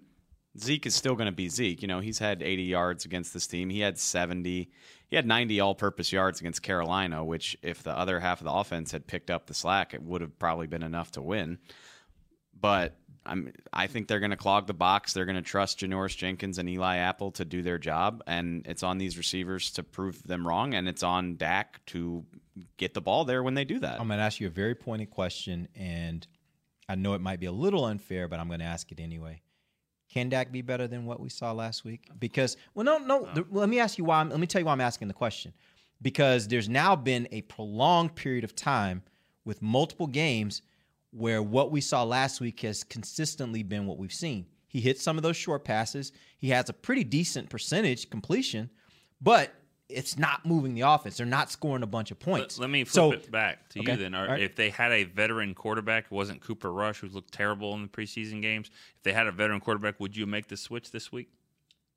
Zeke 0.59 0.85
is 0.85 0.95
still 0.95 1.15
going 1.15 1.27
to 1.27 1.31
be 1.31 1.47
Zeke. 1.49 1.81
You 1.81 1.87
know, 1.87 1.99
he's 1.99 2.19
had 2.19 2.41
80 2.41 2.63
yards 2.63 3.05
against 3.05 3.33
this 3.33 3.47
team. 3.47 3.69
He 3.69 3.79
had 3.79 3.97
70. 3.97 4.69
He 5.07 5.15
had 5.15 5.25
90 5.25 5.59
all-purpose 5.59 6.11
yards 6.11 6.39
against 6.41 6.61
Carolina, 6.61 7.23
which 7.23 7.57
if 7.61 7.83
the 7.83 7.97
other 7.97 8.19
half 8.19 8.41
of 8.41 8.45
the 8.45 8.51
offense 8.51 8.91
had 8.91 9.07
picked 9.07 9.29
up 9.29 9.45
the 9.45 9.53
slack, 9.53 9.93
it 9.93 10.01
would 10.01 10.21
have 10.21 10.37
probably 10.39 10.67
been 10.67 10.83
enough 10.83 11.11
to 11.11 11.21
win. 11.21 11.59
But 12.59 12.97
I'm, 13.25 13.53
I 13.71 13.87
think 13.87 14.07
they're 14.07 14.19
going 14.19 14.31
to 14.31 14.37
clog 14.37 14.67
the 14.67 14.73
box. 14.73 15.13
They're 15.13 15.25
going 15.25 15.35
to 15.35 15.41
trust 15.41 15.79
Janoris 15.79 16.17
Jenkins 16.17 16.57
and 16.57 16.69
Eli 16.69 16.97
Apple 16.97 17.31
to 17.31 17.45
do 17.45 17.61
their 17.61 17.77
job, 17.77 18.21
and 18.27 18.65
it's 18.67 18.83
on 18.83 18.97
these 18.97 19.17
receivers 19.17 19.71
to 19.71 19.83
prove 19.83 20.21
them 20.23 20.45
wrong, 20.45 20.73
and 20.73 20.87
it's 20.87 21.03
on 21.03 21.37
Dak 21.37 21.85
to 21.87 22.25
get 22.77 22.93
the 22.93 23.01
ball 23.01 23.25
there 23.25 23.41
when 23.41 23.53
they 23.53 23.65
do 23.65 23.79
that. 23.79 23.99
I'm 23.99 24.07
going 24.07 24.19
to 24.19 24.25
ask 24.25 24.39
you 24.39 24.47
a 24.47 24.51
very 24.51 24.75
pointed 24.75 25.11
question, 25.11 25.69
and 25.75 26.25
I 26.89 26.95
know 26.95 27.13
it 27.13 27.21
might 27.21 27.39
be 27.39 27.45
a 27.45 27.51
little 27.51 27.85
unfair, 27.85 28.27
but 28.27 28.39
I'm 28.39 28.47
going 28.47 28.59
to 28.59 28.65
ask 28.65 28.91
it 28.91 28.99
anyway. 28.99 29.41
Can 30.11 30.27
Dak 30.29 30.51
be 30.51 30.61
better 30.61 30.87
than 30.87 31.05
what 31.05 31.19
we 31.21 31.29
saw 31.29 31.53
last 31.53 31.85
week? 31.85 32.09
Because, 32.19 32.57
well, 32.73 32.83
no, 32.83 32.97
no. 32.97 33.29
the- 33.33 33.45
let 33.49 33.69
me 33.69 33.79
ask 33.79 33.97
you 33.97 34.03
why. 34.03 34.19
I'm, 34.19 34.29
let 34.29 34.39
me 34.39 34.47
tell 34.47 34.59
you 34.59 34.65
why 34.65 34.73
I'm 34.73 34.81
asking 34.81 35.07
the 35.07 35.13
question. 35.13 35.53
Because 36.01 36.47
there's 36.47 36.67
now 36.67 36.95
been 36.95 37.27
a 37.31 37.41
prolonged 37.43 38.15
period 38.15 38.43
of 38.43 38.55
time 38.55 39.03
with 39.45 39.61
multiple 39.61 40.07
games 40.07 40.63
where 41.11 41.41
what 41.41 41.71
we 41.71 41.79
saw 41.79 42.03
last 42.03 42.41
week 42.41 42.61
has 42.61 42.83
consistently 42.83 43.63
been 43.63 43.85
what 43.85 43.97
we've 43.97 44.13
seen. 44.13 44.45
He 44.67 44.81
hits 44.81 45.01
some 45.01 45.17
of 45.17 45.23
those 45.23 45.37
short 45.37 45.63
passes. 45.63 46.11
He 46.37 46.49
has 46.49 46.69
a 46.69 46.73
pretty 46.73 47.03
decent 47.03 47.49
percentage 47.49 48.09
completion, 48.09 48.69
but 49.21 49.53
it's 49.91 50.17
not 50.17 50.45
moving 50.45 50.73
the 50.73 50.81
offense. 50.81 51.17
They're 51.17 51.25
not 51.25 51.51
scoring 51.51 51.83
a 51.83 51.87
bunch 51.87 52.11
of 52.11 52.19
points. 52.19 52.57
Let, 52.57 52.63
let 52.63 52.69
me 52.71 52.83
flip 52.83 52.93
So- 52.93 53.11
it 53.11 53.31
back 53.31 53.69
to 53.69 53.79
Okay, 53.81 53.91
you 53.91 53.97
then. 53.97 54.13
All 54.15 54.25
right. 54.27 54.41
If 54.41 54.55
they 54.55 54.69
had 54.69 54.91
a 54.91 55.03
veteran 55.03 55.53
quarterback, 55.53 56.05
it 56.05 56.11
wasn't 56.11 56.41
Cooper 56.41 56.71
Rush, 56.71 56.99
who 56.99 57.07
looked 57.07 57.31
terrible 57.33 57.73
in 57.75 57.81
the 57.81 57.87
preseason 57.87 58.41
games. 58.41 58.69
If 58.97 59.03
they 59.03 59.13
had 59.13 59.27
a 59.27 59.31
veteran 59.31 59.59
quarterback, 59.59 59.99
would 59.99 60.15
you 60.15 60.25
make 60.25 60.47
the 60.47 60.57
switch 60.57 60.91
this 60.91 61.11
week? 61.11 61.29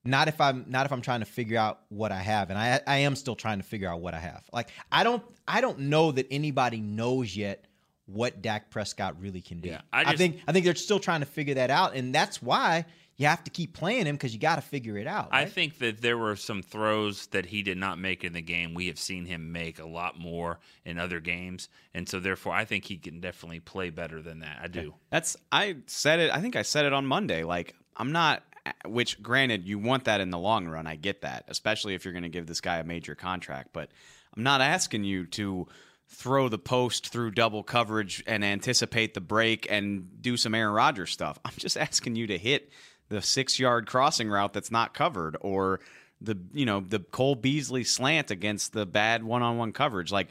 not 0.04 0.28
if 0.28 0.38
I'm 0.40 0.66
not 0.68 0.84
if 0.86 0.92
I'm 0.92 1.00
trying 1.00 1.20
to 1.20 1.26
figure 1.26 1.58
out 1.58 1.80
what 1.88 2.12
I 2.12 2.20
have, 2.20 2.50
and 2.50 2.58
I 2.58 2.80
I 2.86 2.98
am 2.98 3.16
still 3.16 3.34
trying 3.34 3.58
to 3.58 3.64
figure 3.64 3.88
out 3.88 4.00
what 4.00 4.14
I 4.14 4.18
have. 4.18 4.42
Like 4.52 4.68
I 4.92 5.02
don't 5.02 5.22
I 5.48 5.60
don't 5.60 5.78
know 5.78 6.12
that 6.12 6.26
anybody 6.30 6.80
knows 6.80 7.34
yet 7.34 7.64
what 8.06 8.42
Dak 8.42 8.70
Prescott 8.70 9.18
really 9.18 9.40
can 9.40 9.60
do. 9.60 9.70
Yeah, 9.70 9.80
I 9.92 10.12
I, 10.12 10.16
think 10.16 10.40
I 10.46 10.52
think 10.52 10.66
they're 10.66 10.74
still 10.74 11.00
trying 11.00 11.20
to 11.20 11.26
figure 11.26 11.54
that 11.54 11.70
out, 11.70 11.94
and 11.94 12.14
that's 12.14 12.42
why 12.42 12.84
you 13.16 13.26
have 13.26 13.44
to 13.44 13.50
keep 13.50 13.74
playing 13.74 14.06
him 14.06 14.16
because 14.16 14.34
you 14.34 14.40
got 14.40 14.56
to 14.56 14.62
figure 14.62 14.98
it 14.98 15.06
out. 15.06 15.28
I 15.30 15.44
think 15.44 15.78
that 15.78 16.02
there 16.02 16.18
were 16.18 16.36
some 16.36 16.62
throws 16.62 17.26
that 17.28 17.46
he 17.46 17.62
did 17.62 17.78
not 17.78 17.98
make 17.98 18.24
in 18.24 18.32
the 18.32 18.42
game. 18.42 18.74
We 18.74 18.88
have 18.88 18.98
seen 18.98 19.24
him 19.26 19.52
make 19.52 19.78
a 19.78 19.86
lot 19.86 20.18
more 20.18 20.58
in 20.84 20.98
other 20.98 21.20
games, 21.20 21.68
and 21.92 22.08
so 22.08 22.20
therefore, 22.20 22.54
I 22.54 22.64
think 22.64 22.84
he 22.84 22.96
can 22.96 23.20
definitely 23.20 23.60
play 23.60 23.90
better 23.90 24.20
than 24.20 24.40
that. 24.40 24.58
I 24.62 24.66
do. 24.68 24.94
That's 25.10 25.36
I 25.52 25.76
said 25.86 26.18
it. 26.18 26.32
I 26.32 26.40
think 26.40 26.56
I 26.56 26.62
said 26.62 26.84
it 26.84 26.92
on 26.92 27.06
Monday. 27.06 27.44
Like 27.44 27.74
I'm 27.96 28.12
not. 28.12 28.42
Which, 28.86 29.22
granted, 29.22 29.66
you 29.66 29.78
want 29.78 30.04
that 30.04 30.22
in 30.22 30.30
the 30.30 30.38
long 30.38 30.66
run. 30.66 30.86
I 30.86 30.96
get 30.96 31.20
that, 31.20 31.44
especially 31.48 31.94
if 31.94 32.06
you're 32.06 32.14
going 32.14 32.22
to 32.22 32.30
give 32.30 32.46
this 32.46 32.62
guy 32.62 32.78
a 32.78 32.84
major 32.84 33.14
contract. 33.14 33.74
But 33.74 33.90
I'm 34.34 34.42
not 34.42 34.62
asking 34.62 35.04
you 35.04 35.26
to 35.26 35.68
throw 36.08 36.48
the 36.48 36.58
post 36.58 37.08
through 37.08 37.32
double 37.32 37.62
coverage 37.62 38.22
and 38.26 38.42
anticipate 38.42 39.12
the 39.12 39.20
break 39.20 39.66
and 39.70 40.22
do 40.22 40.38
some 40.38 40.54
Aaron 40.54 40.72
Rodgers 40.72 41.10
stuff. 41.10 41.38
I'm 41.44 41.52
just 41.58 41.76
asking 41.76 42.16
you 42.16 42.26
to 42.28 42.38
hit 42.38 42.70
the 43.08 43.22
six 43.22 43.58
yard 43.58 43.86
crossing 43.86 44.28
route 44.28 44.52
that's 44.52 44.70
not 44.70 44.94
covered 44.94 45.36
or 45.40 45.80
the 46.20 46.38
you 46.52 46.64
know 46.64 46.80
the 46.80 47.00
Cole 47.00 47.34
Beasley 47.34 47.84
slant 47.84 48.30
against 48.30 48.72
the 48.72 48.86
bad 48.86 49.24
one 49.24 49.42
on 49.42 49.58
one 49.58 49.72
coverage. 49.72 50.10
Like 50.10 50.28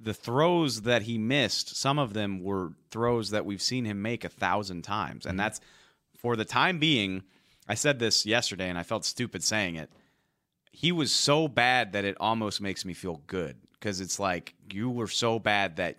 the 0.00 0.14
throws 0.14 0.82
that 0.82 1.02
he 1.02 1.18
missed, 1.18 1.76
some 1.76 1.98
of 1.98 2.14
them 2.14 2.42
were 2.42 2.72
throws 2.90 3.30
that 3.30 3.44
we've 3.44 3.62
seen 3.62 3.84
him 3.84 4.02
make 4.02 4.24
a 4.24 4.28
thousand 4.28 4.82
times. 4.82 5.26
And 5.26 5.32
mm-hmm. 5.32 5.38
that's 5.38 5.60
for 6.18 6.36
the 6.36 6.44
time 6.44 6.78
being. 6.78 7.22
I 7.68 7.74
said 7.74 8.00
this 8.00 8.26
yesterday 8.26 8.68
and 8.68 8.76
I 8.76 8.82
felt 8.82 9.04
stupid 9.04 9.44
saying 9.44 9.76
it. 9.76 9.90
He 10.72 10.90
was 10.90 11.12
so 11.12 11.46
bad 11.46 11.92
that 11.92 12.04
it 12.04 12.16
almost 12.18 12.60
makes 12.60 12.84
me 12.84 12.94
feel 12.94 13.22
good 13.26 13.56
because 13.74 14.00
it's 14.00 14.18
like 14.18 14.54
you 14.72 14.90
were 14.90 15.06
so 15.06 15.38
bad 15.38 15.76
that 15.76 15.96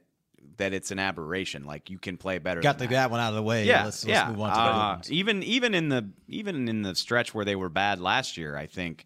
that 0.61 0.73
it's 0.73 0.91
an 0.91 0.99
aberration. 0.99 1.65
Like 1.65 1.89
you 1.89 1.97
can 1.97 2.17
play 2.17 2.37
better. 2.37 2.61
got 2.61 2.77
than 2.77 2.89
the, 2.89 2.95
that 2.95 3.09
one 3.09 3.19
out 3.19 3.29
of 3.29 3.35
the 3.35 3.43
way. 3.43 3.65
yeah, 3.65 3.85
let's, 3.85 4.05
let's 4.05 4.13
yeah. 4.13 4.29
move 4.29 4.41
on 4.41 4.49
to 4.49 4.55
the 4.55 4.61
Uh, 4.61 4.65
other 4.65 5.01
even 5.09 5.43
even 5.43 5.73
in 5.73 5.89
the 5.89 6.07
even 6.27 6.67
in 6.67 6.83
the 6.83 6.95
stretch 6.95 7.33
where 7.33 7.43
they 7.43 7.55
were 7.55 7.69
bad 7.69 7.99
last 7.99 8.37
year, 8.37 8.55
I 8.55 8.67
think 8.67 9.05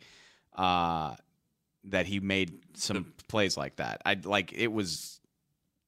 uh, 0.56 1.16
that 1.86 2.06
he 2.06 2.20
made 2.20 2.60
some 2.74 3.14
plays 3.28 3.56
like 3.58 3.78
that. 3.78 4.02
I 4.06 4.18
like 4.24 4.52
it 4.54 4.72
was 4.72 5.20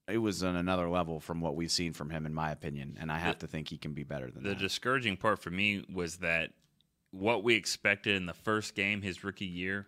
it 0.08 0.19
was 0.19 0.41
on 0.41 0.56
another 0.56 0.89
level 0.89 1.19
from 1.19 1.41
what 1.41 1.56
we've 1.56 1.71
seen 1.71 1.91
from 1.91 2.10
him, 2.10 2.25
in 2.25 2.34
my 2.34 2.51
opinion, 2.51 2.97
and 2.99 3.12
I 3.12 3.17
have 3.19 3.39
to 3.39 3.47
think 3.47 3.67
he 3.67 3.77
can 3.77 3.93
be 3.93 4.03
better 4.03 4.32
than 4.32 4.43
that. 4.43 4.49
The 4.49 4.56
that. 4.56 4.60
discouraging 4.60 5.17
part 5.17 5.39
for 5.39 5.51
me 5.51 5.84
was 5.93 6.17
that 6.17 6.51
what 7.12 7.43
we 7.43 7.56
expected 7.56 8.15
in 8.15 8.25
the 8.25 8.34
first 8.34 8.73
game, 8.73 9.01
his 9.01 9.23
rookie 9.23 9.45
year, 9.45 9.88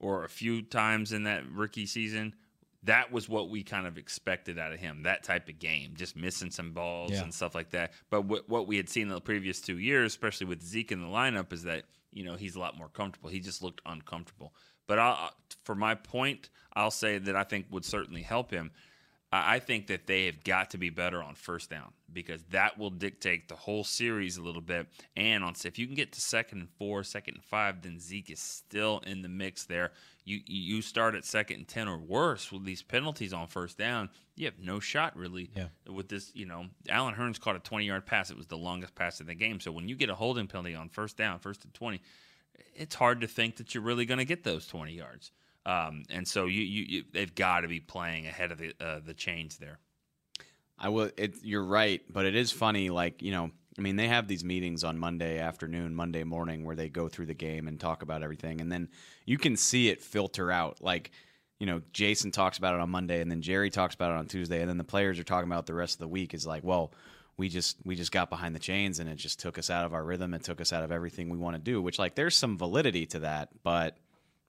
or 0.00 0.24
a 0.24 0.28
few 0.28 0.62
times 0.62 1.12
in 1.12 1.24
that 1.24 1.48
rookie 1.48 1.86
season, 1.86 2.34
that 2.84 3.12
was 3.12 3.28
what 3.28 3.48
we 3.48 3.62
kind 3.62 3.86
of 3.86 3.96
expected 3.96 4.58
out 4.58 4.72
of 4.72 4.80
him. 4.80 5.02
That 5.04 5.22
type 5.22 5.48
of 5.48 5.58
game, 5.58 5.92
just 5.94 6.16
missing 6.16 6.50
some 6.50 6.72
balls 6.72 7.12
Yeah. 7.12 7.22
and 7.22 7.32
stuff 7.32 7.54
like 7.54 7.70
that. 7.70 7.92
But 8.10 8.22
what, 8.22 8.48
what 8.48 8.66
we 8.66 8.76
had 8.76 8.88
seen 8.88 9.04
in 9.04 9.14
the 9.14 9.20
previous 9.20 9.60
two 9.60 9.78
years, 9.78 10.12
especially 10.12 10.46
with 10.46 10.62
Zeke 10.62 10.92
in 10.92 11.00
the 11.00 11.06
lineup, 11.08 11.52
is 11.52 11.62
that 11.64 11.84
you 12.12 12.24
know 12.24 12.34
he's 12.36 12.56
a 12.56 12.60
lot 12.60 12.76
more 12.76 12.88
comfortable. 12.88 13.30
He 13.30 13.40
just 13.40 13.62
looked 13.62 13.80
uncomfortable. 13.86 14.52
But 14.88 14.98
I'll, 14.98 15.30
for 15.64 15.74
my 15.74 15.94
point, 15.94 16.50
I'll 16.74 16.90
say 16.90 17.18
that 17.18 17.36
I 17.36 17.44
think 17.44 17.66
would 17.70 17.84
certainly 17.84 18.22
help 18.22 18.50
him. 18.50 18.72
I 19.32 19.54
I 19.54 19.58
think 19.60 19.86
that 19.86 20.06
they 20.06 20.26
have 20.26 20.42
got 20.44 20.70
to 20.70 20.78
be 20.78 20.90
better 20.90 21.22
on 21.22 21.34
first 21.36 21.70
down 21.70 21.92
because 22.12 22.42
that 22.50 22.78
will 22.78 22.90
dictate 22.90 23.48
the 23.48 23.56
whole 23.56 23.84
series 23.84 24.36
a 24.36 24.42
little 24.42 24.60
bit. 24.60 24.88
And 25.16 25.42
on 25.42 25.54
if 25.64 25.78
you 25.78 25.86
can 25.86 25.94
get 25.94 26.12
to 26.12 26.20
second 26.20 26.58
and 26.58 26.68
four, 26.70 27.02
second 27.04 27.36
and 27.36 27.44
five, 27.44 27.80
then 27.82 27.98
Zeke 27.98 28.30
is 28.30 28.40
still 28.40 29.00
in 29.06 29.22
the 29.22 29.28
mix 29.28 29.64
there. 29.64 29.92
You 30.24 30.40
you 30.46 30.82
start 30.82 31.14
at 31.14 31.24
second 31.24 31.56
and 31.56 31.68
ten 31.68 31.88
or 31.88 31.98
worse 31.98 32.52
with 32.52 32.64
these 32.64 32.82
penalties 32.82 33.32
on 33.32 33.48
first 33.48 33.76
down, 33.76 34.10
you 34.36 34.46
have 34.46 34.58
no 34.58 34.78
shot 34.80 35.16
really. 35.16 35.50
Yeah. 35.56 35.68
With 35.92 36.08
this, 36.08 36.30
you 36.34 36.46
know, 36.46 36.66
Allen 36.88 37.14
Hurns 37.14 37.40
caught 37.40 37.56
a 37.56 37.60
twenty 37.60 37.86
yard 37.86 38.06
pass. 38.06 38.30
It 38.30 38.36
was 38.36 38.46
the 38.46 38.56
longest 38.56 38.94
pass 38.94 39.20
in 39.20 39.26
the 39.26 39.34
game. 39.34 39.60
So 39.60 39.72
when 39.72 39.88
you 39.88 39.96
get 39.96 40.10
a 40.10 40.14
holding 40.14 40.46
penalty 40.46 40.74
on 40.74 40.88
first 40.88 41.16
down, 41.16 41.38
first 41.38 41.64
and 41.64 41.74
twenty, 41.74 42.00
it's 42.74 42.94
hard 42.94 43.20
to 43.22 43.26
think 43.26 43.56
that 43.56 43.74
you're 43.74 43.82
really 43.82 44.06
going 44.06 44.18
to 44.18 44.24
get 44.24 44.44
those 44.44 44.66
20 44.66 44.92
yards. 44.92 45.30
Um, 45.64 46.04
and 46.10 46.26
so 46.26 46.46
you, 46.46 46.62
you, 46.62 46.84
you 46.88 47.04
they've 47.12 47.34
got 47.34 47.60
to 47.60 47.68
be 47.68 47.80
playing 47.80 48.26
ahead 48.26 48.50
of 48.50 48.58
the 48.58 48.74
uh, 48.80 49.00
the 49.04 49.14
chains 49.14 49.58
there. 49.58 49.78
I 50.76 50.88
will. 50.88 51.10
It, 51.16 51.36
you're 51.42 51.64
right, 51.64 52.00
but 52.10 52.26
it 52.26 52.34
is 52.34 52.50
funny. 52.50 52.90
Like 52.90 53.22
you 53.22 53.30
know, 53.30 53.50
I 53.78 53.82
mean, 53.82 53.96
they 53.96 54.08
have 54.08 54.28
these 54.28 54.44
meetings 54.44 54.84
on 54.84 54.98
Monday 54.98 55.38
afternoon, 55.38 55.94
Monday 55.94 56.24
morning, 56.24 56.64
where 56.64 56.76
they 56.76 56.88
go 56.88 57.08
through 57.08 57.26
the 57.26 57.34
game 57.34 57.68
and 57.68 57.80
talk 57.80 58.02
about 58.02 58.22
everything, 58.22 58.60
and 58.60 58.70
then 58.70 58.88
you 59.24 59.38
can 59.38 59.56
see 59.56 59.88
it 59.88 60.02
filter 60.02 60.50
out. 60.50 60.82
Like 60.82 61.10
you 61.62 61.66
know, 61.66 61.80
Jason 61.92 62.32
talks 62.32 62.58
about 62.58 62.74
it 62.74 62.80
on 62.80 62.90
Monday, 62.90 63.20
and 63.20 63.30
then 63.30 63.40
Jerry 63.40 63.70
talks 63.70 63.94
about 63.94 64.10
it 64.10 64.18
on 64.18 64.26
Tuesday, 64.26 64.62
and 64.62 64.68
then 64.68 64.78
the 64.78 64.84
players 64.84 65.20
are 65.20 65.22
talking 65.22 65.48
about 65.48 65.64
the 65.64 65.74
rest 65.74 65.94
of 65.94 66.00
the 66.00 66.08
week. 66.08 66.34
Is 66.34 66.44
like, 66.44 66.64
well, 66.64 66.92
we 67.36 67.48
just 67.48 67.76
we 67.84 67.94
just 67.94 68.10
got 68.10 68.30
behind 68.30 68.54
the 68.54 68.58
chains, 68.58 68.98
and 68.98 69.08
it 69.08 69.14
just 69.14 69.38
took 69.38 69.58
us 69.58 69.70
out 69.70 69.84
of 69.84 69.94
our 69.94 70.02
rhythm. 70.02 70.34
It 70.34 70.42
took 70.42 70.60
us 70.60 70.72
out 70.72 70.82
of 70.82 70.90
everything 70.90 71.28
we 71.28 71.38
want 71.38 71.54
to 71.54 71.62
do. 71.62 71.80
Which 71.80 72.00
like, 72.00 72.16
there's 72.16 72.36
some 72.36 72.58
validity 72.58 73.06
to 73.06 73.20
that, 73.20 73.50
but 73.62 73.96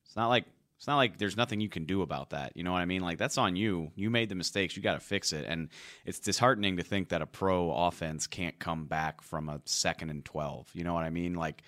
it's 0.05 0.15
not 0.15 0.29
like 0.29 0.45
it's 0.77 0.88
not 0.88 0.97
like 0.97 1.17
there's 1.17 1.38
nothing 1.38 1.62
you 1.62 1.69
can 1.69 1.86
do 1.86 2.01
about 2.01 2.31
that. 2.31 2.55
You 2.55 2.63
know 2.63 2.73
what 2.73 2.81
I 2.81 2.86
mean? 2.86 3.01
Like 3.01 3.17
that's 3.17 3.38
on 3.38 3.55
you. 3.55 3.91
You 3.95 4.09
made 4.09 4.29
the 4.29 4.36
mistakes. 4.36 4.75
You 4.75 4.83
got 4.83 4.95
to 4.95 4.99
fix 4.99 5.31
it. 5.31 5.45
And 5.47 5.69
it's 6.05 6.19
disheartening 6.19 6.77
to 6.77 6.83
think 6.83 7.09
that 7.09 7.21
a 7.21 7.25
pro 7.25 7.71
offense 7.71 8.27
can't 8.27 8.59
come 8.59 8.86
back 8.86 9.21
from 9.21 9.49
a 9.49 9.62
second 9.65 10.09
and 10.09 10.25
12. 10.25 10.69
You 10.73 10.83
know 10.83 10.93
what 10.93 11.03
I 11.03 11.09
mean? 11.09 11.36
Like 11.36 11.63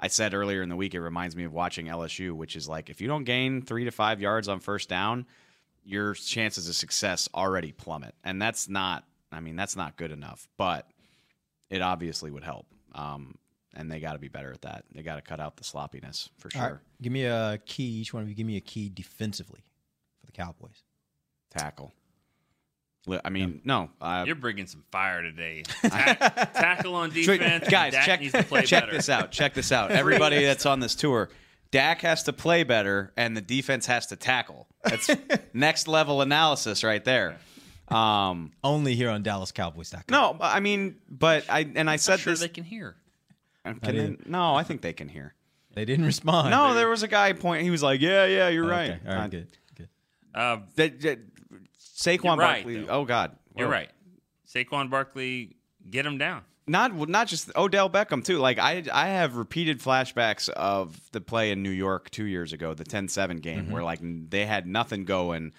I 0.00 0.08
said 0.08 0.34
earlier 0.34 0.62
in 0.62 0.68
the 0.68 0.76
week, 0.76 0.94
it 0.94 1.00
reminds 1.00 1.36
me 1.36 1.44
of 1.44 1.52
watching 1.52 1.86
LSU, 1.86 2.32
which 2.32 2.56
is 2.56 2.68
like 2.68 2.90
if 2.90 3.00
you 3.00 3.08
don't 3.08 3.24
gain 3.24 3.62
three 3.62 3.84
to 3.84 3.90
five 3.90 4.20
yards 4.20 4.48
on 4.48 4.60
first 4.60 4.88
down, 4.88 5.26
your 5.84 6.14
chances 6.14 6.68
of 6.68 6.74
success 6.74 7.28
already 7.34 7.72
plummet. 7.72 8.14
And 8.24 8.42
that's 8.42 8.68
not, 8.68 9.04
I 9.30 9.40
mean, 9.40 9.56
that's 9.56 9.76
not 9.76 9.96
good 9.96 10.10
enough, 10.10 10.48
but 10.56 10.90
it 11.70 11.82
obviously 11.82 12.30
would 12.30 12.44
help. 12.44 12.66
Um, 12.94 13.36
and 13.76 13.90
they 13.90 14.00
got 14.00 14.14
to 14.14 14.18
be 14.18 14.28
better 14.28 14.50
at 14.52 14.62
that. 14.62 14.84
They 14.94 15.02
got 15.02 15.16
to 15.16 15.22
cut 15.22 15.38
out 15.40 15.56
the 15.56 15.64
sloppiness 15.64 16.30
for 16.38 16.50
sure. 16.50 16.62
All 16.62 16.68
right, 16.70 16.78
give 17.00 17.12
me 17.12 17.24
a 17.24 17.60
key. 17.66 17.84
Each 18.00 18.12
one 18.12 18.22
of 18.22 18.28
you, 18.28 18.34
give 18.34 18.46
me 18.46 18.56
a 18.56 18.60
key 18.60 18.88
defensively 18.88 19.60
for 20.20 20.26
the 20.26 20.32
Cowboys. 20.32 20.82
Tackle. 21.50 21.92
I 23.24 23.30
mean, 23.30 23.60
no. 23.64 23.90
Uh, 24.00 24.24
You're 24.26 24.34
bringing 24.34 24.66
some 24.66 24.82
fire 24.90 25.22
today. 25.22 25.62
Ta- 25.82 26.48
tackle 26.54 26.94
on 26.96 27.10
defense, 27.10 27.68
guys. 27.68 27.92
Dak 27.92 28.04
check 28.04 28.20
needs 28.20 28.32
to 28.32 28.42
play 28.42 28.62
check 28.64 28.90
this 28.90 29.08
out. 29.08 29.30
Check 29.30 29.54
this 29.54 29.70
out. 29.70 29.92
Everybody 29.92 30.44
that's 30.44 30.66
on 30.66 30.80
this 30.80 30.96
tour, 30.96 31.28
Dak 31.70 32.00
has 32.00 32.24
to 32.24 32.32
play 32.32 32.64
better, 32.64 33.12
and 33.16 33.36
the 33.36 33.40
defense 33.40 33.86
has 33.86 34.06
to 34.08 34.16
tackle. 34.16 34.66
That's 34.82 35.08
next 35.52 35.86
level 35.86 36.20
analysis 36.20 36.82
right 36.82 37.04
there. 37.04 37.38
Um, 37.88 38.50
Only 38.64 38.96
here 38.96 39.10
on 39.10 39.22
DallasCowboys.com. 39.22 40.04
no, 40.10 40.36
I 40.40 40.58
mean, 40.58 40.96
but 41.08 41.44
I 41.48 41.70
and 41.76 41.88
I 41.88 41.96
said 41.96 42.18
sure 42.18 42.32
this. 42.32 42.40
they 42.40 42.48
can 42.48 42.64
hear. 42.64 42.96
Can 43.74 43.96
they- 43.96 44.16
no, 44.26 44.54
I 44.54 44.62
think 44.62 44.80
they 44.82 44.92
can 44.92 45.08
hear. 45.08 45.34
They 45.74 45.84
didn't 45.84 46.06
respond. 46.06 46.50
No, 46.50 46.72
there 46.74 46.88
was 46.88 47.02
a 47.02 47.08
guy 47.08 47.32
point. 47.34 47.62
He 47.62 47.70
was 47.70 47.82
like, 47.82 48.00
"Yeah, 48.00 48.24
yeah, 48.26 48.48
you're 48.48 48.64
Okay, 48.64 48.90
right." 48.90 49.00
All 49.06 49.14
right, 49.14 49.24
Uh, 49.24 49.28
good, 49.28 49.48
good. 49.76 49.88
Uh, 50.34 50.58
that- 50.76 51.00
that- 51.02 51.18
Saquon 51.78 52.24
You're 52.24 52.36
right, 52.36 52.54
Barkley. 52.64 52.80
though. 52.84 52.92
Oh 53.00 53.04
God, 53.04 53.36
You're 53.56 53.68
right. 53.68 53.90
Saquon 54.46 54.90
Barkley, 54.90 55.56
get 55.90 56.04
him 56.06 56.18
down. 56.18 56.42
not 56.66 56.94
not 57.08 57.26
just 57.28 57.50
Odell 57.56 57.88
Beckham 57.90 58.24
too. 58.24 58.38
Like 58.38 58.58
I 58.58 58.84
I 58.92 59.08
have 59.08 59.36
repeated 59.36 59.80
flashbacks 59.80 60.48
of 60.50 60.98
the 61.12 61.20
play 61.20 61.50
in 61.52 61.62
New 61.62 61.70
York 61.70 62.10
2 62.10 62.24
years 62.24 62.52
ago, 62.52 62.74
the 62.74 62.84
10-7 62.84 63.40
game 63.40 63.64
Mm-hmm. 63.64 63.72
where 63.72 63.82
like 63.84 64.00
they 64.02 64.46
had 64.46 64.66
nothing 64.66 65.04
going. 65.04 65.52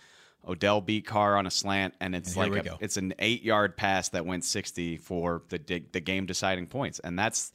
Odell 0.47 0.79
beat 0.81 1.05
Carr 1.05 1.35
on 1.37 1.45
a 1.47 1.51
slant 1.51 1.93
and 1.99 2.15
it's 2.15 2.35
And 2.35 2.51
like 2.53 2.65
a, 2.65 2.77
it's 2.79 2.97
an 2.97 3.13
8-yard 3.19 3.75
pass 3.77 4.09
that 4.09 4.25
went 4.25 4.43
60 4.45 4.97
for 4.97 5.43
the 5.49 5.57
the 5.91 5.99
game 5.99 6.25
deciding 6.25 6.67
points. 6.67 6.99
And 6.99 7.17
that's 7.17 7.51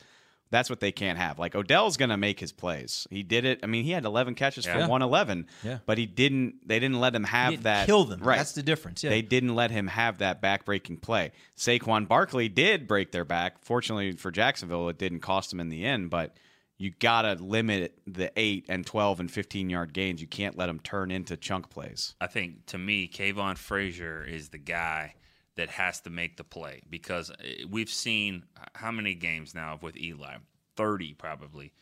that's 0.53 0.71
what 0.71 0.79
they 0.79 0.93
can't 0.93 1.19
have. 1.19 1.41
Like 1.41 1.57
Odell's 1.57 1.97
going 1.97 2.11
to 2.11 2.17
make 2.17 2.39
his 2.39 2.53
plays. 2.53 3.09
He 3.11 3.25
did 3.25 3.45
it. 3.45 3.61
I 3.65 3.67
mean, 3.67 3.83
he 3.83 3.91
had 3.91 4.05
11 4.05 4.37
catches 4.37 4.65
for 4.65 4.79
111. 4.79 5.49
Yeah. 5.65 5.79
But 5.85 5.99
he 5.99 6.07
didn't 6.07 6.69
they 6.69 6.79
didn't 6.79 7.01
let 7.01 7.15
him 7.15 7.25
have 7.25 7.51
didn't 7.51 7.65
that 7.65 7.87
kill 7.87 8.05
them. 8.05 8.21
Right. 8.21 8.37
That's 8.37 8.53
the 8.53 8.63
difference, 8.63 9.03
yeah. 9.03 9.11
They 9.11 9.23
didn't 9.23 9.57
let 9.57 9.73
him 9.73 9.89
have 9.89 10.19
that 10.19 10.41
back-breaking 10.41 10.99
play. 10.99 11.33
Saquon 11.57 12.07
Barkley 12.07 12.49
did 12.49 12.87
break 12.87 13.11
their 13.11 13.25
back. 13.25 13.65
Fortunately 13.65 14.13
for 14.13 14.31
Jacksonville, 14.31 14.89
it 14.89 14.99
didn't 14.99 15.21
cost 15.21 15.51
them 15.51 15.59
in 15.59 15.71
the 15.71 15.85
end, 15.85 16.11
but 16.11 16.37
you 16.79 16.91
got 16.99 17.23
to 17.23 17.35
limit 17.35 17.99
the 18.07 18.33
8 18.37 18.67
and 18.69 18.85
12 18.85 19.21
and 19.21 19.31
15-yard 19.31 19.93
gains. 19.93 20.21
You 20.21 20.27
can't 20.27 20.59
let 20.59 20.67
them 20.67 20.81
turn 20.81 21.11
into 21.11 21.37
chunk 21.37 21.71
plays. 21.71 22.15
I 22.21 22.27
think 22.27 22.67
to 22.67 22.79
me, 22.79 23.09
Kavon 23.09 23.57
Frazier 23.57 24.25
is 24.25 24.51
the 24.51 24.59
guy 24.59 25.15
that 25.57 25.69
has 25.71 26.01
to 26.01 26.11
make 26.11 26.37
the 26.37 26.45
play 26.45 26.83
because 26.89 27.31
uh, 27.31 27.35
we've 27.71 27.91
seen 27.91 28.45
how 28.75 28.91
many 28.91 29.15
games 29.15 29.55
now 29.55 29.79
with 29.81 29.97
Eli? 29.97 30.37
30 30.77 31.15
probably. 31.15 31.73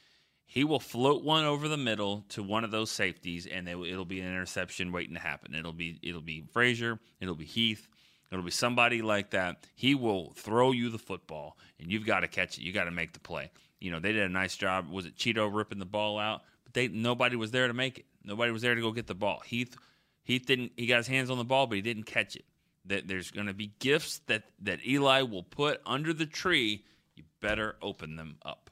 He 0.46 0.64
will 0.64 0.80
float 0.80 1.22
one 1.22 1.44
over 1.44 1.68
the 1.68 1.76
middle 1.76 2.24
to 2.30 2.42
one 2.42 2.64
of 2.64 2.72
those 2.72 2.90
safeties, 2.90 3.46
and 3.46 3.68
they, 3.68 3.72
it'll 3.72 4.04
be 4.04 4.20
an 4.20 4.26
interception 4.26 4.90
waiting 4.90 5.14
to 5.14 5.20
happen. 5.20 5.54
It'll 5.54 5.72
be 5.72 6.00
it'll 6.02 6.20
be 6.20 6.44
Frazier, 6.52 6.98
it'll 7.20 7.37
be 7.37 7.44
Heath, 7.44 7.88
it'll 8.33 8.44
be 8.44 8.50
somebody 8.50 9.00
like 9.00 9.30
that. 9.30 9.64
He 9.76 9.94
will 9.94 10.33
throw 10.35 10.72
you 10.72 10.90
the 10.90 10.98
football, 10.98 11.56
and 11.78 11.92
you've 11.92 12.04
got 12.04 12.20
to 12.20 12.28
catch 12.28 12.59
it. 12.59 12.62
You 12.62 12.72
got 12.72 12.85
to 12.85 12.90
make 12.90 13.12
the 13.12 13.20
play. 13.20 13.52
You 13.78 13.92
know 13.92 14.00
they 14.00 14.11
did 14.11 14.24
a 14.24 14.28
nice 14.28 14.56
job. 14.56 14.90
Was 14.90 15.06
it 15.06 15.16
Chido 15.16 15.48
ripping 15.52 15.78
the 15.78 15.87
ball 15.87 16.18
out? 16.18 16.42
But 16.64 16.74
they 16.74 16.88
nobody 16.88 17.37
was 17.37 17.52
there 17.52 17.68
to 17.68 17.74
make 17.74 18.00
it. 18.00 18.06
Nobody 18.24 18.50
was 18.50 18.62
there 18.62 18.74
to 18.74 18.80
go 18.80 18.90
get 18.90 19.06
the 19.06 19.14
ball. 19.14 19.42
Heath 19.46 19.76
Heath 20.24 20.46
didn't. 20.46 20.72
He 20.76 20.87
got 20.87 20.98
his 20.98 21.06
hands 21.06 21.30
on 21.30 21.38
the 21.38 21.44
ball, 21.44 21.68
but 21.68 21.76
he 21.76 21.83
didn't 21.83 22.04
catch 22.04 22.35
it. 22.35 22.44
That 22.87 23.07
there's 23.09 23.31
going 23.31 23.47
to 23.47 23.55
be 23.55 23.73
gifts 23.79 24.21
that 24.27 24.45
that 24.62 24.85
Eli 24.87 25.23
will 25.23 25.43
put 25.43 25.81
under 25.87 26.12
the 26.12 26.27
tree. 26.27 26.85
You 27.16 27.25
better 27.40 27.77
open 27.83 28.16
them 28.16 28.37
up 28.45 28.71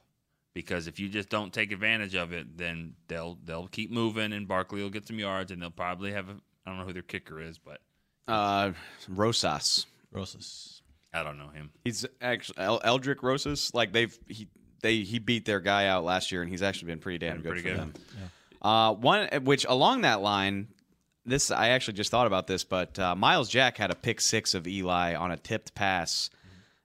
because 0.53 0.87
if 0.87 0.99
you 0.99 1.07
just 1.09 1.29
don't 1.29 1.53
take 1.53 1.71
advantage 1.71 2.15
of 2.15 2.33
it, 2.33 2.57
then 2.57 2.95
they'll 3.07 3.37
they'll 3.45 3.67
keep 3.67 3.91
moving, 3.91 4.33
and 4.33 4.47
Barkley 4.47 4.81
will 4.81 4.89
get 4.89 5.07
some 5.07 5.19
yards, 5.19 5.51
and 5.51 5.61
they'll 5.61 5.69
probably 5.69 6.11
have. 6.11 6.27
A, 6.29 6.33
I 6.65 6.69
don't 6.71 6.79
know 6.79 6.85
who 6.85 6.93
their 6.93 7.01
kicker 7.03 7.39
is, 7.41 7.57
but 7.59 7.81
Uh, 8.27 8.71
Rosas. 9.07 9.85
Rosas. 10.11 10.81
I 11.13 11.23
don't 11.23 11.37
know 11.37 11.49
him. 11.49 11.71
He's 11.83 12.05
actually 12.21 12.57
Aldrick 12.57 13.21
Rosas. 13.23 13.73
Like 13.73 13.91
they've 13.93 14.17
he 14.27 14.47
they 14.81 14.97
he 15.01 15.19
beat 15.19 15.45
their 15.45 15.59
guy 15.59 15.87
out 15.87 16.03
last 16.03 16.31
year, 16.31 16.41
and 16.41 16.49
he's 16.49 16.61
actually 16.63 16.87
been 16.87 16.99
pretty 16.99 17.19
damn 17.19 17.37
Been 17.37 17.41
good 17.43 17.49
pretty 17.49 17.61
for 17.63 17.69
good. 17.69 17.77
them. 17.79 17.93
Uh, 18.61 18.93
one 18.93 19.27
which 19.43 19.65
along 19.69 20.01
that 20.01 20.21
line, 20.21 20.67
this 21.29 21.51
I 21.51 21.69
actually 21.69 21.93
just 21.95 22.11
thought 22.11 22.27
about 22.27 22.47
this, 22.47 22.63
but 22.63 22.97
uh, 22.99 23.15
Myles 23.15 23.49
Jack 23.49 23.77
had 23.77 23.91
a 23.91 23.95
pick 23.95 24.21
six 24.21 24.53
of 24.53 24.67
Eli 24.67 25.15
on 25.15 25.31
a 25.31 25.37
tipped 25.37 25.73
pass, 25.75 26.29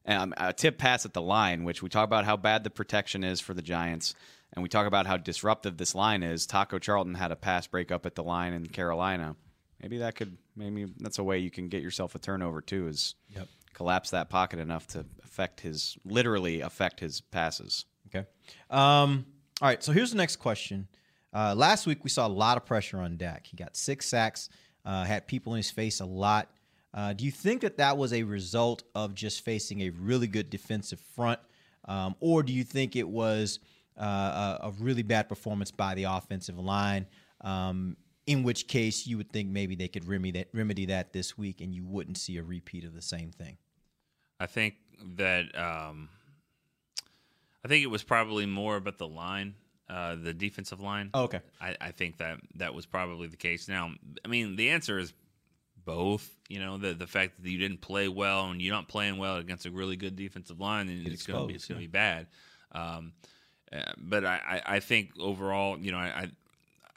um, 0.07 0.35
a 0.37 0.53
tipped 0.53 0.79
pass 0.79 1.05
at 1.05 1.13
the 1.13 1.23
line, 1.23 1.65
which 1.65 1.83
we 1.83 1.89
talk 1.89 2.05
about 2.05 2.25
how 2.25 2.37
bad 2.37 2.65
the 2.65 2.71
protection 2.71 3.25
is 3.25 3.41
for 3.41 3.55
the 3.55 3.63
Giants, 3.63 4.15
and 4.53 4.63
we 4.63 4.69
talk 4.69 4.87
about 4.87 5.07
how 5.07 5.17
disruptive 5.17 5.77
this 5.77 5.95
line 5.95 6.23
is. 6.23 6.47
Taco 6.47 6.79
Charlton 6.79 7.15
had 7.15 7.33
a 7.33 7.37
pass 7.37 7.67
break 7.67 7.91
up 7.91 8.07
at 8.07 8.15
the 8.15 8.23
line 8.23 8.53
in 8.53 8.67
Carolina. 8.67 9.37
Maybe 9.83 9.99
that 9.99 10.15
could 10.15 10.37
maybe 10.57 10.87
that's 10.99 11.19
a 11.19 11.25
way 11.25 11.39
you 11.39 11.51
can 11.51 11.69
get 11.69 11.83
yourself 11.83 12.15
a 12.15 12.19
turnover 12.19 12.61
too. 12.61 12.87
Is 12.89 13.15
Yep. 13.35 13.49
collapse 13.75 14.11
that 14.11 14.31
pocket 14.31 14.59
enough 14.61 14.87
to 14.89 15.05
affect 15.25 15.61
his 15.61 15.99
literally 16.05 16.61
affect 16.61 17.01
his 17.01 17.21
passes. 17.21 17.85
Okay. 18.09 18.27
Um, 18.71 19.27
all 19.61 19.69
right. 19.69 19.83
So 19.83 19.93
here's 19.93 20.11
the 20.11 20.17
next 20.17 20.37
question. 20.37 20.89
Uh, 21.35 21.55
last 21.55 21.87
week 21.87 22.05
we 22.05 22.11
saw 22.11 22.27
a 22.27 22.29
lot 22.29 22.57
of 22.57 22.64
pressure 22.64 22.99
on 22.99 23.16
Dak. 23.16 23.47
He 23.47 23.57
got 23.57 23.77
six 23.77 24.07
sacks, 24.07 24.49
uh, 24.85 25.05
had 25.05 25.27
people 25.27 25.55
in 25.55 25.57
his 25.59 25.70
face 25.70 26.01
a 26.01 26.05
lot. 26.05 26.49
Uh, 26.94 27.12
do 27.12 27.25
you 27.25 27.33
think 27.33 27.62
that 27.62 27.77
that 27.79 27.99
was 27.99 28.12
a 28.12 28.23
result 28.23 28.85
of 28.94 29.14
just 29.14 29.44
facing 29.44 29.81
a 29.83 29.90
really 29.90 30.29
good 30.29 30.49
defensive 30.49 31.01
front, 31.01 31.40
um, 31.87 32.14
or 32.20 32.44
do 32.44 32.53
you 32.53 32.62
think 32.62 32.94
it 32.94 33.09
was 33.09 33.59
uh, 34.01 34.59
a, 34.62 34.68
a 34.68 34.70
really 34.79 35.03
bad 35.03 35.29
performance 35.29 35.73
by 35.73 35.94
the 35.94 36.05
offensive 36.05 36.57
line? 36.57 37.07
Um, 37.40 37.97
in 38.27 38.44
which 38.44 38.68
case, 38.68 39.07
you 39.07 39.16
would 39.16 39.31
think 39.31 39.51
maybe 39.51 39.75
they 39.75 39.88
could 39.88 40.07
remedy 40.07 40.31
that, 40.38 40.49
remedy 40.55 40.87
that 40.87 41.12
this 41.12 41.37
week, 41.37 41.61
and 41.61 41.75
you 41.75 41.85
wouldn't 41.85 42.16
see 42.16 42.37
a 42.38 42.42
repeat 42.42 42.85
of 42.85 42.94
the 42.94 43.03
same 43.03 43.33
thing. 43.33 43.59
I 44.38 44.47
think 44.47 44.77
that 45.16 45.57
um, 45.59 46.09
I 47.64 47.68
think 47.68 47.83
it 47.83 47.88
was 47.88 48.03
probably 48.03 48.47
more 48.47 48.77
about 48.77 48.99
the 48.99 49.09
line, 49.09 49.55
uh, 49.88 50.16
the 50.16 50.33
defensive 50.33 50.81
line. 50.81 51.11
Oh, 51.14 51.25
okay. 51.25 51.40
I, 51.61 51.77
I 51.81 51.90
think 51.90 52.18
that 52.18 52.38
that 52.57 52.75
was 52.75 52.87
probably 52.87 53.29
the 53.29 53.37
case. 53.37 53.68
Now, 53.68 53.92
I 54.25 54.29
mean, 54.29 54.57
the 54.57 54.70
answer 54.70 54.99
is 54.99 55.12
both. 55.85 56.29
You 56.49 56.61
know, 56.61 56.79
the 56.79 56.94
the 56.94 57.07
fact 57.07 57.42
that 57.42 57.49
you 57.51 57.59
didn't 57.59 57.81
play 57.81 58.09
well 58.09 58.47
and 58.51 58.61
you're 58.61 58.75
not 58.75 58.88
playing 58.88 59.18
well 59.18 59.37
against 59.37 59.66
a 59.66 59.70
really 59.70 59.97
good 59.97 60.16
defensive 60.16 60.61
line, 60.61 60.87
then 60.87 61.03
it's 61.07 61.27
going 61.27 61.40
to 61.42 61.47
be 61.47 61.55
it's 61.55 61.66
going 61.66 61.81
to 61.81 61.87
be 61.87 61.90
bad. 61.90 62.27
Um, 62.73 63.12
uh, 63.73 63.92
but 63.97 64.25
I, 64.25 64.62
I, 64.66 64.77
I 64.77 64.81
think 64.81 65.11
overall, 65.18 65.79
you 65.79 65.92
know, 65.92 65.99
I, 65.99 66.07
I 66.07 66.31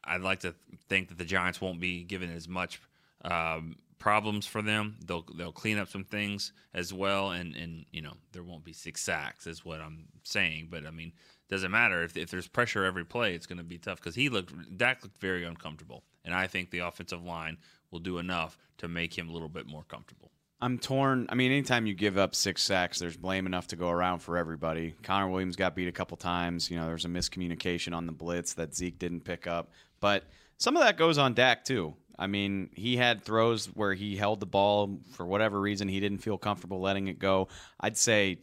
I'd 0.04 0.22
like 0.22 0.42
to 0.42 0.56
think 0.88 1.10
that 1.10 1.18
the 1.18 1.26
Giants 1.26 1.60
won't 1.60 1.80
be 1.80 2.04
given 2.04 2.32
as 2.32 2.48
much 2.48 2.82
um, 3.24 3.76
problems 4.00 4.46
for 4.46 4.62
them. 4.62 4.98
They'll 5.06 5.26
they'll 5.36 5.52
clean 5.52 5.78
up 5.78 5.90
some 5.90 6.04
things 6.04 6.54
as 6.74 6.94
well, 6.94 7.32
and 7.32 7.56
and 7.56 7.86
you 7.92 8.02
know 8.02 8.14
there 8.32 8.44
won't 8.44 8.64
be 8.64 8.74
six 8.74 9.02
sacks 9.02 9.48
is 9.48 9.66
what 9.66 9.82
I'm 9.82 10.06
saying. 10.24 10.70
But 10.72 10.86
I 10.86 10.92
mean, 10.92 11.12
doesn't 11.50 11.72
matter 11.72 12.04
if 12.04 12.18
if 12.18 12.30
there's 12.30 12.48
pressure 12.48 12.84
every 12.84 13.06
play, 13.06 13.34
it's 13.34 13.46
going 13.46 13.58
to 13.58 13.64
be 13.64 13.78
tough 13.78 14.00
because 14.00 14.16
he 14.16 14.30
looked 14.30 14.78
Dak 14.78 15.04
looked 15.04 15.18
very 15.20 15.44
uncomfortable, 15.44 16.04
and 16.26 16.34
I 16.34 16.48
think 16.48 16.72
the 16.72 16.80
offensive 16.80 17.24
line 17.24 17.58
will 17.92 18.00
do 18.00 18.18
enough 18.18 18.58
to 18.80 18.88
make 18.88 19.18
him 19.18 19.30
a 19.30 19.32
little 19.32 19.50
bit 19.50 19.66
more 19.66 19.84
comfortable. 19.84 20.32
I'm 20.60 20.80
torn. 20.80 21.28
I 21.30 21.36
mean, 21.36 21.52
anytime 21.52 21.86
you 21.86 21.94
give 21.94 22.18
up 22.18 22.34
six 22.34 22.64
sacks, 22.64 22.98
there's 22.98 23.16
blame 23.16 23.46
enough 23.46 23.68
to 23.68 23.76
go 23.76 23.90
around 23.90 24.20
for 24.20 24.38
everybody. 24.38 24.96
Connor 25.04 25.30
Williams 25.30 25.56
got 25.56 25.76
beat 25.76 25.88
a 25.88 25.92
couple 25.92 26.18
times. 26.18 26.72
You 26.72 26.78
know, 26.78 26.88
there's 26.88 27.06
a 27.06 27.10
miscommunication 27.10 27.96
on 27.96 28.08
the 28.08 28.12
blitz 28.12 28.54
that 28.54 28.74
Zeke 28.76 28.98
didn't 28.98 29.22
pick 29.22 29.46
up. 29.46 29.70
But 30.00 30.24
some 30.58 30.76
of 30.76 30.84
that 30.84 30.98
goes 30.98 31.20
on 31.20 31.36
Dak, 31.36 31.64
too. 31.64 31.94
I 32.18 32.26
mean, 32.26 32.72
he 32.74 32.98
had 32.98 33.22
throws 33.22 33.68
where 33.68 33.94
he 33.94 34.16
held 34.16 34.40
the 34.40 34.48
ball 34.48 35.00
for 35.12 35.28
whatever 35.28 35.60
reason. 35.60 35.88
He 35.88 36.00
didn't 36.00 36.20
feel 36.20 36.40
comfortable 36.40 36.82
letting 36.82 37.08
it 37.08 37.20
go. 37.20 37.50
I'd 37.80 37.96
say 37.96 38.40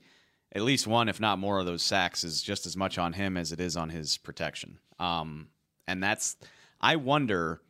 at 0.55 0.63
least 0.63 0.87
one, 0.87 1.09
if 1.09 1.21
not 1.21 1.39
more, 1.39 1.59
of 1.59 1.67
those 1.67 1.83
sacks 1.83 2.25
is 2.25 2.43
just 2.43 2.67
as 2.67 2.77
much 2.77 2.99
on 2.99 3.13
him 3.13 3.37
as 3.37 3.53
it 3.53 3.61
is 3.61 3.77
on 3.77 3.89
his 3.89 4.19
protection. 4.19 4.79
Um, 4.99 5.49
and 5.87 6.03
that's, 6.03 6.37
I 6.81 6.97
wonder 6.97 7.61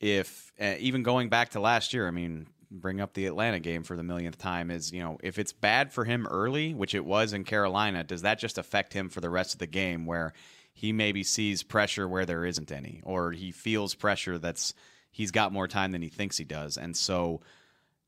if, 0.00 0.52
uh, 0.60 0.74
even 0.78 1.02
going 1.02 1.28
back 1.28 1.50
to 1.50 1.60
last 1.60 1.92
year, 1.92 2.06
I 2.06 2.10
mean, 2.10 2.46
bring 2.70 3.00
up 3.00 3.14
the 3.14 3.26
Atlanta 3.26 3.58
game 3.58 3.82
for 3.82 3.96
the 3.96 4.04
millionth 4.04 4.38
time 4.38 4.70
is, 4.70 4.92
you 4.92 5.02
know, 5.02 5.18
if 5.22 5.38
it's 5.38 5.52
bad 5.52 5.92
for 5.92 6.04
him 6.04 6.26
early, 6.28 6.72
which 6.72 6.94
it 6.94 7.04
was 7.04 7.32
in 7.32 7.44
Carolina, 7.44 8.04
does 8.04 8.22
that 8.22 8.38
just 8.38 8.58
affect 8.58 8.92
him 8.92 9.08
for 9.08 9.20
the 9.20 9.30
rest 9.30 9.54
of 9.54 9.58
the 9.58 9.66
game 9.66 10.06
where 10.06 10.32
he 10.72 10.92
maybe 10.92 11.24
sees 11.24 11.64
pressure 11.64 12.08
where 12.08 12.24
there 12.24 12.44
isn't 12.44 12.70
any, 12.70 13.00
or 13.04 13.32
he 13.32 13.50
feels 13.50 13.94
pressure 13.94 14.38
that's 14.38 14.72
he's 15.10 15.32
got 15.32 15.52
more 15.52 15.66
time 15.66 15.90
than 15.90 16.00
he 16.00 16.08
thinks 16.08 16.36
he 16.36 16.44
does. 16.44 16.76
And 16.76 16.96
so 16.96 17.40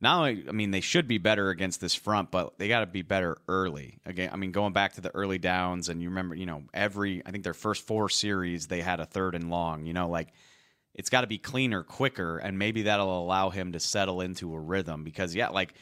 now, 0.02 0.24
I 0.24 0.34
mean, 0.34 0.72
they 0.72 0.80
should 0.80 1.08
be 1.08 1.18
better 1.18 1.48
against 1.50 1.80
this 1.80 1.94
front, 1.94 2.30
but 2.30 2.58
they 2.58 2.68
got 2.68 2.80
to 2.80 2.86
be 2.86 3.02
better 3.02 3.38
early. 3.48 4.00
Again, 4.04 4.30
I 4.32 4.36
mean, 4.36 4.52
going 4.52 4.72
back 4.72 4.94
to 4.94 5.00
the 5.00 5.14
early 5.14 5.38
downs, 5.38 5.88
and 5.88 6.02
you 6.02 6.08
remember, 6.08 6.34
you 6.34 6.44
know, 6.44 6.64
every, 6.74 7.22
I 7.24 7.30
think 7.30 7.44
their 7.44 7.54
first 7.54 7.86
four 7.86 8.08
series, 8.08 8.66
they 8.66 8.82
had 8.82 9.00
a 9.00 9.06
third 9.06 9.34
and 9.34 9.48
long, 9.48 9.86
you 9.86 9.92
know, 9.92 10.08
like, 10.08 10.28
it's 10.94 11.08
got 11.08 11.22
to 11.22 11.26
be 11.26 11.38
cleaner, 11.38 11.82
quicker, 11.82 12.38
and 12.38 12.58
maybe 12.58 12.82
that'll 12.82 13.22
allow 13.22 13.50
him 13.50 13.72
to 13.72 13.80
settle 13.80 14.20
into 14.20 14.54
a 14.54 14.60
rhythm. 14.60 15.04
Because 15.04 15.34
yeah, 15.34 15.48
like 15.48 15.74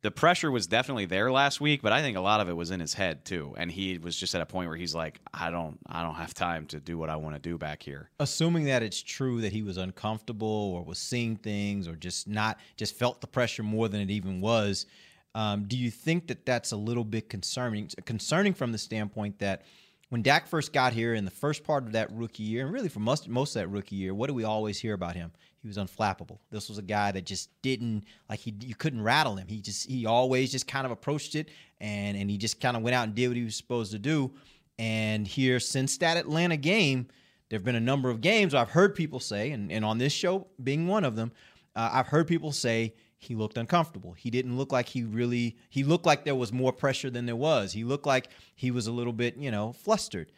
the 0.00 0.10
pressure 0.10 0.50
was 0.50 0.66
definitely 0.66 1.06
there 1.06 1.32
last 1.32 1.60
week, 1.60 1.82
but 1.82 1.92
I 1.92 2.02
think 2.02 2.16
a 2.16 2.20
lot 2.20 2.40
of 2.40 2.48
it 2.48 2.52
was 2.52 2.70
in 2.70 2.78
his 2.78 2.94
head 2.94 3.24
too, 3.24 3.54
and 3.56 3.70
he 3.70 3.98
was 3.98 4.16
just 4.16 4.34
at 4.34 4.40
a 4.40 4.46
point 4.46 4.68
where 4.68 4.76
he's 4.76 4.94
like, 4.94 5.20
I 5.34 5.50
don't, 5.50 5.78
I 5.86 6.02
don't 6.02 6.14
have 6.14 6.34
time 6.34 6.66
to 6.66 6.78
do 6.78 6.96
what 6.96 7.10
I 7.10 7.16
want 7.16 7.34
to 7.34 7.40
do 7.40 7.58
back 7.58 7.82
here. 7.82 8.10
Assuming 8.20 8.64
that 8.66 8.82
it's 8.82 9.02
true 9.02 9.40
that 9.40 9.52
he 9.52 9.62
was 9.62 9.76
uncomfortable 9.76 10.72
or 10.74 10.84
was 10.84 10.98
seeing 10.98 11.36
things 11.36 11.88
or 11.88 11.96
just 11.96 12.28
not, 12.28 12.58
just 12.76 12.96
felt 12.96 13.20
the 13.20 13.26
pressure 13.26 13.62
more 13.64 13.88
than 13.88 14.00
it 14.00 14.10
even 14.10 14.40
was. 14.40 14.86
Um, 15.34 15.64
do 15.64 15.76
you 15.76 15.90
think 15.90 16.28
that 16.28 16.46
that's 16.46 16.72
a 16.72 16.76
little 16.76 17.04
bit 17.04 17.28
concerning? 17.28 17.90
Concerning 18.04 18.54
from 18.54 18.72
the 18.72 18.78
standpoint 18.78 19.38
that 19.40 19.62
when 20.10 20.22
Dak 20.22 20.46
first 20.46 20.72
got 20.72 20.92
here 20.92 21.14
in 21.14 21.24
the 21.24 21.30
first 21.30 21.64
part 21.64 21.84
of 21.84 21.92
that 21.92 22.10
rookie 22.12 22.42
year, 22.42 22.64
and 22.64 22.72
really 22.72 22.88
for 22.88 23.00
most 23.00 23.28
most 23.28 23.54
of 23.54 23.62
that 23.62 23.68
rookie 23.68 23.96
year, 23.96 24.14
what 24.14 24.28
do 24.28 24.34
we 24.34 24.44
always 24.44 24.78
hear 24.78 24.94
about 24.94 25.14
him? 25.14 25.32
He 25.60 25.68
was 25.68 25.76
unflappable. 25.76 26.38
This 26.50 26.68
was 26.68 26.78
a 26.78 26.82
guy 26.82 27.12
that 27.12 27.26
just 27.26 27.50
didn't 27.62 28.04
like 28.28 28.40
he 28.40 28.54
you 28.60 28.74
couldn't 28.74 29.02
rattle 29.02 29.36
him. 29.36 29.48
He 29.48 29.60
just 29.60 29.88
he 29.88 30.06
always 30.06 30.50
just 30.50 30.66
kind 30.66 30.86
of 30.86 30.92
approached 30.92 31.34
it 31.34 31.50
and 31.80 32.16
and 32.16 32.30
he 32.30 32.38
just 32.38 32.60
kind 32.60 32.76
of 32.76 32.82
went 32.82 32.94
out 32.94 33.04
and 33.04 33.14
did 33.14 33.28
what 33.28 33.36
he 33.36 33.44
was 33.44 33.56
supposed 33.56 33.92
to 33.92 33.98
do. 33.98 34.32
And 34.78 35.26
here 35.26 35.60
since 35.60 35.98
that 35.98 36.16
Atlanta 36.16 36.56
game, 36.56 37.08
there've 37.48 37.64
been 37.64 37.74
a 37.74 37.80
number 37.80 38.08
of 38.08 38.20
games 38.20 38.54
I've 38.54 38.70
heard 38.70 38.94
people 38.94 39.20
say, 39.20 39.50
and, 39.50 39.70
and 39.70 39.84
on 39.84 39.98
this 39.98 40.12
show 40.12 40.46
being 40.62 40.86
one 40.86 41.04
of 41.04 41.16
them, 41.16 41.32
uh, 41.76 41.90
I've 41.92 42.06
heard 42.06 42.26
people 42.26 42.52
say 42.52 42.94
he 43.18 43.34
looked 43.34 43.58
uncomfortable. 43.58 44.12
He 44.12 44.30
didn't 44.30 44.56
look 44.56 44.72
like 44.72 44.88
he 44.88 45.02
really 45.02 45.56
he 45.68 45.82
looked 45.84 46.06
like 46.06 46.24
there 46.24 46.34
was 46.36 46.52
more 46.52 46.72
pressure 46.72 47.10
than 47.10 47.26
there 47.26 47.36
was. 47.36 47.72
He 47.72 47.84
looked 47.84 48.06
like 48.06 48.28
he 48.54 48.70
was 48.70 48.86
a 48.86 48.92
little 48.92 49.12
bit, 49.12 49.36
you 49.36 49.50
know, 49.50 49.72
flustered. 49.72 50.30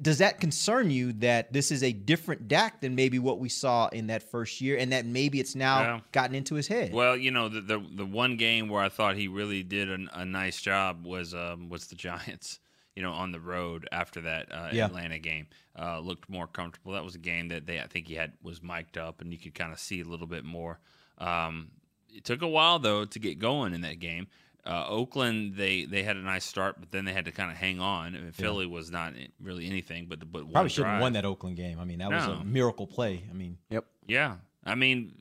Does 0.00 0.18
that 0.18 0.38
concern 0.38 0.92
you 0.92 1.12
that 1.14 1.52
this 1.52 1.72
is 1.72 1.82
a 1.82 1.92
different 1.92 2.46
Dak 2.46 2.80
than 2.80 2.94
maybe 2.94 3.18
what 3.18 3.40
we 3.40 3.48
saw 3.48 3.88
in 3.88 4.06
that 4.06 4.22
first 4.22 4.60
year 4.60 4.78
and 4.78 4.92
that 4.92 5.04
maybe 5.04 5.40
it's 5.40 5.56
now 5.56 5.80
Yeah. 5.80 6.00
gotten 6.12 6.36
into 6.36 6.54
his 6.54 6.68
head? 6.68 6.92
Well, 6.92 7.16
you 7.16 7.32
know, 7.32 7.48
the 7.48 7.60
the, 7.60 7.84
the 7.96 8.06
one 8.06 8.36
game 8.36 8.68
where 8.68 8.80
I 8.80 8.88
thought 8.88 9.16
he 9.16 9.26
really 9.26 9.64
did 9.64 9.90
a, 9.90 9.98
a 10.20 10.24
nice 10.24 10.60
job 10.60 11.04
was 11.04 11.34
um, 11.34 11.68
was 11.68 11.88
the 11.88 11.96
Giants. 12.06 12.60
You 12.94 13.02
know, 13.02 13.12
on 13.12 13.32
the 13.32 13.40
road 13.40 13.88
after 13.90 14.20
that 14.20 14.52
uh, 14.52 14.68
Yeah. 14.70 14.84
Atlanta 14.84 15.18
game, 15.18 15.46
uh, 15.78 15.98
looked 15.98 16.28
more 16.28 16.46
comfortable. 16.46 16.92
That 16.92 17.02
was 17.02 17.14
a 17.14 17.18
game 17.18 17.48
that 17.48 17.64
they 17.66 17.80
I 17.80 17.86
think 17.86 18.06
he 18.06 18.14
had 18.14 18.34
was 18.42 18.62
mic'd 18.62 18.98
up, 18.98 19.20
and 19.22 19.32
you 19.32 19.38
could 19.38 19.54
kind 19.54 19.72
of 19.72 19.80
see 19.80 20.00
a 20.02 20.04
little 20.04 20.26
bit 20.26 20.44
more. 20.44 20.78
Um, 21.18 21.70
it 22.14 22.24
took 22.24 22.42
a 22.42 22.48
while 22.48 22.78
though 22.78 23.04
to 23.04 23.18
get 23.18 23.38
going 23.38 23.74
in 23.74 23.80
that 23.82 23.98
game. 23.98 24.26
Uh, 24.64 24.86
Oakland, 24.86 25.56
they 25.56 25.84
they 25.86 26.04
had 26.04 26.16
a 26.16 26.20
nice 26.20 26.44
start, 26.44 26.76
but 26.78 26.92
then 26.92 27.04
they 27.04 27.12
had 27.12 27.24
to 27.24 27.32
kind 27.32 27.50
of 27.50 27.56
hang 27.56 27.80
on. 27.80 28.14
I 28.14 28.18
mean, 28.20 28.32
Philly 28.32 28.66
was 28.66 28.92
not 28.92 29.14
really 29.40 29.66
anything 29.66 30.06
but 30.06 30.20
but 30.30 30.44
one 30.44 30.52
Probably 30.52 30.68
shouldn't 30.70 30.84
drive. 30.86 30.94
have 30.94 31.02
won 31.02 31.12
that 31.14 31.24
Oakland 31.24 31.56
game. 31.56 31.80
I 31.80 31.84
mean, 31.84 31.98
that 31.98 32.10
was 32.10 32.24
a 32.26 32.44
miracle 32.44 32.86
play. 32.86 33.24
I 33.28 33.32
mean, 33.32 33.58
Yep. 33.70 33.84
Yeah, 34.06 34.36
I 34.64 34.74
mean, 34.76 35.14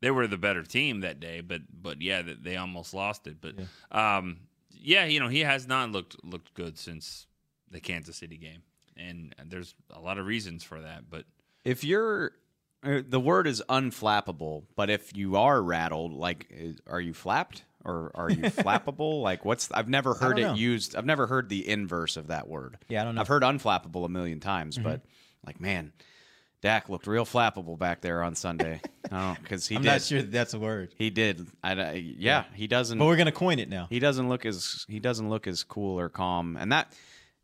they 0.00 0.10
were 0.10 0.26
the 0.26 0.38
better 0.38 0.62
team 0.62 1.00
that 1.00 1.20
day, 1.20 1.42
but 1.42 1.60
but 1.70 2.00
yeah, 2.00 2.22
they 2.22 2.56
almost 2.56 2.94
lost 2.94 3.26
it. 3.26 3.42
But 3.42 3.54
yeah, 3.58 4.16
um, 4.16 4.38
yeah 4.70 5.04
you 5.04 5.20
know, 5.20 5.28
he 5.28 5.40
has 5.40 5.68
not 5.68 5.90
looked 5.90 6.16
looked 6.24 6.54
good 6.54 6.78
since 6.78 7.26
the 7.70 7.80
Kansas 7.80 8.16
City 8.16 8.38
game, 8.38 8.62
and 8.96 9.34
there's 9.46 9.74
a 9.90 10.00
lot 10.00 10.16
of 10.18 10.24
reasons 10.26 10.64
for 10.64 10.80
that. 10.80 11.10
But 11.10 11.24
If 11.64 11.84
you're 11.84 12.32
the 12.82 13.20
word 13.20 13.46
is 13.46 13.62
unflappable, 13.68 14.64
but 14.76 14.90
if 14.90 15.16
you 15.16 15.36
are 15.36 15.62
rattled, 15.62 16.12
like, 16.12 16.46
is- 16.50 16.78
are 16.86 17.00
you 17.00 17.14
flapped 17.14 17.64
or 17.84 18.10
are 18.14 18.30
you 18.30 18.42
flappable? 18.50 19.22
Like, 19.22 19.44
what's 19.44 19.70
I've 19.72 19.88
never 19.88 20.14
heard 20.14 20.38
it 20.38 20.42
know. 20.42 20.54
used. 20.54 20.96
I've 20.96 21.06
never 21.06 21.26
heard 21.26 21.48
the 21.48 21.68
inverse 21.68 22.16
of 22.16 22.28
that 22.28 22.48
word. 22.48 22.78
Yeah, 22.88 23.02
I 23.02 23.04
don't 23.04 23.14
know. 23.14 23.20
I've 23.20 23.28
heard 23.28 23.42
unflappable 23.42 24.04
a 24.04 24.08
million 24.08 24.40
times, 24.40 24.78
Mhm. 24.78 24.82
but 24.84 25.00
like, 25.46 25.60
man, 25.60 25.92
Dak 26.60 26.88
looked 26.88 27.06
real 27.06 27.24
flappable 27.26 27.78
back 27.78 28.00
there 28.00 28.22
on 28.22 28.34
Sunday. 28.34 28.80
oh, 29.10 29.36
because 29.42 29.66
he 29.66 29.74
I'm 29.76 29.82
did. 29.82 29.88
not 29.88 30.02
sure 30.02 30.22
that 30.22 30.30
that's 30.32 30.54
a 30.54 30.58
word. 30.58 30.92
He 30.96 31.10
did. 31.10 31.46
I, 31.62 31.72
I- 31.80 31.92
yeah, 32.18 32.44
he 32.54 32.66
doesn't. 32.66 32.98
But 32.98 33.06
we're 33.06 33.16
gonna 33.16 33.32
coin 33.32 33.58
it 33.58 33.68
now. 33.68 33.86
He 33.90 33.98
doesn't 33.98 34.28
look 34.28 34.44
as 34.46 34.86
he 34.88 34.98
doesn't 35.00 35.28
look 35.28 35.46
as 35.46 35.62
cool 35.64 35.98
or 35.98 36.08
calm, 36.08 36.56
and 36.56 36.72
that 36.72 36.92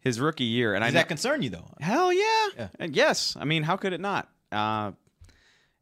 his 0.01 0.21
rookie 0.21 0.45
year. 0.45 0.75
And 0.75 0.83
Does 0.85 0.95
I 0.95 0.99
that 0.99 1.09
concern 1.09 1.43
you 1.43 1.51
though? 1.51 1.69
Hell 1.81 2.13
yeah. 2.13 2.49
Yeah. 2.57 2.69
And 2.79 2.95
yes. 2.97 3.37
I 3.39 3.45
mean, 3.45 3.63
how 3.65 3.77
could 3.77 3.93
it 3.93 4.01
not? 4.01 4.29
Uh, 4.53 4.93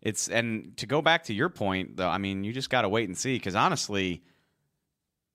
it's 0.06 0.28
and 0.28 0.76
to 0.76 0.86
go 0.86 1.02
back 1.02 1.24
to 1.24 1.34
your 1.34 1.48
point 1.48 1.96
though. 1.96 2.08
I 2.08 2.18
mean, 2.18 2.44
you 2.44 2.52
just 2.52 2.70
got 2.70 2.82
to 2.82 2.88
wait 2.88 3.08
and 3.08 3.16
see 3.18 3.34
because 3.36 3.54
honestly, 3.56 4.22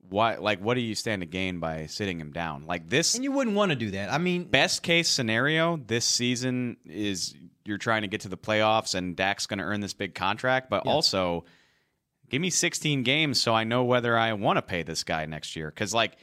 what 0.09 0.41
like 0.41 0.59
what 0.59 0.73
do 0.75 0.81
you 0.81 0.95
stand 0.95 1.21
to 1.21 1.25
gain 1.25 1.59
by 1.59 1.85
sitting 1.85 2.19
him 2.19 2.31
down 2.31 2.65
like 2.65 2.89
this? 2.89 3.15
And 3.15 3.23
you 3.23 3.31
wouldn't 3.31 3.55
want 3.55 3.71
to 3.71 3.75
do 3.75 3.91
that. 3.91 4.11
I 4.11 4.17
mean, 4.17 4.45
Best 4.45 4.81
case 4.83 5.07
scenario 5.09 5.77
this 5.77 6.05
season 6.05 6.77
is 6.85 7.35
you're 7.65 7.77
trying 7.77 8.01
to 8.01 8.07
get 8.07 8.21
to 8.21 8.29
the 8.29 8.37
playoffs 8.37 8.95
and 8.95 9.15
Dak's 9.15 9.45
going 9.45 9.59
to 9.59 9.65
earn 9.65 9.81
this 9.81 9.93
big 9.93 10.15
contract, 10.15 10.69
but 10.69 10.83
Yeah. 10.85 10.91
also 10.91 11.45
give 12.29 12.41
me 12.41 12.49
16 12.49 13.03
games 13.03 13.39
so 13.41 13.53
I 13.53 13.63
know 13.63 13.83
whether 13.83 14.17
I 14.17 14.33
want 14.33 14.57
to 14.57 14.61
pay 14.63 14.83
this 14.83 15.03
guy 15.03 15.25
next 15.25 15.55
year. 15.55 15.69
Because 15.69 15.93
like 15.93 16.17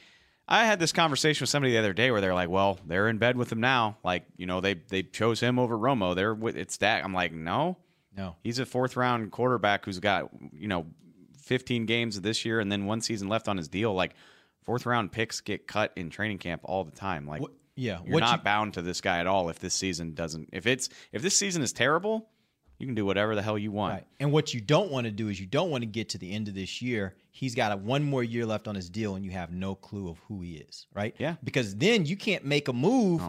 I 0.47 0.65
had 0.65 0.79
this 0.79 0.91
conversation 0.91 1.43
with 1.43 1.49
somebody 1.49 1.73
the 1.73 1.79
other 1.79 1.93
day 1.93 2.09
where 2.11 2.21
they're 2.21 2.33
like, 2.33 2.49
"Well, 2.49 2.79
they're 2.85 3.07
in 3.07 3.19
bed 3.19 3.37
with 3.37 3.51
him 3.51 3.61
now. 3.61 3.97
Like 4.03 4.25
you 4.37 4.45
know 4.47 4.59
they 4.59 4.73
they 4.73 5.03
chose 5.03 5.39
him 5.39 5.59
over 5.59 5.77
Romo. 5.77 6.15
They're 6.15 6.33
with 6.33 6.57
it's 6.57 6.77
Dak." 6.77 7.03
I'm 7.03 7.13
like, 7.13 7.31
no, 7.31 7.77
no, 8.15 8.35
he's 8.43 8.59
a 8.59 8.65
fourth 8.65 8.95
round 8.95 9.31
quarterback 9.31 9.85
who's 9.85 9.99
got 9.99 10.29
you 10.53 10.67
know 10.67 10.85
15 11.43 11.85
games 11.85 12.19
this 12.21 12.45
year 12.45 12.59
and 12.59 12.71
then 12.71 12.85
one 12.85 13.01
season 13.01 13.27
left 13.27 13.47
on 13.47 13.57
his 13.57 13.67
deal. 13.67 13.93
Like 13.93 14.15
fourth 14.63 14.85
round 14.85 15.11
picks 15.11 15.41
get 15.41 15.67
cut 15.67 15.91
in 15.95 16.09
training 16.09 16.37
camp 16.37 16.61
all 16.63 16.83
the 16.83 16.91
time. 16.91 17.27
Like 17.27 17.41
yeah, 17.75 17.99
you're 18.03 18.13
what 18.15 18.19
not 18.21 18.39
you- 18.39 18.43
bound 18.43 18.73
to 18.75 18.81
this 18.81 19.01
guy 19.01 19.19
at 19.19 19.27
all 19.27 19.49
if 19.49 19.59
this 19.59 19.73
season 19.73 20.13
doesn't. 20.13 20.49
If 20.51 20.67
it's 20.67 20.89
if 21.11 21.21
this 21.21 21.35
season 21.35 21.61
is 21.61 21.71
terrible, 21.73 22.29
you 22.77 22.85
can 22.85 22.95
do 22.95 23.05
whatever 23.05 23.35
the 23.35 23.41
hell 23.41 23.57
you 23.57 23.71
want. 23.71 23.93
Right. 23.93 24.07
And 24.19 24.31
what 24.31 24.53
you 24.53 24.61
don't 24.61 24.91
want 24.91 25.05
to 25.05 25.11
do 25.11 25.27
is 25.27 25.39
you 25.39 25.45
don't 25.45 25.69
want 25.69 25.81
to 25.81 25.85
get 25.85 26.09
to 26.09 26.17
the 26.17 26.31
end 26.31 26.47
of 26.47 26.55
this 26.55 26.81
year. 26.81 27.15
He's 27.31 27.55
got 27.55 27.71
a 27.71 27.77
one 27.77 28.03
more 28.03 28.23
year 28.23 28.45
left 28.45 28.67
on 28.67 28.75
his 28.75 28.89
deal, 28.89 29.15
and 29.15 29.23
you 29.23 29.31
have 29.31 29.51
no 29.51 29.75
clue 29.75 30.09
of 30.09 30.17
who 30.27 30.41
he 30.41 30.53
is, 30.55 30.87
right? 30.93 31.15
Yeah. 31.19 31.35
Because 31.43 31.75
then 31.75 32.05
you 32.05 32.15
can't 32.17 32.45
make 32.45 32.67
a 32.67 32.73
move 32.73 33.21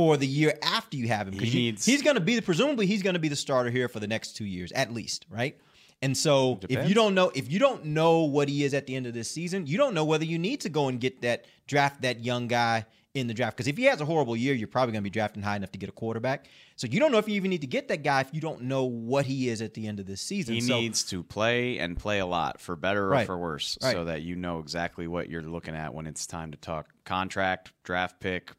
for 0.00 0.16
the 0.16 0.26
year 0.26 0.58
after 0.62 0.96
you 0.96 1.08
have 1.08 1.28
him. 1.28 1.34
'cause 1.34 1.48
He 1.48 1.58
needs- 1.58 1.84
he's 1.84 2.00
going 2.00 2.14
to 2.14 2.22
be 2.22 2.34
the 2.36 2.40
presumably 2.40 2.86
he's 2.86 3.02
going 3.02 3.12
to 3.12 3.20
be 3.20 3.28
the 3.28 3.36
starter 3.36 3.68
here 3.70 3.86
for 3.86 4.00
the 4.00 4.06
next 4.06 4.34
two 4.34 4.46
years 4.46 4.72
at 4.72 4.94
least, 4.94 5.26
right? 5.28 5.58
And 6.00 6.16
so 6.16 6.58
if 6.70 6.88
you 6.88 6.94
don't 6.94 7.14
know 7.14 7.30
if 7.34 7.52
you 7.52 7.58
don't 7.58 7.84
know 7.84 8.20
what 8.20 8.48
he 8.48 8.64
is 8.64 8.72
at 8.72 8.86
the 8.86 8.96
end 8.96 9.06
of 9.06 9.12
this 9.12 9.30
season, 9.30 9.66
you 9.66 9.76
don't 9.76 9.92
know 9.92 10.06
whether 10.06 10.24
you 10.24 10.38
need 10.38 10.60
to 10.62 10.70
go 10.70 10.88
and 10.88 10.98
get 10.98 11.20
that 11.20 11.44
draft 11.66 12.00
that 12.00 12.24
young 12.24 12.48
guy 12.48 12.86
in 13.12 13.26
the 13.26 13.34
draft. 13.34 13.58
Because 13.58 13.66
if 13.68 13.76
he 13.76 13.84
has 13.84 14.00
a 14.00 14.06
horrible 14.06 14.34
year, 14.34 14.54
you're 14.54 14.68
probably 14.68 14.92
going 14.92 15.02
to 15.02 15.10
be 15.10 15.10
drafting 15.10 15.42
high 15.42 15.56
enough 15.56 15.72
to 15.72 15.78
get 15.78 15.90
a 15.90 15.92
quarterback. 15.92 16.48
So 16.76 16.86
you 16.86 16.98
don't 16.98 17.12
know 17.12 17.18
if 17.18 17.28
you 17.28 17.34
even 17.34 17.50
need 17.50 17.60
to 17.60 17.66
get 17.66 17.88
that 17.88 18.02
guy 18.02 18.22
if 18.22 18.30
you 18.32 18.40
don't 18.40 18.62
know 18.62 18.84
what 18.84 19.26
he 19.26 19.50
is 19.50 19.60
at 19.60 19.74
the 19.74 19.86
end 19.86 20.00
of 20.00 20.06
this 20.06 20.22
season. 20.22 20.54
He 20.54 20.62
so, 20.62 20.80
needs 20.80 21.02
to 21.04 21.22
play 21.22 21.78
and 21.78 21.98
play 21.98 22.20
a 22.20 22.26
lot 22.26 22.58
for 22.62 22.74
better 22.76 23.04
or 23.04 23.08
Right. 23.10 23.26
for 23.26 23.36
worse, 23.36 23.76
Right. 23.82 23.92
so 23.92 24.06
that 24.06 24.22
you 24.22 24.36
know 24.36 24.58
exactly 24.60 25.06
what 25.06 25.28
you're 25.28 25.42
looking 25.42 25.74
at 25.74 25.92
when 25.92 26.06
it's 26.06 26.26
time 26.26 26.50
to 26.52 26.56
talk 26.56 26.88
contract, 27.04 27.72
draft 27.84 28.20
pick, 28.20 28.52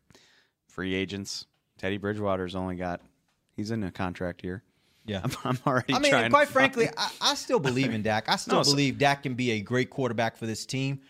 free 0.72 0.94
agents. 0.96 1.46
Teddy 1.78 1.98
Bridgewater's 1.98 2.56
only 2.56 2.76
got 2.76 3.02
he's 3.56 3.72
in 3.72 3.84
a 3.84 3.92
contract 3.92 4.44
year. 4.44 4.64
Yeah. 5.06 5.22
I'm, 5.24 5.32
I'm 5.44 5.58
already. 5.66 5.94
I 5.94 6.00
mean, 6.00 6.12
trying 6.12 6.26
and 6.26 6.34
quite 6.34 6.48
to 6.48 6.54
frankly, 6.54 6.90
I, 6.98 7.10
I 7.22 7.36
still 7.36 7.60
believe 7.60 7.94
in 7.94 8.02
Dak. 8.04 8.30
I 8.30 8.36
still 8.36 8.58
No, 8.58 8.64
so- 8.64 8.72
believe 8.72 8.98
Dak 8.98 9.24
can 9.24 9.34
be 9.36 9.52
a 9.52 9.60
great 9.62 9.90
quarterback 9.90 10.38
for 10.38 10.46
this 10.46 10.66
team. 10.66 11.02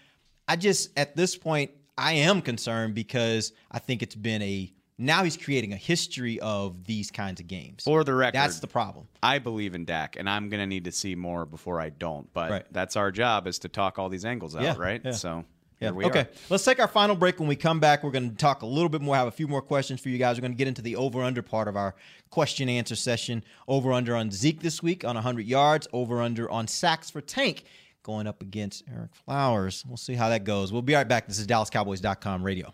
I 0.48 0.56
just, 0.56 0.90
at 0.98 1.16
this 1.16 1.38
point, 1.38 1.72
I 1.98 2.14
am 2.14 2.42
concerned 2.42 2.94
because 2.96 3.54
I 3.70 3.80
think 3.80 4.02
it's 4.02 4.16
been 4.16 4.42
a 4.42 4.72
Now 4.98 5.24
he's 5.24 5.38
creating 5.38 5.72
a 5.74 5.78
history 5.78 6.40
of 6.40 6.84
these 6.86 7.12
kinds 7.12 7.40
of 7.42 7.48
games. 7.48 7.84
For 7.84 8.04
the 8.04 8.14
record, 8.14 8.36
that's 8.38 8.60
the 8.60 8.68
problem. 8.68 9.08
I 9.24 9.40
believe 9.40 9.76
in 9.76 9.86
Dak, 9.86 10.16
and 10.18 10.30
I'm 10.30 10.50
going 10.50 10.60
to 10.62 10.66
need 10.68 10.86
to 10.86 10.92
see 10.92 11.16
more 11.16 11.46
before 11.46 11.80
I 11.82 11.90
don't. 11.90 12.32
But 12.34 12.50
Right. 12.52 12.66
that's 12.72 12.96
our 12.96 13.12
job 13.12 13.46
is 13.48 13.60
to 13.60 13.70
talk 13.70 14.00
all 14.00 14.10
these 14.10 14.26
angles 14.26 14.56
out, 14.56 14.64
Yeah, 14.64 14.76
right? 14.78 15.02
yeah. 15.04 15.12
So 15.12 15.44
Yeah. 15.82 15.92
okay. 15.92 16.20
are. 16.22 16.28
Let's 16.50 16.64
take 16.64 16.80
our 16.80 16.88
final 16.88 17.16
break. 17.16 17.40
When 17.40 17.50
we 17.50 17.56
come 17.56 17.80
back, 17.80 18.04
we're 18.04 18.12
going 18.12 18.30
to 18.30 18.36
talk 18.36 18.62
a 18.62 18.66
little 18.66 18.90
bit 18.90 19.02
more, 19.02 19.16
have 19.16 19.28
a 19.28 19.32
few 19.32 19.48
more 19.48 19.62
questions 19.62 20.00
for 20.00 20.10
you 20.10 20.18
guys. 20.18 20.38
We're 20.38 20.42
going 20.42 20.54
to 20.54 20.58
get 20.58 20.68
into 20.68 20.82
the 20.82 20.96
over 20.96 21.24
under 21.24 21.42
part 21.42 21.68
of 21.68 21.76
our 21.76 21.96
question 22.30 22.70
answer 22.70 22.96
session. 22.96 23.44
Over 23.68 23.92
under 23.92 24.16
on 24.16 24.32
Zeke 24.32 24.62
this 24.62 24.84
week 24.84 25.04
on 25.04 25.16
100 25.16 25.46
yards, 25.46 25.88
over 25.92 26.22
under 26.22 26.50
on 26.50 26.68
sacks 26.68 27.10
for 27.10 27.22
Tank 27.22 27.64
going 28.04 28.28
up 28.28 28.42
against 28.42 28.88
Ereck 28.90 29.14
Flowers. 29.14 29.84
We'll 29.88 29.98
see 29.98 30.16
how 30.16 30.30
that 30.30 30.44
goes. 30.44 30.72
We'll 30.72 30.82
be 30.82 30.94
right 30.94 31.08
back. 31.08 31.28
This 31.28 31.40
is 31.40 31.48
DallasCowboys.com 31.48 32.44
radio. 32.44 32.74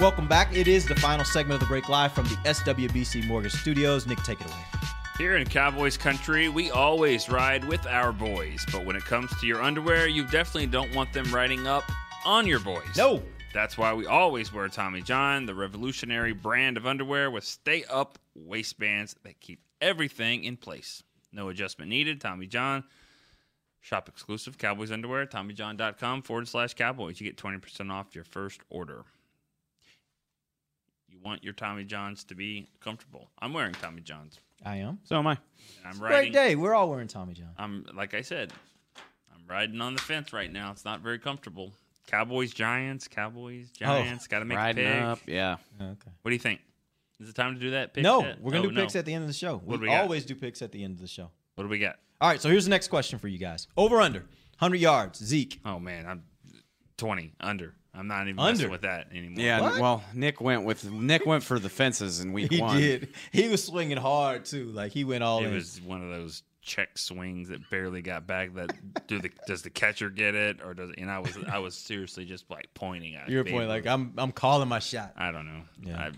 Welcome 0.00 0.28
back. 0.28 0.56
It 0.56 0.66
is 0.66 0.86
the 0.86 0.94
final 0.94 1.26
segment 1.26 1.60
of 1.60 1.60
the 1.60 1.66
break 1.66 1.90
live 1.90 2.12
from 2.12 2.24
the 2.24 2.36
SWBC 2.36 3.26
Mortgage 3.26 3.52
Studios. 3.52 4.06
Nick, 4.06 4.22
take 4.22 4.40
it 4.40 4.46
away. 4.46 4.64
Here 5.18 5.36
in 5.36 5.46
Cowboys 5.46 5.98
country, 5.98 6.48
we 6.48 6.70
always 6.70 7.28
ride 7.28 7.62
with 7.66 7.86
our 7.86 8.10
boys, 8.10 8.64
but 8.72 8.86
when 8.86 8.96
it 8.96 9.04
comes 9.04 9.30
to 9.38 9.46
your 9.46 9.60
underwear, 9.60 10.06
you 10.08 10.24
definitely 10.24 10.68
don't 10.68 10.94
want 10.94 11.12
them 11.12 11.30
riding 11.34 11.66
up 11.66 11.84
on 12.24 12.46
your 12.46 12.60
boys. 12.60 12.96
No. 12.96 13.22
That's 13.52 13.76
why 13.76 13.92
we 13.92 14.06
always 14.06 14.54
wear 14.54 14.68
Tommy 14.68 15.02
John, 15.02 15.44
the 15.44 15.54
revolutionary 15.54 16.32
brand 16.32 16.78
of 16.78 16.86
underwear 16.86 17.30
with 17.30 17.44
stay 17.44 17.84
up 17.84 18.18
waistbands 18.34 19.14
that 19.24 19.38
keep 19.38 19.60
everything 19.82 20.44
in 20.44 20.56
place. 20.56 21.02
No 21.30 21.50
adjustment 21.50 21.90
needed. 21.90 22.22
Tommy 22.22 22.46
John. 22.46 22.84
Shop 23.82 24.08
exclusive 24.08 24.56
Cowboys 24.56 24.92
underwear, 24.92 25.26
TommyJohn.com 25.26 26.22
forward 26.22 26.48
slash 26.48 26.72
Cowboys. 26.72 27.20
You 27.20 27.26
get 27.26 27.36
20% 27.36 27.90
off 27.90 28.14
your 28.14 28.24
first 28.24 28.62
order. 28.70 29.04
You 31.20 31.28
want 31.28 31.44
your 31.44 31.52
Tommy 31.52 31.84
Johns 31.84 32.24
to 32.24 32.34
be 32.34 32.68
comfortable. 32.80 33.28
I'm 33.40 33.52
wearing 33.52 33.74
Tommy 33.74 34.00
Johns. 34.00 34.38
I 34.64 34.76
am. 34.76 34.98
So 35.04 35.18
am 35.18 35.26
I. 35.26 35.36
I'm 35.84 35.98
Great 35.98 36.10
riding. 36.10 36.32
day. 36.32 36.56
We're 36.56 36.74
all 36.74 36.88
wearing 36.88 37.08
Tommy 37.08 37.34
John. 37.34 37.50
I'm 37.58 37.84
like 37.94 38.14
I 38.14 38.22
said, 38.22 38.52
I'm 38.96 39.42
riding 39.46 39.80
on 39.82 39.94
the 39.94 40.00
fence 40.00 40.32
right 40.32 40.50
now. 40.50 40.70
It's 40.70 40.84
not 40.84 41.00
very 41.00 41.18
comfortable. 41.18 41.74
Cowboys, 42.06 42.52
Giants, 42.54 43.06
Cowboys, 43.06 43.68
oh, 43.70 43.78
Giants. 43.78 44.26
Got 44.28 44.38
to 44.40 44.44
make 44.46 44.56
riding 44.58 44.86
a 44.86 44.90
pick. 44.90 45.02
up, 45.02 45.18
yeah. 45.26 45.56
Okay. 45.80 46.10
What 46.22 46.30
do 46.30 46.32
you 46.34 46.38
think? 46.40 46.60
Is 47.20 47.28
it 47.28 47.34
time 47.34 47.54
to 47.54 47.60
do 47.60 47.72
that? 47.72 47.92
Pick 47.92 48.02
no, 48.02 48.22
yet? 48.22 48.40
we're 48.40 48.52
gonna 48.52 48.64
Oh, 48.64 48.70
do 48.70 48.74
no. 48.74 48.80
picks 48.80 48.96
at 48.96 49.04
the 49.04 49.12
end 49.12 49.22
of 49.22 49.28
the 49.28 49.34
show. 49.34 49.56
What 49.58 49.66
we, 49.66 49.76
do 49.76 49.82
we 49.82 49.88
got? 49.88 50.00
always 50.02 50.24
do 50.24 50.34
picks 50.34 50.62
at 50.62 50.72
the 50.72 50.82
end 50.82 50.94
of 50.94 51.00
the 51.02 51.06
show. 51.06 51.30
What 51.54 51.64
do 51.64 51.68
we 51.68 51.78
got? 51.78 51.96
All 52.20 52.28
right, 52.30 52.40
so 52.40 52.48
here's 52.48 52.64
the 52.64 52.70
next 52.70 52.88
question 52.88 53.18
for 53.18 53.28
you 53.28 53.36
guys. 53.38 53.68
Over 53.76 54.00
under 54.00 54.20
100 54.20 54.76
yards. 54.76 55.22
Zeke. 55.22 55.60
Oh 55.66 55.78
man, 55.78 56.06
I'm 56.06 56.22
20 56.96 57.34
under. 57.40 57.74
I'm 57.94 58.06
not 58.06 58.28
even 58.28 58.38
Under? 58.38 58.52
messing 58.56 58.70
with 58.70 58.82
that 58.82 59.08
anymore. 59.12 59.44
Yeah, 59.44 59.60
What? 59.60 59.80
well, 59.80 60.04
Nick 60.14 60.40
went 60.40 60.64
with 60.64 60.90
Nick 60.90 61.26
went 61.26 61.42
for 61.42 61.58
the 61.58 61.68
fences 61.68 62.20
in 62.20 62.32
week 62.32 62.52
He 62.52 62.60
one. 62.60 62.76
did. 62.78 63.08
He 63.32 63.48
was 63.48 63.64
swinging 63.64 63.96
hard 63.96 64.44
too. 64.44 64.66
Like 64.66 64.92
he 64.92 65.04
went 65.04 65.24
all 65.24 65.42
it 65.42 65.48
in. 65.48 65.54
was 65.54 65.80
one 65.80 66.02
of 66.02 66.08
those 66.10 66.42
check 66.62 66.96
swings 66.98 67.48
that 67.48 67.68
barely 67.70 68.00
got 68.02 68.26
back. 68.28 68.54
That 68.54 68.72
do 69.08 69.18
the 69.20 69.30
does 69.46 69.62
the 69.62 69.70
catcher 69.70 70.08
get 70.10 70.34
it 70.36 70.60
or 70.62 70.72
does? 70.74 70.90
And 70.98 71.10
I 71.10 71.18
was 71.18 71.36
I 71.50 71.58
was 71.58 71.74
seriously 71.74 72.24
just 72.24 72.48
like 72.50 72.68
pointing 72.74 73.16
at. 73.16 73.28
your 73.28 73.44
point. 73.44 73.68
like 73.68 73.86
I'm. 73.86 74.12
I'm 74.18 74.30
calling 74.32 74.68
my 74.68 74.78
shot. 74.78 75.12
I 75.16 75.32
don't 75.32 75.46
know. 75.46 75.62
Yeah. 75.82 75.98
I, 75.98 76.10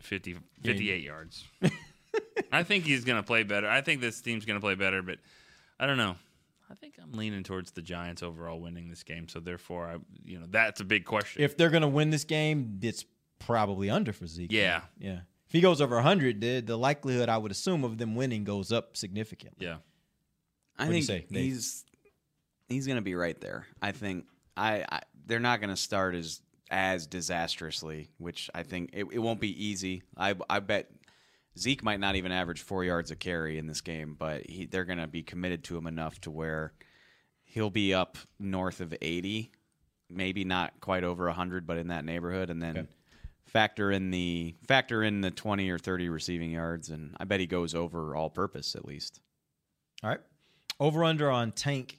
50, 0.00 0.30
Yeah, 0.30 0.38
58 0.62 1.02
yards. 1.02 1.44
I 2.52 2.62
think 2.62 2.84
he's 2.84 3.04
going 3.04 3.18
to 3.20 3.26
play 3.26 3.42
better. 3.42 3.68
I 3.68 3.80
think 3.82 4.00
this 4.00 4.20
team's 4.22 4.44
going 4.46 4.56
to 4.56 4.60
play 4.64 4.74
better, 4.76 5.02
but 5.02 5.18
I 5.78 5.86
don't 5.86 5.98
know. 5.98 6.16
I 6.70 6.74
think 6.74 6.94
I'm 7.02 7.12
leaning 7.12 7.42
towards 7.42 7.70
the 7.70 7.82
Giants 7.82 8.22
overall 8.22 8.60
winning 8.60 8.88
this 8.90 9.02
game. 9.02 9.28
So 9.28 9.40
therefore, 9.40 9.86
I 9.86 9.96
you 10.24 10.38
know 10.38 10.46
that's 10.50 10.80
a 10.80 10.84
big 10.84 11.04
question. 11.04 11.42
If 11.42 11.56
they're 11.56 11.70
gonna 11.70 11.88
win 11.88 12.10
this 12.10 12.24
game, 12.24 12.78
it's 12.82 13.04
probably 13.38 13.88
under 13.90 14.12
for 14.12 14.26
Zeke. 14.26 14.52
Yeah. 14.52 14.82
Yeah. 14.98 15.20
If 15.46 15.52
he 15.52 15.60
goes 15.62 15.80
over 15.80 15.94
100, 15.94 16.40
the, 16.42 16.60
the 16.60 16.76
likelihood 16.76 17.30
I 17.30 17.38
would 17.38 17.50
assume 17.50 17.82
of 17.84 17.96
them 17.96 18.14
winning 18.14 18.44
goes 18.44 18.70
up 18.70 18.96
significantly. 18.98 19.66
yeah. 19.66 19.76
I 20.78 20.82
What 20.84 20.88
do 20.88 20.92
think 20.92 21.04
say, 21.06 21.26
Nate? 21.30 21.42
he's 21.44 21.84
he's 22.68 22.86
going 22.86 22.96
to 22.96 23.02
be 23.02 23.14
right 23.14 23.40
there. 23.40 23.66
I 23.80 23.92
think 23.92 24.26
I, 24.56 24.84
I 24.90 25.00
they're 25.26 25.40
not 25.40 25.60
going 25.60 25.70
to 25.70 25.76
start 25.76 26.14
as 26.14 26.42
as 26.70 27.06
disastrously, 27.06 28.10
which 28.18 28.50
I 28.54 28.62
think 28.62 28.90
it, 28.92 29.06
it 29.10 29.18
won't 29.18 29.40
be 29.40 29.64
easy. 29.64 30.02
I 30.18 30.34
I 30.50 30.60
bet 30.60 30.90
Zeke 31.58 31.82
might 31.82 32.00
not 32.00 32.16
even 32.16 32.32
average 32.32 32.62
four 32.62 32.84
yards 32.84 33.10
a 33.10 33.16
carry 33.16 33.58
in 33.58 33.66
this 33.66 33.80
game, 33.80 34.16
but 34.18 34.48
he, 34.48 34.66
they're 34.66 34.84
going 34.84 34.98
to 34.98 35.06
be 35.06 35.22
committed 35.22 35.64
to 35.64 35.76
him 35.76 35.86
enough 35.86 36.20
to 36.22 36.30
where 36.30 36.72
he'll 37.44 37.70
be 37.70 37.92
up 37.92 38.16
north 38.38 38.80
of 38.80 38.94
eighty, 39.02 39.50
maybe 40.08 40.44
not 40.44 40.80
quite 40.80 41.04
over 41.04 41.28
hundred, 41.30 41.66
but 41.66 41.76
in 41.78 41.88
that 41.88 42.04
neighborhood, 42.04 42.50
and 42.50 42.62
then. 42.62 42.88
Factor 43.46 43.90
in 43.90 44.10
the 44.10 44.54
factor 44.66 45.02
in 45.02 45.22
the 45.22 45.30
twenty 45.30 45.70
or 45.70 45.78
thirty 45.78 46.10
receiving 46.10 46.50
yards, 46.50 46.90
and 46.90 47.16
I 47.18 47.24
bet 47.24 47.40
he 47.40 47.46
goes 47.46 47.74
over 47.74 48.14
all 48.14 48.28
purpose 48.28 48.74
at 48.74 48.84
least. 48.84 49.22
All 50.02 50.10
right. 50.10 50.20
Over 50.78 51.02
under 51.02 51.30
on 51.30 51.52
Tank, 51.52 51.98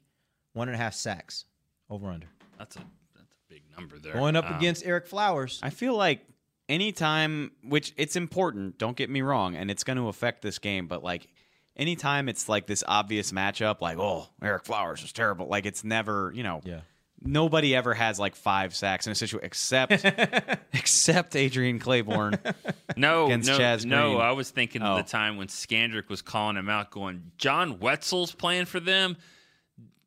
one 0.53 0.68
and 0.68 0.76
a 0.76 0.78
half 0.78 0.93
sacks. 0.93 1.45
Over 1.89 2.12
under. 2.12 2.28
That's 2.60 2.76
a 2.76 2.82
that's 3.16 3.32
a 3.32 3.51
big 3.51 3.64
number 3.76 3.97
there. 3.97 4.14
Going 4.14 4.36
up 4.36 4.45
Um, 4.45 4.57
against 4.57 4.86
Ereck 4.86 5.07
Flowers. 5.07 5.60
I 5.64 5.72
feel 5.72 5.95
like 5.95 6.24
anytime, 6.70 7.51
which 7.63 7.93
it's 7.97 8.15
important, 8.15 8.78
don't 8.78 8.95
get 8.95 9.09
me 9.09 9.22
wrong, 9.22 9.55
and 9.55 9.70
it's 9.70 9.84
going 9.84 9.97
to 9.97 10.07
affect 10.07 10.41
this 10.41 10.59
game, 10.59 10.88
but 10.88 11.03
like 11.03 11.28
anytime 11.76 12.30
it's 12.30 12.47
like 12.47 12.67
this 12.67 12.84
obvious 12.88 13.32
matchup, 13.34 13.82
like, 13.82 13.97
oh, 13.97 14.28
Ereck 14.41 14.63
Flowers 14.63 15.03
is 15.03 15.11
terrible, 15.11 15.47
like 15.47 15.65
it's 15.65 15.84
never, 15.84 16.32
you 16.34 16.43
know, 16.43 16.61
Yeah. 16.63 16.82
Nobody 17.22 17.76
ever 17.76 17.93
has 17.93 18.17
like 18.17 18.34
five 18.34 18.74
sacks 18.74 19.05
in 19.05 19.11
a 19.11 19.15
situation 19.15 19.45
except 19.45 19.91
except 20.74 21.36
Adrian 21.36 21.78
Clayborn. 21.80 22.39
No, 22.97 23.26
against 23.26 23.47
no, 23.49 23.57
Chaz 23.57 23.86
no. 23.86 24.11
Green. 24.11 24.22
I 24.22 24.32
was 24.32 24.49
thinking 24.51 24.82
Oh. 24.82 24.91
of 24.91 24.97
the 24.97 25.03
oh. 25.03 25.20
time 25.20 25.36
when 25.38 25.47
Scandrick 25.47 26.07
was 26.09 26.22
calling 26.22 26.55
him 26.57 26.70
out, 26.70 26.91
going, 26.91 27.32
"John 27.38 27.80
Wetzel's 27.80 28.34
playing 28.34 28.65
for 28.65 28.80
them." 28.80 29.15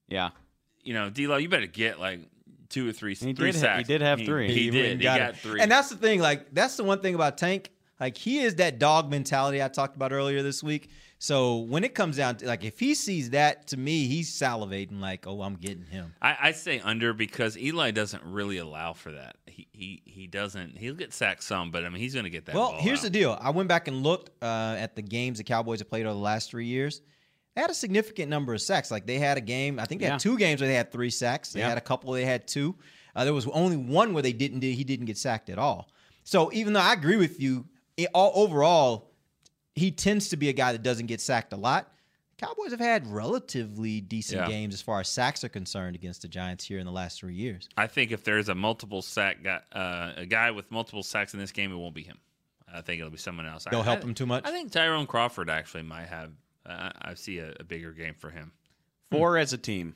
Yeah, 0.08 0.30
you 0.82 0.94
know, 0.94 1.08
D'Lo, 1.10 1.36
you 1.36 1.48
better 1.48 1.66
get 1.66 2.00
like 2.00 2.20
two 2.72 2.88
or 2.88 2.92
three, 2.92 3.14
He 3.14 3.32
three 3.32 3.52
did 3.52 3.62
ha- 3.62 3.76
he 3.78 3.84
did 3.84 4.00
have 4.00 4.20
three. 4.20 4.48
He, 4.48 4.64
He 4.64 4.70
did. 4.70 5.00
He 5.00 5.06
and 5.06 5.18
got, 5.18 5.36
three. 5.36 5.60
And 5.60 5.70
that's 5.70 5.90
the 5.90 5.96
thing. 5.96 6.20
Like 6.20 6.52
that's 6.52 6.76
the 6.76 6.84
one 6.84 7.00
thing 7.00 7.14
about 7.14 7.38
Tank. 7.38 7.70
Like 8.00 8.16
he 8.16 8.40
is 8.40 8.56
that 8.56 8.80
dog 8.80 9.10
mentality 9.10 9.62
I 9.62 9.68
talked 9.68 9.94
about 9.94 10.12
earlier 10.12 10.42
this 10.42 10.62
week. 10.62 10.90
So 11.18 11.58
when 11.58 11.84
it 11.84 11.94
comes 11.94 12.16
down 12.16 12.36
to 12.38 12.46
like 12.46 12.64
if 12.64 12.80
he 12.80 12.94
sees 12.94 13.30
that, 13.30 13.68
to 13.68 13.76
me, 13.76 14.08
he's 14.08 14.28
salivating 14.28 15.00
like, 15.00 15.24
oh, 15.28 15.42
I'm 15.42 15.54
getting 15.54 15.84
him. 15.84 16.12
I, 16.20 16.36
I 16.40 16.52
say 16.52 16.80
under 16.80 17.12
because 17.12 17.56
Eli 17.56 17.92
doesn't 17.92 18.24
really 18.24 18.58
allow 18.58 18.92
for 18.92 19.12
that. 19.12 19.36
He 19.46 19.68
he 19.72 20.02
he 20.04 20.26
doesn't. 20.26 20.76
He'll 20.76 20.94
get 20.94 21.12
sacked 21.12 21.44
some, 21.44 21.70
but 21.70 21.84
I 21.84 21.90
mean 21.90 22.00
he's 22.02 22.14
going 22.14 22.24
to 22.24 22.30
get 22.30 22.46
that. 22.46 22.56
well, 22.56 22.72
ball 22.72 22.80
here's 22.80 23.00
out. 23.00 23.04
the 23.04 23.10
deal. 23.10 23.38
I 23.40 23.50
went 23.50 23.68
back 23.68 23.86
and 23.86 24.02
looked 24.02 24.30
uh, 24.42 24.74
at 24.78 24.96
the 24.96 25.02
games 25.02 25.38
the 25.38 25.44
Cowboys 25.44 25.78
have 25.78 25.88
played 25.88 26.06
over 26.06 26.14
the 26.14 26.20
last 26.20 26.50
three 26.50 26.66
years. 26.66 27.02
They 27.54 27.60
had 27.60 27.70
a 27.70 27.74
significant 27.74 28.30
number 28.30 28.54
of 28.54 28.62
sacks. 28.62 28.90
Like 28.90 29.06
they 29.06 29.18
had 29.18 29.36
a 29.36 29.40
game, 29.42 29.78
I 29.78 29.84
think 29.84 30.00
they 30.00 30.06
Yeah. 30.06 30.12
had 30.12 30.20
two 30.20 30.38
games 30.38 30.60
where 30.60 30.68
they 30.68 30.74
had 30.74 30.90
three 30.90 31.10
sacks. 31.10 31.52
They 31.52 31.60
Yeah. 31.60 31.68
had 31.68 31.78
a 31.78 31.82
couple 31.82 32.12
they 32.12 32.24
had 32.24 32.46
two. 32.48 32.76
Uh, 33.14 33.24
there 33.24 33.34
was 33.34 33.46
only 33.48 33.76
one 33.76 34.14
where 34.14 34.22
they 34.22 34.32
didn't. 34.32 34.62
He 34.62 34.84
didn't 34.84 35.06
get 35.06 35.18
sacked 35.18 35.50
at 35.50 35.58
all. 35.58 35.90
So 36.24 36.50
even 36.52 36.72
though 36.72 36.80
I 36.80 36.92
agree 36.94 37.16
with 37.16 37.40
you, 37.40 37.66
it, 37.96 38.08
all 38.14 38.32
overall, 38.34 39.10
he 39.74 39.90
tends 39.90 40.28
to 40.30 40.36
be 40.36 40.48
a 40.48 40.52
guy 40.54 40.72
that 40.72 40.82
doesn't 40.82 41.06
get 41.06 41.20
sacked 41.20 41.52
a 41.52 41.56
lot. 41.56 41.92
Cowboys 42.38 42.70
have 42.70 42.80
had 42.80 43.06
relatively 43.06 44.00
decent 44.00 44.40
Yeah. 44.40 44.48
games 44.48 44.74
as 44.74 44.80
far 44.82 45.00
as 45.00 45.08
sacks 45.08 45.44
are 45.44 45.48
concerned 45.48 45.94
against 45.94 46.22
the 46.22 46.28
Giants 46.28 46.64
here 46.64 46.78
in 46.78 46.86
the 46.86 46.92
last 46.92 47.18
three 47.20 47.34
years. 47.34 47.68
I 47.76 47.86
think 47.86 48.10
if 48.10 48.24
there's 48.24 48.48
a 48.48 48.54
multiple 48.54 49.02
sack 49.02 49.42
guy, 49.42 49.60
uh, 49.72 50.14
a 50.16 50.26
guy 50.26 50.50
with 50.50 50.70
multiple 50.70 51.02
sacks 51.02 51.34
in 51.34 51.40
this 51.40 51.52
game, 51.52 51.70
it 51.70 51.76
won't 51.76 51.94
be 51.94 52.02
him. 52.02 52.18
I 52.72 52.80
think 52.80 52.98
it'll 52.98 53.10
be 53.12 53.18
someone 53.18 53.46
else. 53.46 53.66
They'll 53.70 53.80
I, 53.80 53.84
help 53.84 54.00
I- 54.00 54.02
him 54.04 54.14
too 54.14 54.26
much? 54.26 54.44
I 54.46 54.50
think 54.50 54.72
Tyrone 54.72 55.06
Crawford 55.06 55.50
actually 55.50 55.82
might 55.82 56.06
have. 56.08 56.32
Uh, 56.64 56.90
I 57.00 57.14
see 57.14 57.38
a, 57.38 57.54
a 57.60 57.64
bigger 57.64 57.92
game 57.92 58.14
for 58.18 58.30
him. 58.30 58.52
four 59.10 59.36
as 59.38 59.52
a 59.52 59.58
team, 59.58 59.94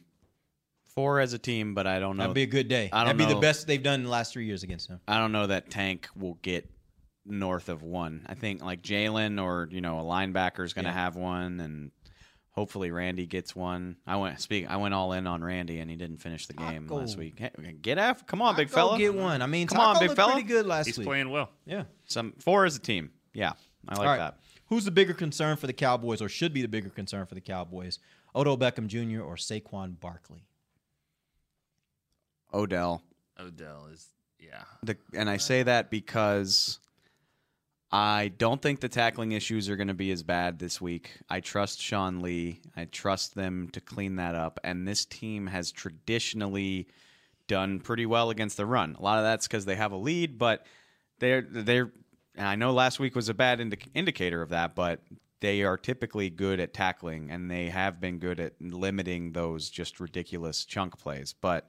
four 0.95 1.21
as 1.21 1.33
a 1.33 1.39
team, 1.39 1.75
but 1.75 1.87
I 1.87 1.99
don't 1.99 2.17
know. 2.17 2.25
That'd 2.25 2.35
be 2.35 2.43
a 2.43 2.47
good 2.47 2.69
day. 2.69 2.91
I 2.93 3.05
don't 3.05 3.17
That'd 3.17 3.29
be 3.29 3.35
the 3.35 3.41
best 3.41 3.67
they've 3.67 3.83
done 3.83 4.01
in 4.01 4.05
the 4.05 4.11
last 4.11 4.33
three 4.33 4.47
years 4.47 4.62
against 4.62 4.89
him. 4.89 5.01
I 5.07 5.19
don't 5.19 5.33
know 5.33 5.47
that 5.47 5.71
Tank 5.71 6.09
will 6.17 6.39
get 6.43 6.69
north 7.25 7.69
of 7.69 7.83
one. 7.83 8.25
I 8.29 8.35
think 8.35 8.62
like 8.64 8.83
Jalen 8.83 9.43
or 9.43 9.69
you 9.71 9.81
know 9.81 10.01
a 10.01 10.03
linebacker 10.03 10.64
is 10.64 10.73
going 10.73 10.85
to 10.87 10.91
Yeah. 10.91 10.95
have 10.95 11.17
one, 11.17 11.61
and 11.61 11.91
hopefully 12.51 12.91
Randy 12.91 13.27
gets 13.27 13.55
one. 13.55 13.97
I 14.07 14.17
went 14.17 14.41
speak. 14.41 14.69
I 14.69 14.77
went 14.77 14.95
all 14.95 15.12
in 15.12 15.27
on 15.27 15.43
Randy, 15.45 15.79
and 15.81 15.91
he 15.91 15.97
didn't 15.97 16.19
finish 16.19 16.47
the 16.47 16.55
game 16.55 16.85
Taco. 16.89 17.01
last 17.01 17.17
week. 17.17 17.39
Hey, 17.39 17.51
get 17.81 17.99
after. 17.99 18.25
Come 18.25 18.43
on, 18.43 18.57
big 18.57 18.71
fella. 18.71 18.97
get 18.99 19.14
one. 19.14 19.43
I 19.43 19.47
mean, 19.47 19.67
come 19.69 19.79
Taco 19.79 20.01
on, 20.01 20.07
big 20.09 20.17
fella. 20.17 20.33
pretty 20.33 20.49
good 20.49 20.67
last 20.67 20.87
He's 20.87 20.99
week. 20.99 21.07
playing 21.07 21.31
well. 21.31 21.51
Yeah. 21.64 21.85
Some 22.07 22.33
four 22.39 22.64
as 22.64 22.75
a 22.77 22.81
team. 22.81 23.11
Yeah, 23.35 23.53
I 23.89 23.93
like 23.97 23.99
All 24.01 24.07
right. 24.07 24.19
that. 24.19 24.39
Who's 24.69 24.85
the 24.85 24.91
bigger 24.91 25.14
concern 25.14 25.57
for 25.57 25.67
the 25.67 25.73
Cowboys, 25.73 26.21
or 26.21 26.29
should 26.29 26.53
be 26.53 26.62
the 26.62 26.69
bigger 26.69 26.89
concern 26.89 27.27
for 27.27 27.35
the 27.35 27.41
Cowboys? 27.41 27.99
Odell 28.35 28.59
Beckham 28.59 28.87
Jr. 28.87 29.23
or 29.23 29.37
Saquon 29.37 29.99
Barkley? 29.99 30.45
Odell. 32.53 33.03
Odell 33.39 33.89
is 33.93 34.09
yeah. 34.39 34.64
The, 34.83 34.97
and 35.14 35.29
I 35.29 35.37
say 35.37 35.62
that 35.62 35.91
because 35.91 36.79
I 37.91 38.33
don't 38.37 38.61
think 38.61 38.81
the 38.81 38.89
tackling 38.89 39.33
issues 39.33 39.69
are 39.69 39.77
going 39.77 39.89
to 39.89 39.95
be 39.95 40.11
as 40.11 40.23
bad 40.23 40.59
this 40.59 40.81
week. 40.81 41.12
I 41.31 41.41
trust 41.41 41.81
Sean 41.81 42.21
Lee. 42.21 42.61
I 42.77 42.87
trust 42.87 43.35
them 43.35 43.69
to 43.73 43.81
clean 43.81 44.17
that 44.17 44.35
up. 44.35 44.59
And 44.64 44.87
this 44.87 45.05
team 45.05 45.47
has 45.47 45.73
traditionally 45.73 46.89
done 47.47 47.81
pretty 47.81 48.07
well 48.07 48.31
against 48.31 48.57
the 48.57 48.67
run. 48.67 48.97
A 48.99 49.03
lot 49.03 49.19
of 49.19 49.25
that's 49.25 49.47
because 49.47 49.64
they 49.64 49.77
have 49.77 49.93
a 49.93 49.97
lead, 49.97 50.39
but 50.39 50.67
they're 51.19 51.43
they're. 51.43 51.93
And 52.37 52.47
I 52.47 52.55
know 52.55 52.72
last 52.72 53.01
week 53.01 53.14
was 53.14 53.28
a 53.28 53.34
bad 53.34 53.61
indi- 53.61 53.91
indicator 53.95 54.43
of 54.43 54.51
that, 54.51 54.74
but 54.74 55.01
they 55.41 55.62
are 55.62 55.76
typically 55.76 56.30
good 56.30 56.61
at 56.61 56.74
tackling, 56.74 57.30
and 57.30 57.51
they 57.51 57.68
have 57.68 58.01
been 58.01 58.18
good 58.18 58.41
at 58.41 58.55
limiting 58.61 59.32
those 59.32 59.70
just 59.70 60.01
ridiculous 60.01 60.64
chunk 60.64 60.99
plays. 60.99 61.34
But 61.39 61.68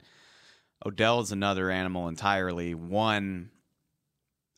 Odell 0.84 1.20
is 1.20 1.32
another 1.32 1.70
animal 1.70 2.08
entirely. 2.08 2.74
One, 2.74 3.50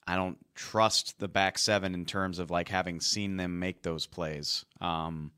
I 0.06 0.16
don't 0.16 0.38
trust 0.54 1.18
the 1.18 1.28
back 1.28 1.58
seven 1.58 1.94
in 1.94 2.04
terms 2.04 2.38
of 2.38 2.50
like 2.50 2.68
having 2.68 3.00
seen 3.00 3.36
them 3.36 3.58
make 3.58 3.82
those 3.82 4.06
plays. 4.06 4.64
Um, 4.80 5.32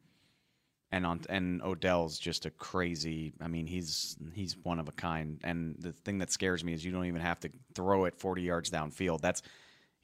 and 0.90 1.06
on 1.06 1.20
and 1.30 1.62
Odell's 1.62 2.18
just 2.18 2.44
a 2.44 2.50
crazy. 2.50 3.32
I 3.40 3.48
mean, 3.48 3.66
he's 3.66 4.16
he's 4.34 4.56
one 4.62 4.78
of 4.78 4.88
a 4.88 4.92
kind. 4.92 5.40
And 5.42 5.76
the 5.78 5.92
thing 5.92 6.18
that 6.18 6.30
scares 6.30 6.62
me 6.62 6.74
is 6.74 6.84
you 6.84 6.92
don't 6.92 7.06
even 7.06 7.22
have 7.22 7.40
to 7.40 7.50
throw 7.74 8.04
it 8.04 8.18
forty 8.18 8.42
yards 8.42 8.70
downfield. 8.70 9.22
That's 9.22 9.42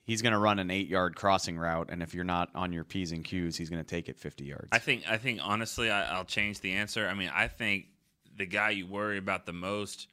he's 0.09 0.23
going 0.23 0.33
to 0.33 0.39
run 0.39 0.59
an 0.59 0.71
eight 0.73 0.89
yard 0.89 1.15
crossing 1.15 1.57
route, 1.57 1.91
and 1.91 2.03
if 2.03 2.15
you're 2.15 2.25
not 2.25 2.49
on 2.57 2.73
your 2.73 2.83
p's 2.83 3.13
and 3.13 3.25
q's, 3.25 3.57
he's 3.57 3.71
going 3.71 3.85
to 3.85 3.89
take 3.89 4.09
it 4.09 4.19
fifty 4.19 4.45
yards. 4.45 4.69
I 4.73 4.79
think 4.79 5.05
I 5.09 5.19
think 5.19 5.39
honestly, 5.41 5.91
I, 5.91 6.17
I'll 6.17 6.25
change 6.25 6.59
the 6.61 6.73
answer. 6.73 7.07
I 7.07 7.15
mean, 7.15 7.31
I 7.33 7.47
think 7.47 7.87
the 8.37 8.47
guy 8.47 8.71
you 8.71 8.87
worry 8.87 9.19
about 9.19 9.47
the 9.47 9.53
most 9.53 10.09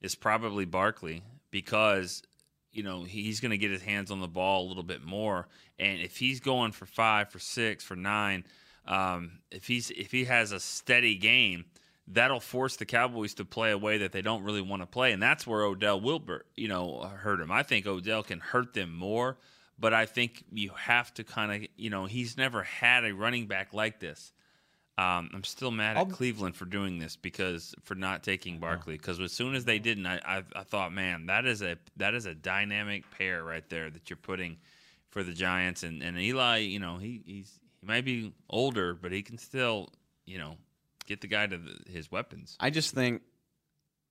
is 0.00 0.16
probably 0.16 0.64
Barkley 0.64 1.22
because 1.52 2.22
you 2.72 2.82
know 2.82 3.04
he's 3.04 3.38
going 3.38 3.52
to 3.52 3.58
get 3.58 3.70
his 3.70 3.82
hands 3.82 4.10
on 4.10 4.20
the 4.20 4.26
ball 4.26 4.66
a 4.66 4.66
little 4.66 4.82
bit 4.82 5.04
more, 5.04 5.46
and 5.78 6.00
if 6.00 6.16
he's 6.16 6.40
going 6.40 6.72
for 6.72 6.86
five, 6.86 7.28
for 7.28 7.38
six, 7.38 7.84
for 7.84 7.94
nine, 7.94 8.44
um, 8.86 9.38
if 9.52 9.66
he's 9.66 9.90
if 9.90 10.10
he 10.10 10.24
has 10.24 10.50
a 10.50 10.58
steady 10.58 11.14
game. 11.14 11.66
That'll 12.06 12.40
force 12.40 12.76
the 12.76 12.84
Cowboys 12.84 13.34
to 13.34 13.44
play 13.44 13.70
a 13.70 13.78
way 13.78 13.98
that 13.98 14.12
they 14.12 14.20
don't 14.20 14.42
really 14.42 14.60
want 14.60 14.82
to 14.82 14.86
play, 14.86 15.12
and 15.12 15.22
that's 15.22 15.46
where 15.46 15.62
Odell 15.62 16.00
Wilbur, 16.00 16.44
you 16.54 16.68
know, 16.68 17.00
hurt 17.00 17.40
him. 17.40 17.50
I 17.50 17.62
think 17.62 17.86
Odell 17.86 18.22
can 18.22 18.40
hurt 18.40 18.74
them 18.74 18.94
more, 18.94 19.38
but 19.78 19.94
I 19.94 20.04
think 20.04 20.44
you 20.52 20.70
have 20.76 21.14
to 21.14 21.24
kind 21.24 21.50
of, 21.64 21.68
you 21.76 21.88
know, 21.88 22.04
he's 22.04 22.36
never 22.36 22.62
had 22.62 23.04
a 23.04 23.14
running 23.14 23.46
back 23.46 23.72
like 23.72 24.00
this. 24.00 24.32
Um, 24.96 25.30
I'm 25.34 25.42
still 25.42 25.72
mad 25.72 25.96
at 25.96 26.10
Cleveland 26.10 26.54
for 26.54 26.66
doing 26.66 27.00
this 27.00 27.16
because 27.16 27.74
for 27.82 27.96
not 27.96 28.22
taking 28.22 28.58
Barkley. 28.60 28.96
Because 28.96 29.18
as 29.18 29.32
soon 29.32 29.56
as 29.56 29.64
they 29.64 29.80
didn't, 29.80 30.06
I, 30.06 30.20
I 30.24 30.42
I 30.54 30.62
thought, 30.62 30.92
man, 30.92 31.26
that 31.26 31.46
is 31.46 31.62
a 31.62 31.76
that 31.96 32.14
is 32.14 32.26
a 32.26 32.34
dynamic 32.34 33.10
pair 33.10 33.42
right 33.42 33.68
there 33.70 33.90
that 33.90 34.08
you're 34.08 34.16
putting 34.16 34.58
for 35.08 35.24
the 35.24 35.32
Giants. 35.32 35.82
And, 35.82 36.00
and 36.00 36.16
Eli, 36.16 36.58
you 36.58 36.78
know, 36.78 36.98
he 36.98 37.22
he's 37.26 37.58
he 37.80 37.86
might 37.88 38.04
be 38.04 38.32
older, 38.48 38.94
but 38.94 39.10
he 39.10 39.22
can 39.22 39.36
still, 39.36 39.88
you 40.26 40.38
know, 40.38 40.58
get 41.06 41.20
the 41.20 41.28
guy 41.28 41.46
to 41.46 41.58
the, 41.58 41.90
his 41.90 42.10
weapons. 42.10 42.56
I 42.60 42.70
just 42.70 42.94
think 42.94 43.22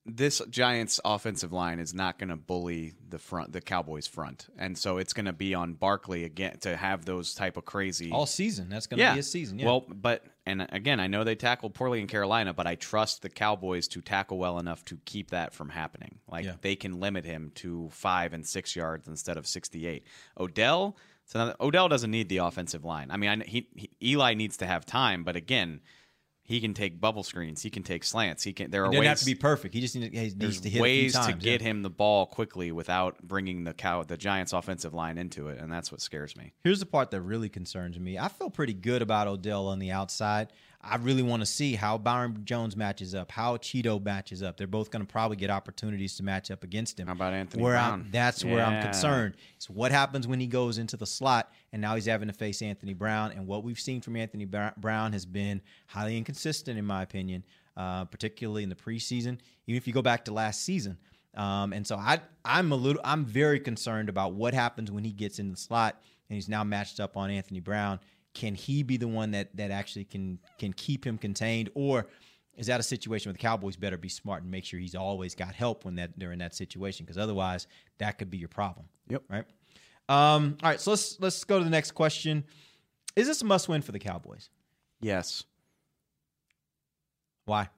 this 0.05 0.41
Giants 0.49 0.99
offensive 1.05 1.53
line 1.53 1.79
is 1.79 1.93
not 1.93 2.19
going 2.19 2.27
to 2.27 2.35
bully 2.35 2.93
the 3.07 3.17
front, 3.17 3.53
the 3.53 3.61
Cowboys 3.61 4.05
front, 4.05 4.47
and 4.57 4.77
so 4.77 4.97
it's 4.97 5.13
going 5.13 5.27
to 5.27 5.31
be 5.33 5.53
on 5.55 5.75
Barkley 5.75 6.25
again 6.25 6.57
to 6.59 6.75
have 6.75 7.05
those 7.05 7.33
type 7.33 7.55
of 7.55 7.63
crazy 7.63 8.11
All 8.11 8.25
season. 8.25 8.67
That's 8.67 8.85
going 8.85 8.97
to 8.97 9.03
yeah. 9.03 9.13
be 9.13 9.21
a 9.21 9.23
season. 9.23 9.59
Yeah. 9.59 9.67
Well, 9.67 9.85
but 9.87 10.25
and 10.45 10.67
again, 10.73 10.99
I 10.99 11.07
know 11.07 11.23
they 11.23 11.35
tackled 11.35 11.73
poorly 11.73 12.01
in 12.01 12.07
Carolina, 12.07 12.53
but 12.53 12.67
I 12.67 12.75
trust 12.75 13.21
the 13.21 13.29
Cowboys 13.29 13.87
to 13.89 14.01
tackle 14.01 14.37
well 14.37 14.59
enough 14.59 14.83
to 14.85 14.97
keep 15.05 15.31
that 15.31 15.53
from 15.53 15.69
happening. 15.69 16.19
Like 16.29 16.43
Yeah. 16.43 16.55
they 16.59 16.75
can 16.75 16.99
limit 16.99 17.23
him 17.23 17.53
to 17.55 17.87
five 17.93 18.33
and 18.33 18.45
six 18.45 18.75
yards 18.75 19.07
instead 19.07 19.37
of 19.37 19.47
sixty-eight. 19.47 20.03
Odell, 20.37 20.97
so 21.23 21.39
another, 21.39 21.55
Odell 21.61 21.87
doesn't 21.87 22.11
need 22.11 22.27
the 22.27 22.39
offensive 22.39 22.83
line. 22.83 23.09
I 23.09 23.15
mean, 23.15 23.29
I, 23.29 23.45
he, 23.45 23.69
he 23.73 23.89
Eli 24.03 24.33
needs 24.33 24.57
to 24.57 24.65
have 24.65 24.85
time, 24.85 25.23
but 25.23 25.37
again. 25.37 25.79
He 26.45 26.59
can 26.59 26.73
take 26.73 26.99
bubble 26.99 27.23
screens. 27.23 27.61
He 27.61 27.69
can 27.69 27.83
take 27.83 28.03
slants. 28.03 28.43
He 28.43 28.51
can. 28.51 28.69
There 28.69 28.83
He 28.83 28.87
are 28.87 28.91
doesn't 28.91 28.99
ways 28.99 29.07
have 29.07 29.19
to 29.19 29.25
be 29.25 29.35
perfect. 29.35 29.73
He 29.73 29.79
just 29.79 29.95
needs, 29.95 30.13
he 30.13 30.35
needs 30.35 30.59
to 30.61 30.69
hit 30.69 30.81
ways 30.81 31.17
few 31.17 31.33
to 31.33 31.39
get 31.39 31.61
yeah. 31.61 31.69
him 31.69 31.83
the 31.83 31.89
ball 31.89 32.25
quickly 32.25 32.71
without 32.71 33.21
bringing 33.23 33.63
the 33.63 33.73
cow 33.73 34.03
the 34.03 34.17
Giants 34.17 34.51
offensive 34.51 34.93
line 34.93 35.17
into 35.17 35.47
it, 35.47 35.59
and 35.59 35.71
that's 35.71 35.89
what 35.89 36.01
scares 36.01 36.35
me. 36.35 36.51
Here's 36.63 36.81
the 36.81 36.85
part 36.85 37.11
that 37.11 37.21
really 37.21 37.47
concerns 37.47 37.97
me. 37.97 38.17
I 38.17 38.27
feel 38.27 38.49
pretty 38.49 38.73
good 38.73 39.01
about 39.01 39.27
Odell 39.27 39.67
on 39.67 39.79
the 39.79 39.91
outside. 39.91 40.49
I 40.83 40.97
really 40.97 41.23
want 41.23 41.41
to 41.41 41.45
see 41.45 41.75
how 41.75 41.97
Byron 41.97 42.41
Jones 42.43 42.75
matches 42.75 43.15
up, 43.15 43.31
how 43.31 43.55
Chido 43.55 44.03
matches 44.03 44.43
up. 44.43 44.57
They're 44.57 44.67
both 44.67 44.91
going 44.91 45.05
to 45.05 45.09
probably 45.09 45.37
get 45.37 45.49
opportunities 45.49 46.17
to 46.17 46.23
match 46.23 46.51
up 46.51 46.63
against 46.63 46.99
him. 46.99 47.07
How 47.07 47.13
about 47.13 47.33
Anthony 47.33 47.63
where 47.63 47.73
Brown? 47.73 47.93
I'm, 47.93 48.07
that's 48.11 48.43
where 48.43 48.65
I'm 48.65 48.83
concerned. 48.83 49.35
So 49.59 49.73
what 49.73 49.91
happens 49.91 50.27
when 50.27 50.41
he 50.41 50.47
goes 50.47 50.77
into 50.77 50.97
the 50.97 51.05
slot 51.05 51.51
and 51.71 51.81
now 51.81 51.95
he's 51.95 52.05
having 52.05 52.27
to 52.27 52.33
face 52.33 52.61
Anthony 52.61 52.93
Brown? 52.93 53.31
And 53.31 53.47
what 53.47 53.63
we've 53.63 53.79
seen 53.79 54.01
from 54.01 54.17
Anthony 54.17 54.45
Brown 54.45 55.13
has 55.13 55.25
been 55.25 55.61
highly 55.87 56.17
inconsistent, 56.17 56.77
in 56.77 56.85
my 56.85 57.01
opinion, 57.01 57.45
uh, 57.77 58.03
particularly 58.05 58.63
in 58.63 58.69
the 58.69 58.75
preseason. 58.75 59.39
Even 59.67 59.77
if 59.77 59.87
you 59.87 59.93
go 59.93 60.01
back 60.01 60.25
to 60.25 60.33
last 60.33 60.63
season. 60.63 60.97
Um, 61.35 61.71
and 61.71 61.87
so 61.87 61.95
I, 61.95 62.19
I'm 62.43 62.73
a 62.73 62.75
little, 62.75 63.01
I'm 63.05 63.23
very 63.25 63.59
concerned 63.59 64.09
about 64.09 64.33
what 64.33 64.53
happens 64.53 64.91
when 64.91 65.05
he 65.05 65.11
gets 65.11 65.39
in 65.39 65.49
the 65.49 65.57
slot 65.57 65.99
and 66.29 66.35
he's 66.35 66.49
now 66.49 66.63
matched 66.63 66.99
up 66.99 67.17
on 67.17 67.29
Anthony 67.29 67.59
Brown. 67.59 67.99
Can 68.33 68.55
he 68.55 68.83
be 68.83 68.97
the 68.97 69.07
one 69.07 69.31
that 69.31 69.55
that 69.57 69.71
actually 69.71 70.05
can 70.05 70.39
can 70.57 70.73
keep 70.73 71.05
him 71.05 71.17
contained, 71.17 71.69
or 71.75 72.07
is 72.55 72.67
that 72.67 72.79
a 72.79 72.83
situation 72.83 73.29
where 73.29 73.33
the 73.33 73.39
Cowboys 73.39 73.75
better 73.75 73.97
be 73.97 74.09
smart 74.09 74.43
and 74.43 74.51
make 74.51 74.65
sure 74.65 74.79
he's 74.79 74.95
always 74.95 75.35
got 75.35 75.55
help 75.55 75.85
when 75.85 75.95
that 75.95 76.11
they're 76.17 76.31
in 76.31 76.39
that 76.39 76.55
situation? 76.55 77.05
Because 77.05 77.17
otherwise, 77.17 77.67
that 77.97 78.17
could 78.17 78.29
be 78.29 78.37
your 78.37 78.49
problem. 78.49 78.87
Yep. 79.09 79.23
Right. 79.29 79.45
Um, 80.09 80.57
all 80.61 80.69
right. 80.69 80.81
So 80.81 80.91
let's 80.91 81.19
let's 81.19 81.43
go 81.43 81.57
to 81.57 81.63
the 81.63 81.71
next 81.71 81.91
question. 81.91 82.43
Is 83.15 83.27
this 83.27 83.41
a 83.41 83.45
must 83.45 83.69
win 83.69 83.81
for 83.81 83.91
the 83.91 83.99
Cowboys? 83.99 84.49
Yes. 85.01 85.43
Why? 87.45 87.69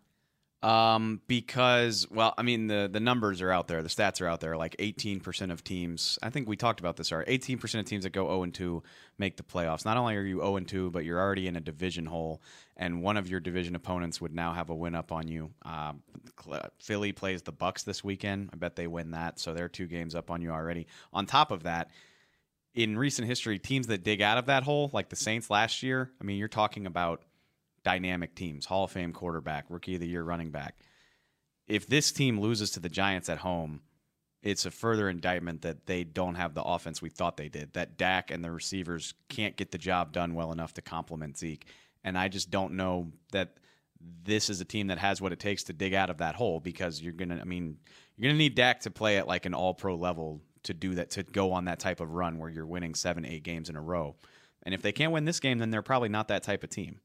Um, 0.66 1.22
because 1.28 2.10
well, 2.10 2.34
I 2.40 2.42
mean 2.42 2.66
the 2.66 2.90
the 2.92 3.00
numbers 3.00 3.40
are 3.44 3.52
out 3.52 3.68
there, 3.68 3.84
the 3.84 3.90
stats 3.90 4.20
are 4.20 4.26
out 4.26 4.40
there. 4.40 4.58
Like 4.58 4.76
18% 4.78 5.52
of 5.52 5.64
teams, 5.64 6.18
I 6.24 6.32
think 6.32 6.50
we 6.50 6.58
talked 6.58 6.80
about 6.80 6.98
this. 6.98 7.12
Already. 7.12 7.38
18% 7.38 7.80
of 7.80 7.86
teams 7.86 8.04
that 8.04 8.14
go 8.14 8.26
0 8.26 8.42
and 8.42 8.54
2 8.54 8.82
make 9.20 9.38
the 9.38 9.44
playoffs. 9.44 9.86
Not 9.86 9.96
only 9.98 10.16
are 10.16 10.24
you 10.24 10.40
0 10.40 10.56
and 10.56 10.68
2, 10.68 10.90
but 10.90 11.06
you're 11.06 11.20
already 11.20 11.46
in 11.46 11.56
a 11.56 11.60
division 11.60 12.08
hole, 12.08 12.42
and 12.76 13.04
one 13.04 13.16
of 13.16 13.30
your 13.30 13.40
division 13.40 13.76
opponents 13.76 14.20
would 14.20 14.34
now 14.34 14.54
have 14.54 14.72
a 14.72 14.76
win 14.76 14.96
up 14.96 15.12
on 15.12 15.28
you. 15.28 15.52
Um, 15.64 16.02
Philly 16.80 17.12
plays 17.12 17.44
the 17.44 17.52
Bucks 17.52 17.84
this 17.84 18.04
weekend. 18.04 18.50
I 18.52 18.56
bet 18.56 18.76
they 18.76 18.88
win 18.88 19.12
that, 19.12 19.40
so 19.40 19.54
they're 19.54 19.70
two 19.70 19.86
games 19.86 20.16
up 20.16 20.32
on 20.32 20.42
you 20.42 20.50
already. 20.50 20.88
On 21.14 21.28
top 21.28 21.52
of 21.52 21.64
that. 21.64 21.92
In 22.74 22.98
recent 22.98 23.26
history, 23.26 23.58
teams 23.58 23.88
that 23.88 24.04
dig 24.04 24.22
out 24.22 24.38
of 24.38 24.48
that 24.48 24.64
hole, 24.64 24.90
like 24.92 25.08
the 25.08 25.16
Saints 25.16 25.50
last 25.50 25.82
year, 25.82 26.12
I 26.20 26.26
mean, 26.26 26.38
you're 26.38 26.50
talking 26.50 26.86
about 26.86 27.22
dynamic 27.86 28.36
teams, 28.36 28.66
Hall 28.66 28.84
of 28.84 28.92
Fame 28.92 29.14
quarterback, 29.14 29.66
rookie 29.70 29.96
of 29.96 30.02
the 30.02 30.08
year 30.08 30.24
running 30.24 30.52
back. 30.52 30.76
If 31.68 31.88
this 31.88 32.12
team 32.12 32.42
loses 32.42 32.72
to 32.72 32.82
the 32.82 32.90
Giants 32.90 33.30
at 33.30 33.38
home, 33.38 33.82
it's 34.44 34.66
a 34.66 34.72
further 34.72 35.10
indictment 35.10 35.62
that 35.62 35.86
they 35.86 36.04
don't 36.04 36.36
have 36.36 36.54
the 36.54 36.64
offense 36.64 37.02
we 37.02 37.10
thought 37.10 37.38
they 37.38 37.48
did. 37.48 37.74
That 37.74 37.98
Dak 37.98 38.30
and 38.30 38.44
the 38.44 38.52
receivers 38.52 39.14
can't 39.30 39.56
get 39.56 39.72
the 39.72 39.78
job 39.78 40.12
done 40.12 40.36
well 40.36 40.52
enough 40.52 40.74
to 40.74 40.82
complement 40.82 41.38
Zeke. 41.38 41.66
And 42.04 42.18
I 42.18 42.28
just 42.28 42.52
don't 42.52 42.74
know 42.74 43.12
that 43.32 43.58
this 44.24 44.50
is 44.50 44.62
a 44.62 44.66
team 44.66 44.88
that 44.88 45.00
has 45.00 45.22
what 45.22 45.32
it 45.32 45.40
takes 45.40 45.64
to 45.64 45.74
dig 45.74 45.94
out 45.94 46.10
of 46.10 46.18
that 46.18 46.36
hole 46.36 46.60
because 46.60 47.02
you're 47.02 47.14
gonna 47.14 47.40
I 47.42 47.46
mean, 47.46 47.78
you're 48.16 48.30
gonna 48.30 48.38
need 48.38 48.54
Dak 48.54 48.82
to 48.82 48.92
play 48.92 49.18
at 49.18 49.28
like 49.28 49.46
an 49.46 49.56
all 49.56 49.74
pro 49.74 49.96
level 49.96 50.42
to 50.64 50.74
do 50.74 50.96
that 50.96 51.12
to 51.12 51.24
go 51.24 51.52
on 51.54 51.66
that 51.66 51.80
type 51.80 52.00
of 52.00 52.12
run 52.12 52.38
where 52.38 52.50
you're 52.50 52.68
winning 52.68 52.94
seven, 52.94 53.26
eight 53.26 53.44
games 53.44 53.70
in 53.70 53.76
a 53.76 53.82
row. 53.82 54.16
And 54.64 54.76
if 54.76 54.82
they 54.82 54.92
can't 54.92 55.12
win 55.12 55.26
this 55.26 55.40
game, 55.40 55.58
then 55.60 55.72
they're 55.72 55.82
probably 55.82 56.10
not 56.10 56.28
that 56.28 56.44
type 56.44 56.64
of 56.64 56.70
team. 56.70 57.00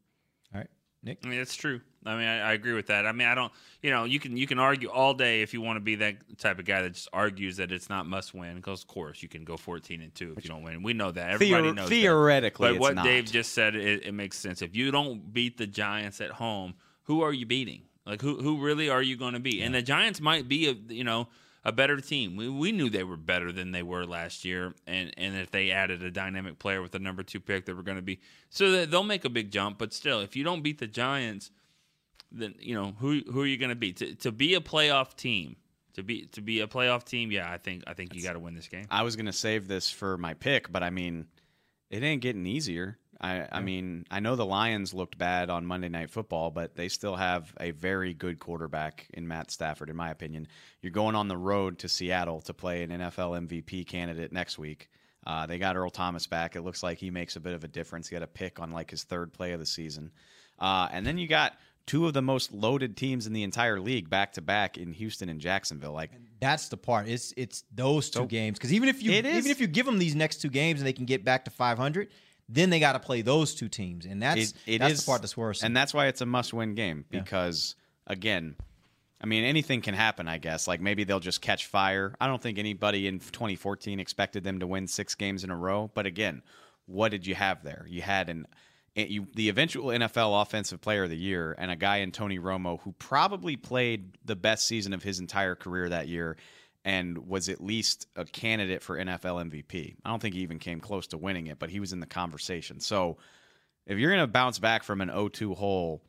All 0.55 0.61
right, 0.61 0.71
Nick. 1.03 1.19
I 1.25 1.29
mean, 1.29 1.39
that's 1.39 1.55
true. 1.55 1.81
I 2.07 2.17
mean, 2.17 2.27
I, 2.27 2.51
I, 2.51 2.53
agree 2.55 2.73
with 2.73 2.87
that. 2.87 3.07
I 3.07 3.13
mean, 3.13 3.29
I 3.29 3.35
don't. 3.35 3.53
You 3.83 3.91
know, 3.91 4.05
you 4.05 4.19
can 4.19 4.37
you 4.37 4.47
can 4.47 4.59
argue 4.59 4.89
all 4.89 5.13
day 5.13 5.43
if 5.43 5.53
you 5.53 5.61
want 5.61 5.77
to 5.77 5.81
be 5.81 5.97
that 5.97 6.17
type 6.39 6.59
of 6.59 6.65
guy 6.65 6.81
that 6.83 6.95
just 6.95 7.09
argues 7.13 7.59
that 7.59 7.73
it's 7.73 7.91
not 7.91 8.07
must 8.07 8.33
win. 8.33 8.57
Because 8.57 8.83
of 8.83 8.89
course 8.89 9.23
you 9.23 9.29
can 9.29 9.45
go 9.45 9.57
fourteen 9.57 10.01
and 10.01 10.15
two 10.15 10.35
if 10.37 10.45
you 10.45 10.51
don't 10.51 10.63
win. 10.63 10.83
We 10.83 10.95
know 10.95 11.11
that. 11.11 11.31
Everybody 11.31 11.69
Theor- 11.69 11.75
knows. 11.75 11.89
Theoretically, 11.89 12.69
that. 12.69 12.75
but 12.75 12.81
what 12.81 12.95
not. 12.95 13.05
Dave 13.05 13.27
just 13.27 13.53
said, 13.53 13.75
it, 13.77 14.07
it 14.07 14.13
makes 14.13 14.39
sense. 14.39 14.63
If 14.63 14.75
you 14.75 14.91
don't 14.91 15.33
beat 15.33 15.59
the 15.59 15.67
Giants 15.67 16.21
at 16.23 16.31
home, 16.31 16.75
who 17.03 17.21
are 17.23 17.33
you 17.33 17.45
beating? 17.45 17.83
Like 18.07 18.23
who 18.23 18.41
who 18.41 18.61
really 18.61 18.89
are 18.89 19.03
you 19.03 19.17
going 19.17 19.35
to 19.35 19.41
beat? 19.41 19.57
Yeah. 19.57 19.67
And 19.67 19.75
the 19.75 19.83
Giants 19.83 20.21
might 20.21 20.49
be 20.49 20.69
a 20.69 20.73
you 20.93 21.05
know 21.05 21.29
a 21.65 21.73
better 21.73 21.99
team. 21.99 22.37
We, 22.37 22.49
we 22.49 22.73
knew 22.73 22.89
they 22.89 23.05
were 23.05 23.17
better 23.17 23.53
than 23.53 23.73
they 23.73 23.83
were 23.83 24.05
last 24.05 24.45
year, 24.45 24.75
and 24.87 25.13
and 25.17 25.37
if 25.37 25.51
they 25.51 25.71
added 25.71 26.03
a 26.03 26.11
dynamic 26.11 26.59
player 26.59 26.83
with 26.83 26.93
the 26.93 26.99
number 26.99 27.23
two 27.23 27.41
pick, 27.41 27.67
they 27.67 27.73
were 27.73 27.83
going 27.83 27.99
to 27.99 28.03
be 28.03 28.21
so 28.49 28.87
they'll 28.87 29.03
make 29.03 29.25
a 29.25 29.31
big 29.31 29.51
jump. 29.51 29.79
But 29.79 29.93
still, 29.93 30.21
if 30.21 30.37
you 30.37 30.45
don't 30.45 30.63
beat 30.63 30.79
the 30.79 30.87
Giants, 30.87 31.51
then 32.33 32.55
you 32.59 32.75
know 32.75 32.95
who 32.99 33.21
who 33.31 33.43
are 33.43 33.47
you 33.47 33.59
going 33.59 33.71
to 33.71 33.77
be 33.77 33.93
to 33.95 34.15
to 34.17 34.33
be 34.33 34.55
a 34.55 34.61
playoff 34.61 35.17
team. 35.17 35.57
To 35.95 36.05
be 36.05 36.27
to 36.27 36.41
be 36.41 36.61
a 36.61 36.69
playoff 36.69 37.05
team, 37.05 37.33
yeah, 37.33 37.51
I 37.51 37.59
think 37.59 37.83
I 37.87 37.95
think 37.95 38.11
That's, 38.11 38.23
you 38.23 38.27
got 38.27 38.35
to 38.35 38.39
win 38.39 38.55
this 38.55 38.69
game. 38.69 38.87
I 38.91 39.03
was 39.03 39.17
going 39.17 39.27
to 39.27 39.33
save 39.33 39.67
this 39.67 39.91
for 39.91 40.17
my 40.17 40.35
pick, 40.35 40.71
but 40.71 40.85
I 40.85 40.91
mean, 40.91 41.27
it 41.91 42.05
ain't 42.05 42.23
getting 42.23 42.47
easier. 42.47 42.97
I, 43.21 43.47
I 43.53 43.61
mean, 43.61 44.07
I 44.11 44.21
know 44.21 44.35
the 44.35 44.47
Lions 44.47 44.95
looked 44.95 45.19
bad 45.19 45.51
on 45.51 45.67
Monday 45.67 45.91
Night 45.91 46.11
Football, 46.11 46.51
but 46.51 46.75
they 46.75 46.89
still 46.89 47.17
have 47.17 47.53
a 47.61 47.71
very 47.73 48.15
good 48.15 48.39
quarterback 48.39 49.07
in 49.13 49.29
Matt 49.29 49.51
Stafford, 49.51 49.91
in 49.91 49.97
my 49.97 50.11
opinion. 50.11 50.49
You're 50.81 50.93
going 50.93 51.15
on 51.15 51.29
the 51.29 51.37
road 51.37 51.79
to 51.81 51.89
Seattle 51.89 52.41
to 52.43 52.55
play 52.55 52.83
an 52.83 52.91
NFL 52.91 53.47
MVP 53.47 53.87
candidate 53.87 54.33
next 54.33 54.59
week. 54.59 54.89
Uh, 55.27 55.45
they 55.45 55.59
got 55.59 55.77
Earl 55.77 55.91
Thomas 55.91 56.27
back. 56.27 56.57
It 56.57 56.63
looks 56.63 56.83
like 56.83 56.97
he 56.97 57.11
makes 57.11 57.37
a 57.37 57.41
bit 57.41 57.53
of 57.53 57.63
a 57.63 57.69
difference. 57.69 58.09
He 58.09 58.17
had 58.17 58.23
a 58.23 58.27
pick 58.27 58.59
on 58.59 58.73
like 58.73 58.91
his 58.91 59.05
third 59.05 59.35
play 59.35 59.53
of 59.53 59.61
the 59.61 59.67
season. 59.67 60.13
Uh, 60.59 60.89
and 60.91 61.07
then 61.07 61.19
you 61.19 61.29
got 61.29 61.59
two 61.87 62.07
of 62.07 62.15
the 62.15 62.23
most 62.23 62.53
loaded 62.53 62.97
teams 62.97 63.27
in 63.27 63.35
the 63.35 63.43
entire 63.43 63.81
league 63.81 64.09
back 64.09 64.33
to 64.33 64.41
back 64.41 64.79
in 64.79 64.93
Houston 64.95 65.29
and 65.29 65.41
Jacksonville. 65.41 65.93
Like 65.93 66.13
that's 66.41 66.69
the 66.69 66.79
part. 66.79 67.07
It's 67.07 67.35
it's 67.37 67.65
those 67.75 68.09
two 68.09 68.21
so, 68.21 68.27
games 68.27 68.59
because 68.59 68.73
even 68.73 68.89
if 68.89 69.03
you 69.03 69.13
even 69.13 69.51
if 69.51 69.61
you 69.61 69.67
give 69.67 69.85
them 69.85 69.99
these 69.99 70.15
next 70.15 70.41
two 70.41 70.49
games 70.49 70.81
and 70.81 70.87
they 70.87 70.93
can 70.93 71.05
get 71.05 71.23
back 71.23 71.45
to 71.45 71.51
500 71.51 72.09
then 72.53 72.71
they 72.71 72.81
got 72.81 72.93
to 72.93 73.01
play 73.01 73.23
those 73.23 73.55
two 73.55 73.69
teams, 73.69 74.05
and 74.05 74.21
that's 74.21 74.41
it, 74.41 74.55
it 74.67 74.79
that's 74.81 74.95
is, 74.95 75.01
the 75.01 75.07
part 75.07 75.23
that's 75.23 75.37
worse. 75.37 75.63
And 75.63 75.77
that's 75.77 75.95
why 75.95 76.09
it's 76.09 76.21
a 76.21 76.27
must-win 76.27 76.75
game 76.75 77.05
because 77.09 77.77
yeah. 78.07 78.15
again, 78.15 78.57
I 79.21 79.27
mean 79.27 79.45
anything 79.45 79.83
can 79.83 79.95
happen. 79.95 80.27
I 80.27 80.39
guess 80.39 80.67
like 80.67 80.81
maybe 80.81 81.05
they'll 81.05 81.21
just 81.21 81.41
catch 81.41 81.67
fire. 81.67 82.15
I 82.21 82.27
don't 82.27 82.43
think 82.43 82.59
anybody 82.59 83.07
in 83.07 83.21
2014 83.21 84.01
expected 84.01 84.43
them 84.43 84.59
to 84.61 84.67
win 84.67 84.89
six 84.89 85.15
games 85.15 85.45
in 85.45 85.51
a 85.51 85.57
row. 85.57 85.91
But 85.95 86.07
again, 86.07 86.43
what 86.87 87.11
did 87.11 87.27
you 87.27 87.37
have 87.37 87.63
there? 87.63 87.87
You 87.89 88.03
had 88.03 88.29
an 88.29 88.47
eh, 88.97 89.07
you, 89.09 89.29
the 89.35 89.49
eventual 89.49 89.87
NFL 89.87 90.43
Offensive 90.43 90.81
Player 90.81 91.05
of 91.05 91.11
the 91.11 91.17
Year 91.17 91.55
and 91.57 91.71
a 91.71 91.77
guy 91.77 91.99
in 91.99 92.11
Tony 92.11 92.41
Romo 92.41 92.81
who 92.81 92.93
probably 92.99 93.57
played 93.57 94.19
the 94.25 94.37
best 94.37 94.67
season 94.67 94.93
of 94.93 95.05
his 95.05 95.21
entire 95.21 95.55
career 95.55 95.89
that 95.89 96.09
year 96.09 96.37
and 96.85 97.29
was 97.29 97.49
at 97.49 97.61
least 97.61 98.07
a 98.17 98.25
candidate 98.25 98.83
for 98.83 98.97
NFL 98.97 99.51
MVP. 99.51 99.97
I 100.05 100.11
don't 100.11 100.21
think 100.21 100.35
he 100.35 100.41
even 100.41 100.59
came 100.59 100.81
close 100.81 101.07
to 101.09 101.19
winning 101.19 101.49
it, 101.49 101.59
but 101.59 101.71
he 101.71 101.81
was 101.81 101.93
in 101.93 102.01
the 102.01 102.07
conversation. 102.07 102.81
So 102.81 103.19
if 103.87 103.99
you're 103.99 104.11
going 104.11 104.23
to 104.23 104.27
bounce 104.27 104.59
back 104.59 104.83
from 104.83 105.01
an 105.01 105.09
0-2 105.09 105.57
hole, 105.57 106.03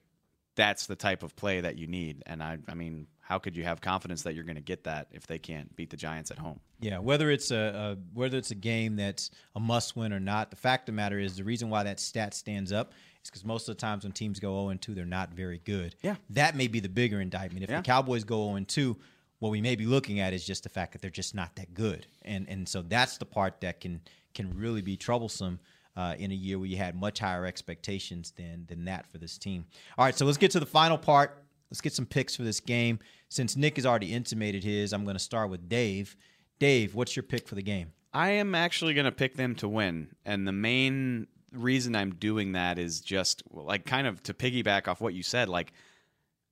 that's 0.56 0.86
the 0.86 0.96
type 0.96 1.24
of 1.24 1.36
play 1.36 1.62
that 1.62 1.78
you 1.78 1.88
need. 1.88 2.24
And 2.26 2.42
I, 2.42 2.58
I 2.68 2.74
mean, 2.74 3.08
how 3.20 3.40
could 3.40 3.56
you 3.56 3.64
have 3.64 3.82
confidence 3.82 4.24
that 4.24 4.36
you're 4.36 4.44
going 4.44 4.56
to 4.56 4.62
get 4.62 4.84
that 4.86 5.08
if 5.12 5.26
they 5.28 5.40
can't 5.40 5.74
beat 5.76 5.90
the 5.90 5.98
Giants 5.98 6.32
at 6.32 6.38
home? 6.38 6.60
Yeah, 6.80 7.00
whether 7.00 7.30
it's 7.32 7.52
a, 7.52 7.58
a 7.58 7.98
whether 8.14 8.38
it's 8.38 8.52
a 8.52 8.56
game 8.56 8.96
that's 8.96 9.32
a 9.56 9.60
must 9.60 9.96
win 9.96 10.12
or 10.12 10.20
not, 10.20 10.50
the 10.50 10.58
fact 10.58 10.84
of 10.84 10.94
the 10.94 10.98
matter 10.98 11.18
is 11.18 11.38
the 11.38 11.44
reason 11.44 11.70
why 11.70 11.84
that 11.84 12.00
stat 12.00 12.34
stands 12.34 12.72
up 12.74 12.92
is 13.24 13.30
because 13.30 13.46
most 13.46 13.70
of 13.70 13.78
the 13.78 13.80
times 13.80 14.04
when 14.04 14.12
teams 14.12 14.40
go 14.40 14.68
0 14.68 14.78
2, 14.82 14.94
they're 14.94 15.06
not 15.06 15.34
very 15.34 15.62
good. 15.64 15.96
Yeah, 16.02 16.16
that 16.32 16.56
may 16.56 16.68
be 16.68 16.82
the 16.82 16.90
bigger 16.90 17.22
indictment. 17.22 17.64
If 17.64 17.70
yeah. 17.70 17.78
the 17.78 17.84
Cowboys 17.84 18.26
go 18.26 18.48
0 18.48 18.66
2 18.68 18.98
what 19.42 19.50
we 19.50 19.60
may 19.60 19.76
be 19.76 19.88
looking 19.88 20.20
at 20.20 20.34
is 20.34 20.46
just 20.46 20.62
the 20.62 20.70
fact 20.70 20.92
that 20.92 21.02
they're 21.02 21.10
just 21.10 21.34
not 21.34 21.56
that 21.56 21.74
good, 21.74 22.06
and 22.22 22.48
and 22.48 22.70
so 22.70 22.84
that's 22.84 23.18
the 23.18 23.26
part 23.26 23.60
that 23.62 23.82
can 23.82 24.00
can 24.34 24.56
really 24.56 24.82
be 24.82 24.96
troublesome. 24.96 25.60
Uh, 25.94 26.16
in 26.20 26.32
a 26.32 26.34
year 26.34 26.58
where 26.58 26.70
you 26.70 26.78
had 26.78 26.96
much 26.96 27.20
higher 27.20 27.46
expectations 27.46 28.32
than 28.38 28.66
than 28.70 28.86
that 28.86 29.06
for 29.12 29.18
this 29.18 29.38
team. 29.38 29.66
All 29.98 30.06
right, 30.06 30.18
so 30.18 30.26
let's 30.26 30.38
get 30.38 30.50
to 30.52 30.60
the 30.62 30.66
final 30.66 30.98
part. 30.98 31.44
Let's 31.70 31.82
get 31.82 31.92
some 31.92 32.06
picks 32.06 32.34
for 32.34 32.44
this 32.44 32.62
game. 32.62 33.00
Since 33.28 33.58
Nick 33.58 33.76
has 33.76 33.86
already 33.86 34.14
intimated 34.14 34.64
his, 34.64 34.94
I'm 34.94 35.04
going 35.04 35.18
to 35.18 35.20
start 35.20 35.50
with 35.50 35.68
Dave. 35.68 36.16
Dave, 36.60 36.96
what's 36.96 37.14
your 37.14 37.24
pick 37.24 37.46
for 37.46 37.56
the 37.56 37.62
game? 37.62 37.92
I 38.14 38.30
am 38.30 38.56
actually 38.56 38.94
going 38.94 39.04
to 39.04 39.12
pick 39.12 39.36
them 39.36 39.54
to 39.56 39.68
win, 39.68 40.16
and 40.26 40.48
the 40.48 40.54
main 40.54 41.28
reason 41.52 41.94
I'm 41.94 42.16
doing 42.16 42.54
that 42.54 42.80
is 42.80 43.02
just 43.02 43.44
like 43.52 43.86
kind 43.86 44.08
of 44.08 44.24
to 44.24 44.34
piggyback 44.34 44.88
off 44.88 45.02
what 45.02 45.14
you 45.14 45.24
said, 45.24 45.50
like 45.50 45.74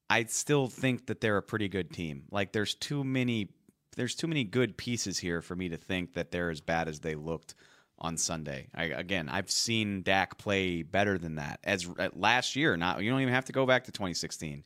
I 0.09 0.23
still 0.25 0.67
think 0.67 1.07
that 1.07 1.21
they're 1.21 1.37
a 1.37 1.43
pretty 1.43 1.69
good 1.69 1.91
team. 1.91 2.23
Like 2.31 2.51
there's 2.51 2.75
too 2.75 3.03
many 3.03 3.49
there's 3.95 4.15
too 4.15 4.27
many 4.27 4.43
good 4.43 4.77
pieces 4.77 5.17
here 5.17 5.41
for 5.41 5.55
me 5.55 5.69
to 5.69 5.77
think 5.77 6.13
that 6.13 6.31
they're 6.31 6.49
as 6.49 6.61
bad 6.61 6.87
as 6.87 6.99
they 6.99 7.15
looked 7.15 7.55
on 7.97 8.15
Sunday. 8.15 8.69
I, 8.73 8.85
again, 8.85 9.27
I've 9.27 9.51
seen 9.51 10.03
Dak 10.03 10.37
play 10.37 10.83
better 10.83 11.17
than 11.17 11.35
that 11.35 11.59
as 11.63 11.87
last 12.13 12.55
year. 12.55 12.77
Not 12.77 13.03
you 13.03 13.11
don't 13.11 13.21
even 13.21 13.33
have 13.33 13.45
to 13.45 13.51
go 13.51 13.65
back 13.65 13.85
to 13.85 13.91
2016. 13.91 14.63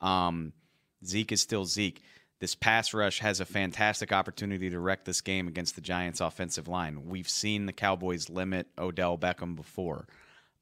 Um, 0.00 0.52
Zeke 1.04 1.32
is 1.32 1.40
still 1.40 1.64
Zeke. 1.64 2.02
This 2.40 2.56
pass 2.56 2.92
rush 2.92 3.20
has 3.20 3.38
a 3.38 3.44
fantastic 3.44 4.12
opportunity 4.12 4.68
to 4.68 4.80
wreck 4.80 5.04
this 5.04 5.20
game 5.20 5.46
against 5.46 5.76
the 5.76 5.80
Giants' 5.80 6.20
offensive 6.20 6.66
line. 6.66 7.06
We've 7.06 7.28
seen 7.28 7.66
the 7.66 7.72
Cowboys 7.72 8.28
limit 8.28 8.66
Odell 8.76 9.16
Beckham 9.16 9.54
before, 9.54 10.08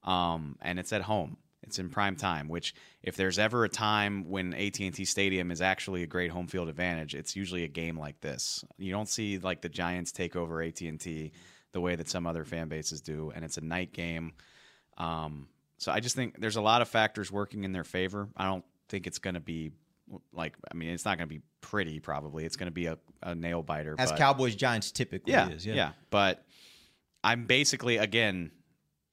um, 0.04 0.58
and 0.60 0.78
it's 0.78 0.92
at 0.92 1.02
home. 1.02 1.38
It's 1.70 1.78
in 1.78 1.88
prime 1.88 2.16
time, 2.16 2.48
which 2.48 2.74
if 3.00 3.14
there's 3.14 3.38
ever 3.38 3.62
a 3.62 3.68
time 3.68 4.28
when 4.28 4.54
AT&T 4.54 5.04
Stadium 5.04 5.52
is 5.52 5.62
actually 5.62 6.02
a 6.02 6.06
great 6.06 6.32
home 6.32 6.48
field 6.48 6.68
advantage, 6.68 7.14
it's 7.14 7.36
usually 7.36 7.62
a 7.62 7.68
game 7.68 7.96
like 7.96 8.20
this. 8.20 8.64
You 8.76 8.90
don't 8.90 9.08
see 9.08 9.38
like 9.38 9.60
the 9.60 9.68
Giants 9.68 10.10
take 10.10 10.34
over 10.34 10.60
AT&T 10.60 11.30
the 11.70 11.80
way 11.80 11.94
that 11.94 12.08
some 12.08 12.26
other 12.26 12.44
fan 12.44 12.66
bases 12.66 13.00
do, 13.00 13.30
and 13.32 13.44
it's 13.44 13.56
a 13.56 13.60
night 13.60 13.92
game. 13.92 14.32
Um, 14.98 15.46
so 15.78 15.92
I 15.92 16.00
just 16.00 16.16
think 16.16 16.40
there's 16.40 16.56
a 16.56 16.60
lot 16.60 16.82
of 16.82 16.88
factors 16.88 17.30
working 17.30 17.62
in 17.62 17.70
their 17.70 17.84
favor. 17.84 18.28
I 18.36 18.46
don't 18.46 18.64
think 18.88 19.06
it's 19.06 19.18
going 19.18 19.34
to 19.34 19.40
be 19.40 19.70
like 20.32 20.56
I 20.68 20.74
mean 20.74 20.90
it's 20.90 21.04
not 21.04 21.18
going 21.18 21.28
to 21.28 21.34
be 21.34 21.42
pretty. 21.60 22.00
Probably 22.00 22.44
it's 22.44 22.56
going 22.56 22.66
to 22.66 22.72
be 22.72 22.86
a, 22.86 22.98
a 23.22 23.36
nail 23.36 23.62
biter. 23.62 23.94
As 23.96 24.10
but, 24.10 24.18
Cowboys 24.18 24.56
Giants 24.56 24.90
typically 24.90 25.32
yeah, 25.32 25.50
is. 25.50 25.64
Yeah. 25.64 25.74
yeah, 25.74 25.90
but 26.10 26.44
I'm 27.22 27.46
basically 27.46 27.98
again 27.98 28.50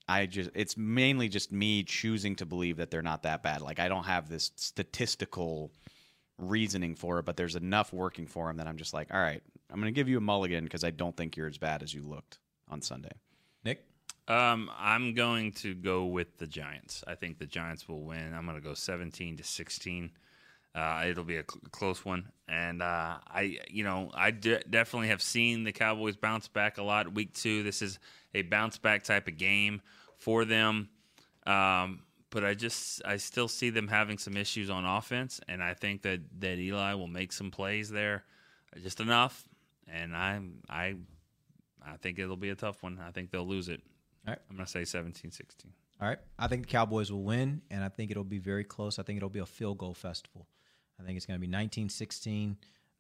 I 0.10 0.26
just 0.26 0.50
it's 0.54 0.78
mainly 0.78 1.28
just 1.28 1.52
me 1.52 1.84
choosing 1.84 2.36
to 2.38 2.46
believe 2.46 2.78
that 2.78 2.92
they're 2.92 3.02
not 3.02 3.24
that 3.24 3.44
bad. 3.44 3.62
Like 3.62 3.80
I 3.80 3.90
don't 3.90 4.06
have 4.06 4.30
this 4.30 4.52
statistical 4.56 5.72
reasoning 6.38 6.96
for 6.96 7.20
it, 7.20 7.26
but 7.26 7.36
there's 7.36 7.56
enough 7.56 7.92
working 7.92 8.28
for 8.28 8.48
them 8.48 8.58
that 8.58 8.68
I'm 8.68 8.78
just 8.78 8.94
like, 8.94 9.14
all 9.14 9.20
right, 9.20 9.42
I'm 9.72 9.80
going 9.80 9.94
to 9.94 9.96
give 9.96 10.08
you 10.08 10.18
a 10.18 10.22
mulligan 10.22 10.64
because 10.64 10.84
I 10.84 10.92
don't 10.92 11.16
think 11.16 11.36
you're 11.36 11.48
as 11.48 11.58
bad 11.58 11.84
as 11.84 11.94
you 11.94 12.04
looked 12.04 12.40
on 12.70 12.82
Sunday. 12.82 13.12
Nick, 13.64 13.86
um, 14.28 14.70
I'm 14.78 15.14
going 15.14 15.52
to 15.54 15.74
go 15.74 16.06
with 16.06 16.38
the 16.38 16.48
Giants. 16.48 17.04
I 17.08 17.16
think 17.16 17.40
the 17.40 17.46
Giants 17.46 17.88
will 17.88 18.02
win. 18.02 18.34
I'm 18.34 18.46
going 18.46 18.58
to 18.58 18.64
go 18.64 18.74
17 18.74 19.38
to 19.38 19.44
16. 19.44 20.12
Uh, 20.76 21.06
it'll 21.08 21.24
be 21.24 21.38
a 21.38 21.44
cl- 21.50 21.62
close 21.72 22.06
one, 22.06 22.30
and 22.48 22.84
uh, 22.84 23.18
I, 23.28 23.58
you 23.68 23.84
know, 23.84 24.12
I 24.14 24.30
de- 24.30 24.64
definitely 24.70 25.08
have 25.08 25.24
seen 25.24 25.64
the 25.64 25.72
Cowboys 25.72 26.16
bounce 26.16 26.48
back 26.48 26.78
a 26.78 26.84
lot. 26.84 27.12
Week 27.14 27.34
two, 27.34 27.64
this 27.64 27.82
is 27.82 27.98
a 28.38 28.42
bounce 28.44 28.78
back 28.78 29.04
type 29.04 29.28
of 29.28 29.38
game 29.38 29.82
for 30.18 30.46
them. 30.46 30.90
Um, 31.46 32.02
but 32.30 32.44
I 32.44 32.54
just 32.54 33.02
I 33.06 33.18
still 33.18 33.48
see 33.48 33.70
them 33.70 33.88
having 33.88 34.18
some 34.18 34.36
issues 34.36 34.70
on 34.70 34.86
offense, 34.86 35.40
and 35.48 35.64
I 35.64 35.74
think 35.74 36.02
that 36.04 36.20
that 36.40 36.58
Eli 36.58 36.94
will 36.94 37.08
make 37.08 37.32
some 37.32 37.52
plays 37.52 37.90
there, 37.90 38.24
just 38.82 39.00
enough. 39.00 39.48
And 39.88 40.16
I 40.16 40.42
I 40.70 40.96
I 41.82 41.98
think 42.02 42.20
it'll 42.20 42.36
be 42.36 42.50
a 42.50 42.56
tough 42.56 42.84
one. 42.84 43.00
I 43.06 43.12
think 43.12 43.32
they'll 43.32 43.48
lose 43.48 43.70
it. 43.70 43.82
All 44.28 44.34
right. 44.34 44.40
I'm 44.50 44.58
gonna 44.58 44.68
say 44.68 44.82
17-16. 44.82 45.68
All 46.00 46.08
right. 46.08 46.20
I 46.38 46.48
think 46.48 46.64
the 46.64 46.72
Cowboys 46.72 47.12
will 47.12 47.24
win, 47.24 47.62
and 47.72 47.84
I 47.84 47.90
think 47.90 48.12
it'll 48.12 48.24
be 48.24 48.40
very 48.40 48.64
close. 48.64 49.00
I 49.00 49.04
think 49.04 49.18
it'll 49.18 49.30
be 49.30 49.40
a 49.40 49.46
field 49.46 49.78
goal 49.78 49.94
festival. 49.94 50.48
I 51.00 51.04
think 51.04 51.18
it's 51.18 51.26
going 51.26 51.40
to 51.40 51.42
be 51.42 51.48
19 51.48 51.90
16, 51.90 52.58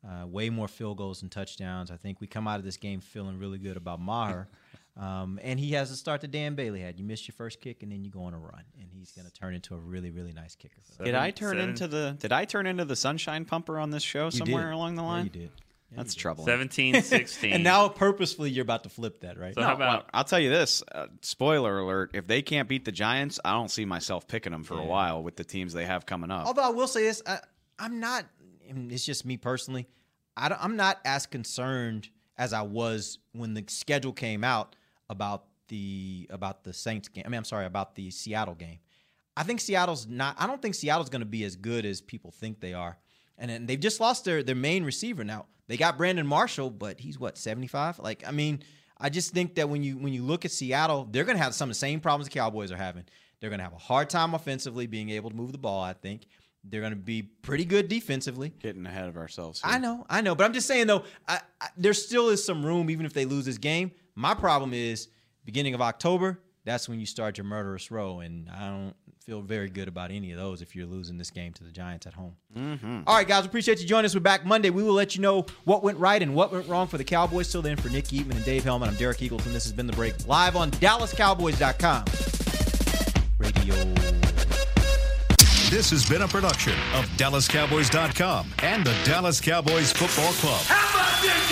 uh, 0.07 0.27
way 0.27 0.49
more 0.49 0.67
field 0.67 0.97
goals 0.97 1.21
and 1.21 1.31
touchdowns. 1.31 1.91
I 1.91 1.97
think 1.97 2.21
we 2.21 2.27
come 2.27 2.47
out 2.47 2.59
of 2.59 2.65
this 2.65 2.77
game 2.77 3.01
feeling 3.01 3.37
really 3.39 3.57
good 3.57 3.77
about 3.77 3.99
Maher. 3.99 4.47
Um, 4.99 5.39
and 5.43 5.59
he 5.59 5.73
has 5.73 5.91
the 5.91 5.95
start 5.95 6.21
that 6.21 6.31
Dan 6.31 6.55
Bailey 6.55 6.81
had. 6.81 6.97
You 6.97 7.05
miss 7.05 7.27
your 7.27 7.33
first 7.33 7.61
kick, 7.61 7.83
and 7.83 7.91
then 7.91 8.03
you 8.03 8.09
go 8.09 8.23
on 8.23 8.33
a 8.33 8.39
run, 8.39 8.63
and 8.79 8.89
he's 8.91 9.11
going 9.11 9.27
to 9.27 9.31
turn 9.33 9.53
into 9.53 9.75
a 9.75 9.77
really, 9.77 10.09
really 10.09 10.33
nice 10.33 10.55
kicker. 10.55 10.81
for 10.83 10.97
them. 10.97 11.05
Did 11.05 11.15
I 11.15 11.29
turn 11.31 11.59
into 11.59 11.87
the 11.87 12.15
Did 12.19 12.31
I 12.31 12.45
turn 12.45 12.65
into 12.65 12.83
the 12.85 12.95
sunshine 12.95 13.45
pumper 13.45 13.77
on 13.77 13.91
this 13.91 14.03
show 14.03 14.29
somewhere 14.29 14.71
along 14.71 14.95
the 14.95 15.03
Yeah, 15.03 15.07
line? 15.07 15.23
you 15.25 15.29
did. 15.29 15.51
That's 15.95 16.15
troubling. 16.15 16.47
17-16. 16.47 17.51
and 17.53 17.63
now 17.63 17.87
purposefully 17.87 18.49
you're 18.49 18.63
about 18.63 18.83
to 18.83 18.89
flip 18.89 19.21
that, 19.21 19.37
right? 19.39 19.55
No, 19.55 19.75
well, 19.79 20.03
I'll 20.13 20.25
tell 20.25 20.39
you 20.39 20.49
this. 20.49 20.83
Uh, 20.91 21.07
spoiler 21.21 21.79
alert: 21.79 22.11
If 22.13 22.27
they 22.27 22.41
can't 22.41 22.67
beat 22.67 22.83
the 22.83 22.91
Giants, 22.91 23.39
I 23.45 23.53
don't 23.53 23.71
see 23.71 23.85
myself 23.85 24.27
picking 24.27 24.51
them 24.51 24.63
for 24.63 24.77
a 24.77 24.83
while 24.83 25.23
with 25.23 25.37
the 25.37 25.45
teams 25.45 25.73
they 25.73 25.85
have 25.85 26.05
coming 26.05 26.29
up. 26.29 26.45
Although 26.45 26.63
I 26.63 26.69
will 26.69 26.87
say 26.87 27.03
this, 27.03 27.21
I, 27.25 27.39
I'm 27.79 27.99
not. 27.99 28.25
It's 28.67 29.05
just 29.05 29.25
me 29.25 29.37
personally. 29.37 29.87
I 30.35 30.49
don't, 30.49 30.61
I'm 30.61 30.75
not 30.75 30.99
as 31.05 31.25
concerned 31.25 32.09
as 32.37 32.51
I 32.51 32.63
was 32.63 33.19
when 33.31 33.53
the 33.53 33.63
schedule 33.67 34.11
came 34.11 34.43
out 34.43 34.75
about 35.09 35.45
the 35.67 36.27
about 36.29 36.63
the 36.63 36.73
Saints 36.73 37.07
game. 37.07 37.23
I 37.25 37.29
mean, 37.29 37.37
I'm 37.37 37.43
sorry 37.45 37.65
about 37.65 37.95
the 37.95 38.09
Seattle 38.11 38.55
game. 38.55 38.79
I 39.35 39.43
think 39.43 39.59
Seattle's 39.59 40.07
not. 40.07 40.35
I 40.39 40.47
don't 40.47 40.61
think 40.61 40.75
Seattle's 40.75 41.09
going 41.09 41.21
to 41.21 41.25
be 41.25 41.43
as 41.43 41.55
good 41.55 41.85
as 41.85 42.01
people 42.01 42.31
think 42.31 42.59
they 42.59 42.73
are. 42.73 42.97
And 43.37 43.51
then 43.51 43.65
they've 43.67 43.79
just 43.79 43.99
lost 43.99 44.25
their 44.25 44.43
their 44.43 44.55
main 44.55 44.83
receiver 44.83 45.23
now. 45.23 45.45
They 45.67 45.77
got 45.77 45.97
Brandon 45.97 46.25
Marshall, 46.25 46.69
but 46.69 46.99
he's 46.99 47.19
what 47.19 47.37
75. 47.37 47.99
Like, 47.99 48.23
I 48.25 48.31
mean, 48.31 48.63
I 48.97 49.09
just 49.09 49.33
think 49.33 49.55
that 49.55 49.69
when 49.69 49.83
you 49.83 49.97
when 49.97 50.13
you 50.13 50.23
look 50.23 50.45
at 50.45 50.51
Seattle, 50.51 51.07
they're 51.11 51.25
going 51.25 51.37
to 51.37 51.43
have 51.43 51.53
some 51.53 51.69
of 51.69 51.75
the 51.75 51.79
same 51.79 51.99
problems 51.99 52.27
the 52.27 52.33
Cowboys 52.33 52.71
are 52.71 52.77
having. 52.77 53.03
They're 53.39 53.49
going 53.49 53.59
to 53.59 53.63
have 53.63 53.73
a 53.73 53.77
hard 53.77 54.09
time 54.09 54.33
offensively 54.33 54.87
being 54.87 55.11
able 55.11 55.29
to 55.29 55.35
move 55.35 55.51
the 55.51 55.59
ball. 55.59 55.83
I 55.83 55.93
think 55.93 56.25
they're 56.63 56.81
going 56.81 56.93
to 56.93 56.97
be 56.97 57.21
pretty 57.21 57.65
good 57.65 57.87
defensively. 57.87 58.53
Getting 58.59 58.85
ahead 58.85 59.07
of 59.07 59.17
ourselves. 59.17 59.61
I 59.63 59.77
know, 59.77 60.05
I 60.09 60.21
know, 60.21 60.33
but 60.33 60.45
I'm 60.45 60.53
just 60.53 60.67
saying 60.67 60.87
though, 60.87 61.03
I, 61.27 61.41
I, 61.61 61.67
there 61.77 61.93
still 61.93 62.29
is 62.29 62.43
some 62.43 62.65
room 62.65 62.89
even 62.89 63.05
if 63.05 63.13
they 63.13 63.25
lose 63.25 63.45
this 63.45 63.59
game. 63.59 63.91
My 64.17 64.33
problem 64.33 64.73
is 64.73 65.09
beginning 65.45 65.75
of 65.75 65.81
October. 65.81 66.39
That's 66.65 66.89
when 66.89 66.99
you 66.99 67.05
start 67.05 67.37
your 67.37 67.45
murderous 67.45 67.91
row, 67.91 68.19
and 68.19 68.49
I 68.49 68.67
don't 68.67 68.95
feel 69.23 69.41
very 69.41 69.69
good 69.69 69.87
about 69.87 70.09
any 70.09 70.31
of 70.31 70.39
those 70.39 70.63
if 70.63 70.75
you're 70.75 70.87
losing 70.87 71.19
this 71.19 71.29
game 71.29 71.53
to 71.53 71.63
the 71.63 71.71
Giants 71.71 72.07
at 72.07 72.13
home. 72.13 72.35
Mm-hmm. 72.57 73.01
All 73.05 73.15
right, 73.15 73.27
guys, 73.27 73.45
appreciate 73.45 73.79
you 73.79 73.85
joining 73.85 74.05
us. 74.05 74.15
We're 74.15 74.21
back 74.21 74.43
Monday. 74.43 74.71
We 74.71 74.81
will 74.81 74.95
let 74.95 75.15
you 75.15 75.21
know 75.21 75.45
what 75.65 75.83
went 75.83 75.99
right 75.99 76.19
and 76.19 76.33
what 76.33 76.51
went 76.51 76.67
wrong 76.67 76.87
for 76.87 76.97
the 76.97 77.03
Cowboys. 77.03 77.51
Till 77.51 77.61
then, 77.61 77.77
for 77.77 77.89
Nick 77.89 78.05
Eatman 78.05 78.37
and 78.37 78.43
Dave 78.43 78.63
Helman, 78.63 78.89
I'm 78.89 78.95
Derek 78.95 79.19
Eagleton. 79.19 79.53
This 79.53 79.65
has 79.65 79.71
been 79.71 79.85
The 79.85 79.93
Break 79.93 80.27
live 80.27 80.55
on 80.55 80.71
DallasCowboys.com. 80.71 82.05
Radio. 83.37 83.75
This 85.69 85.91
has 85.91 86.09
been 86.09 86.23
a 86.23 86.27
production 86.27 86.73
of 86.95 87.05
DallasCowboys.com 87.17 88.53
and 88.63 88.83
the 88.83 88.95
Dallas 89.05 89.39
Cowboys 89.39 89.91
Football 89.91 90.33
Club. 90.33 90.61
How 90.65 90.89
about 90.95 91.21
this, 91.21 91.49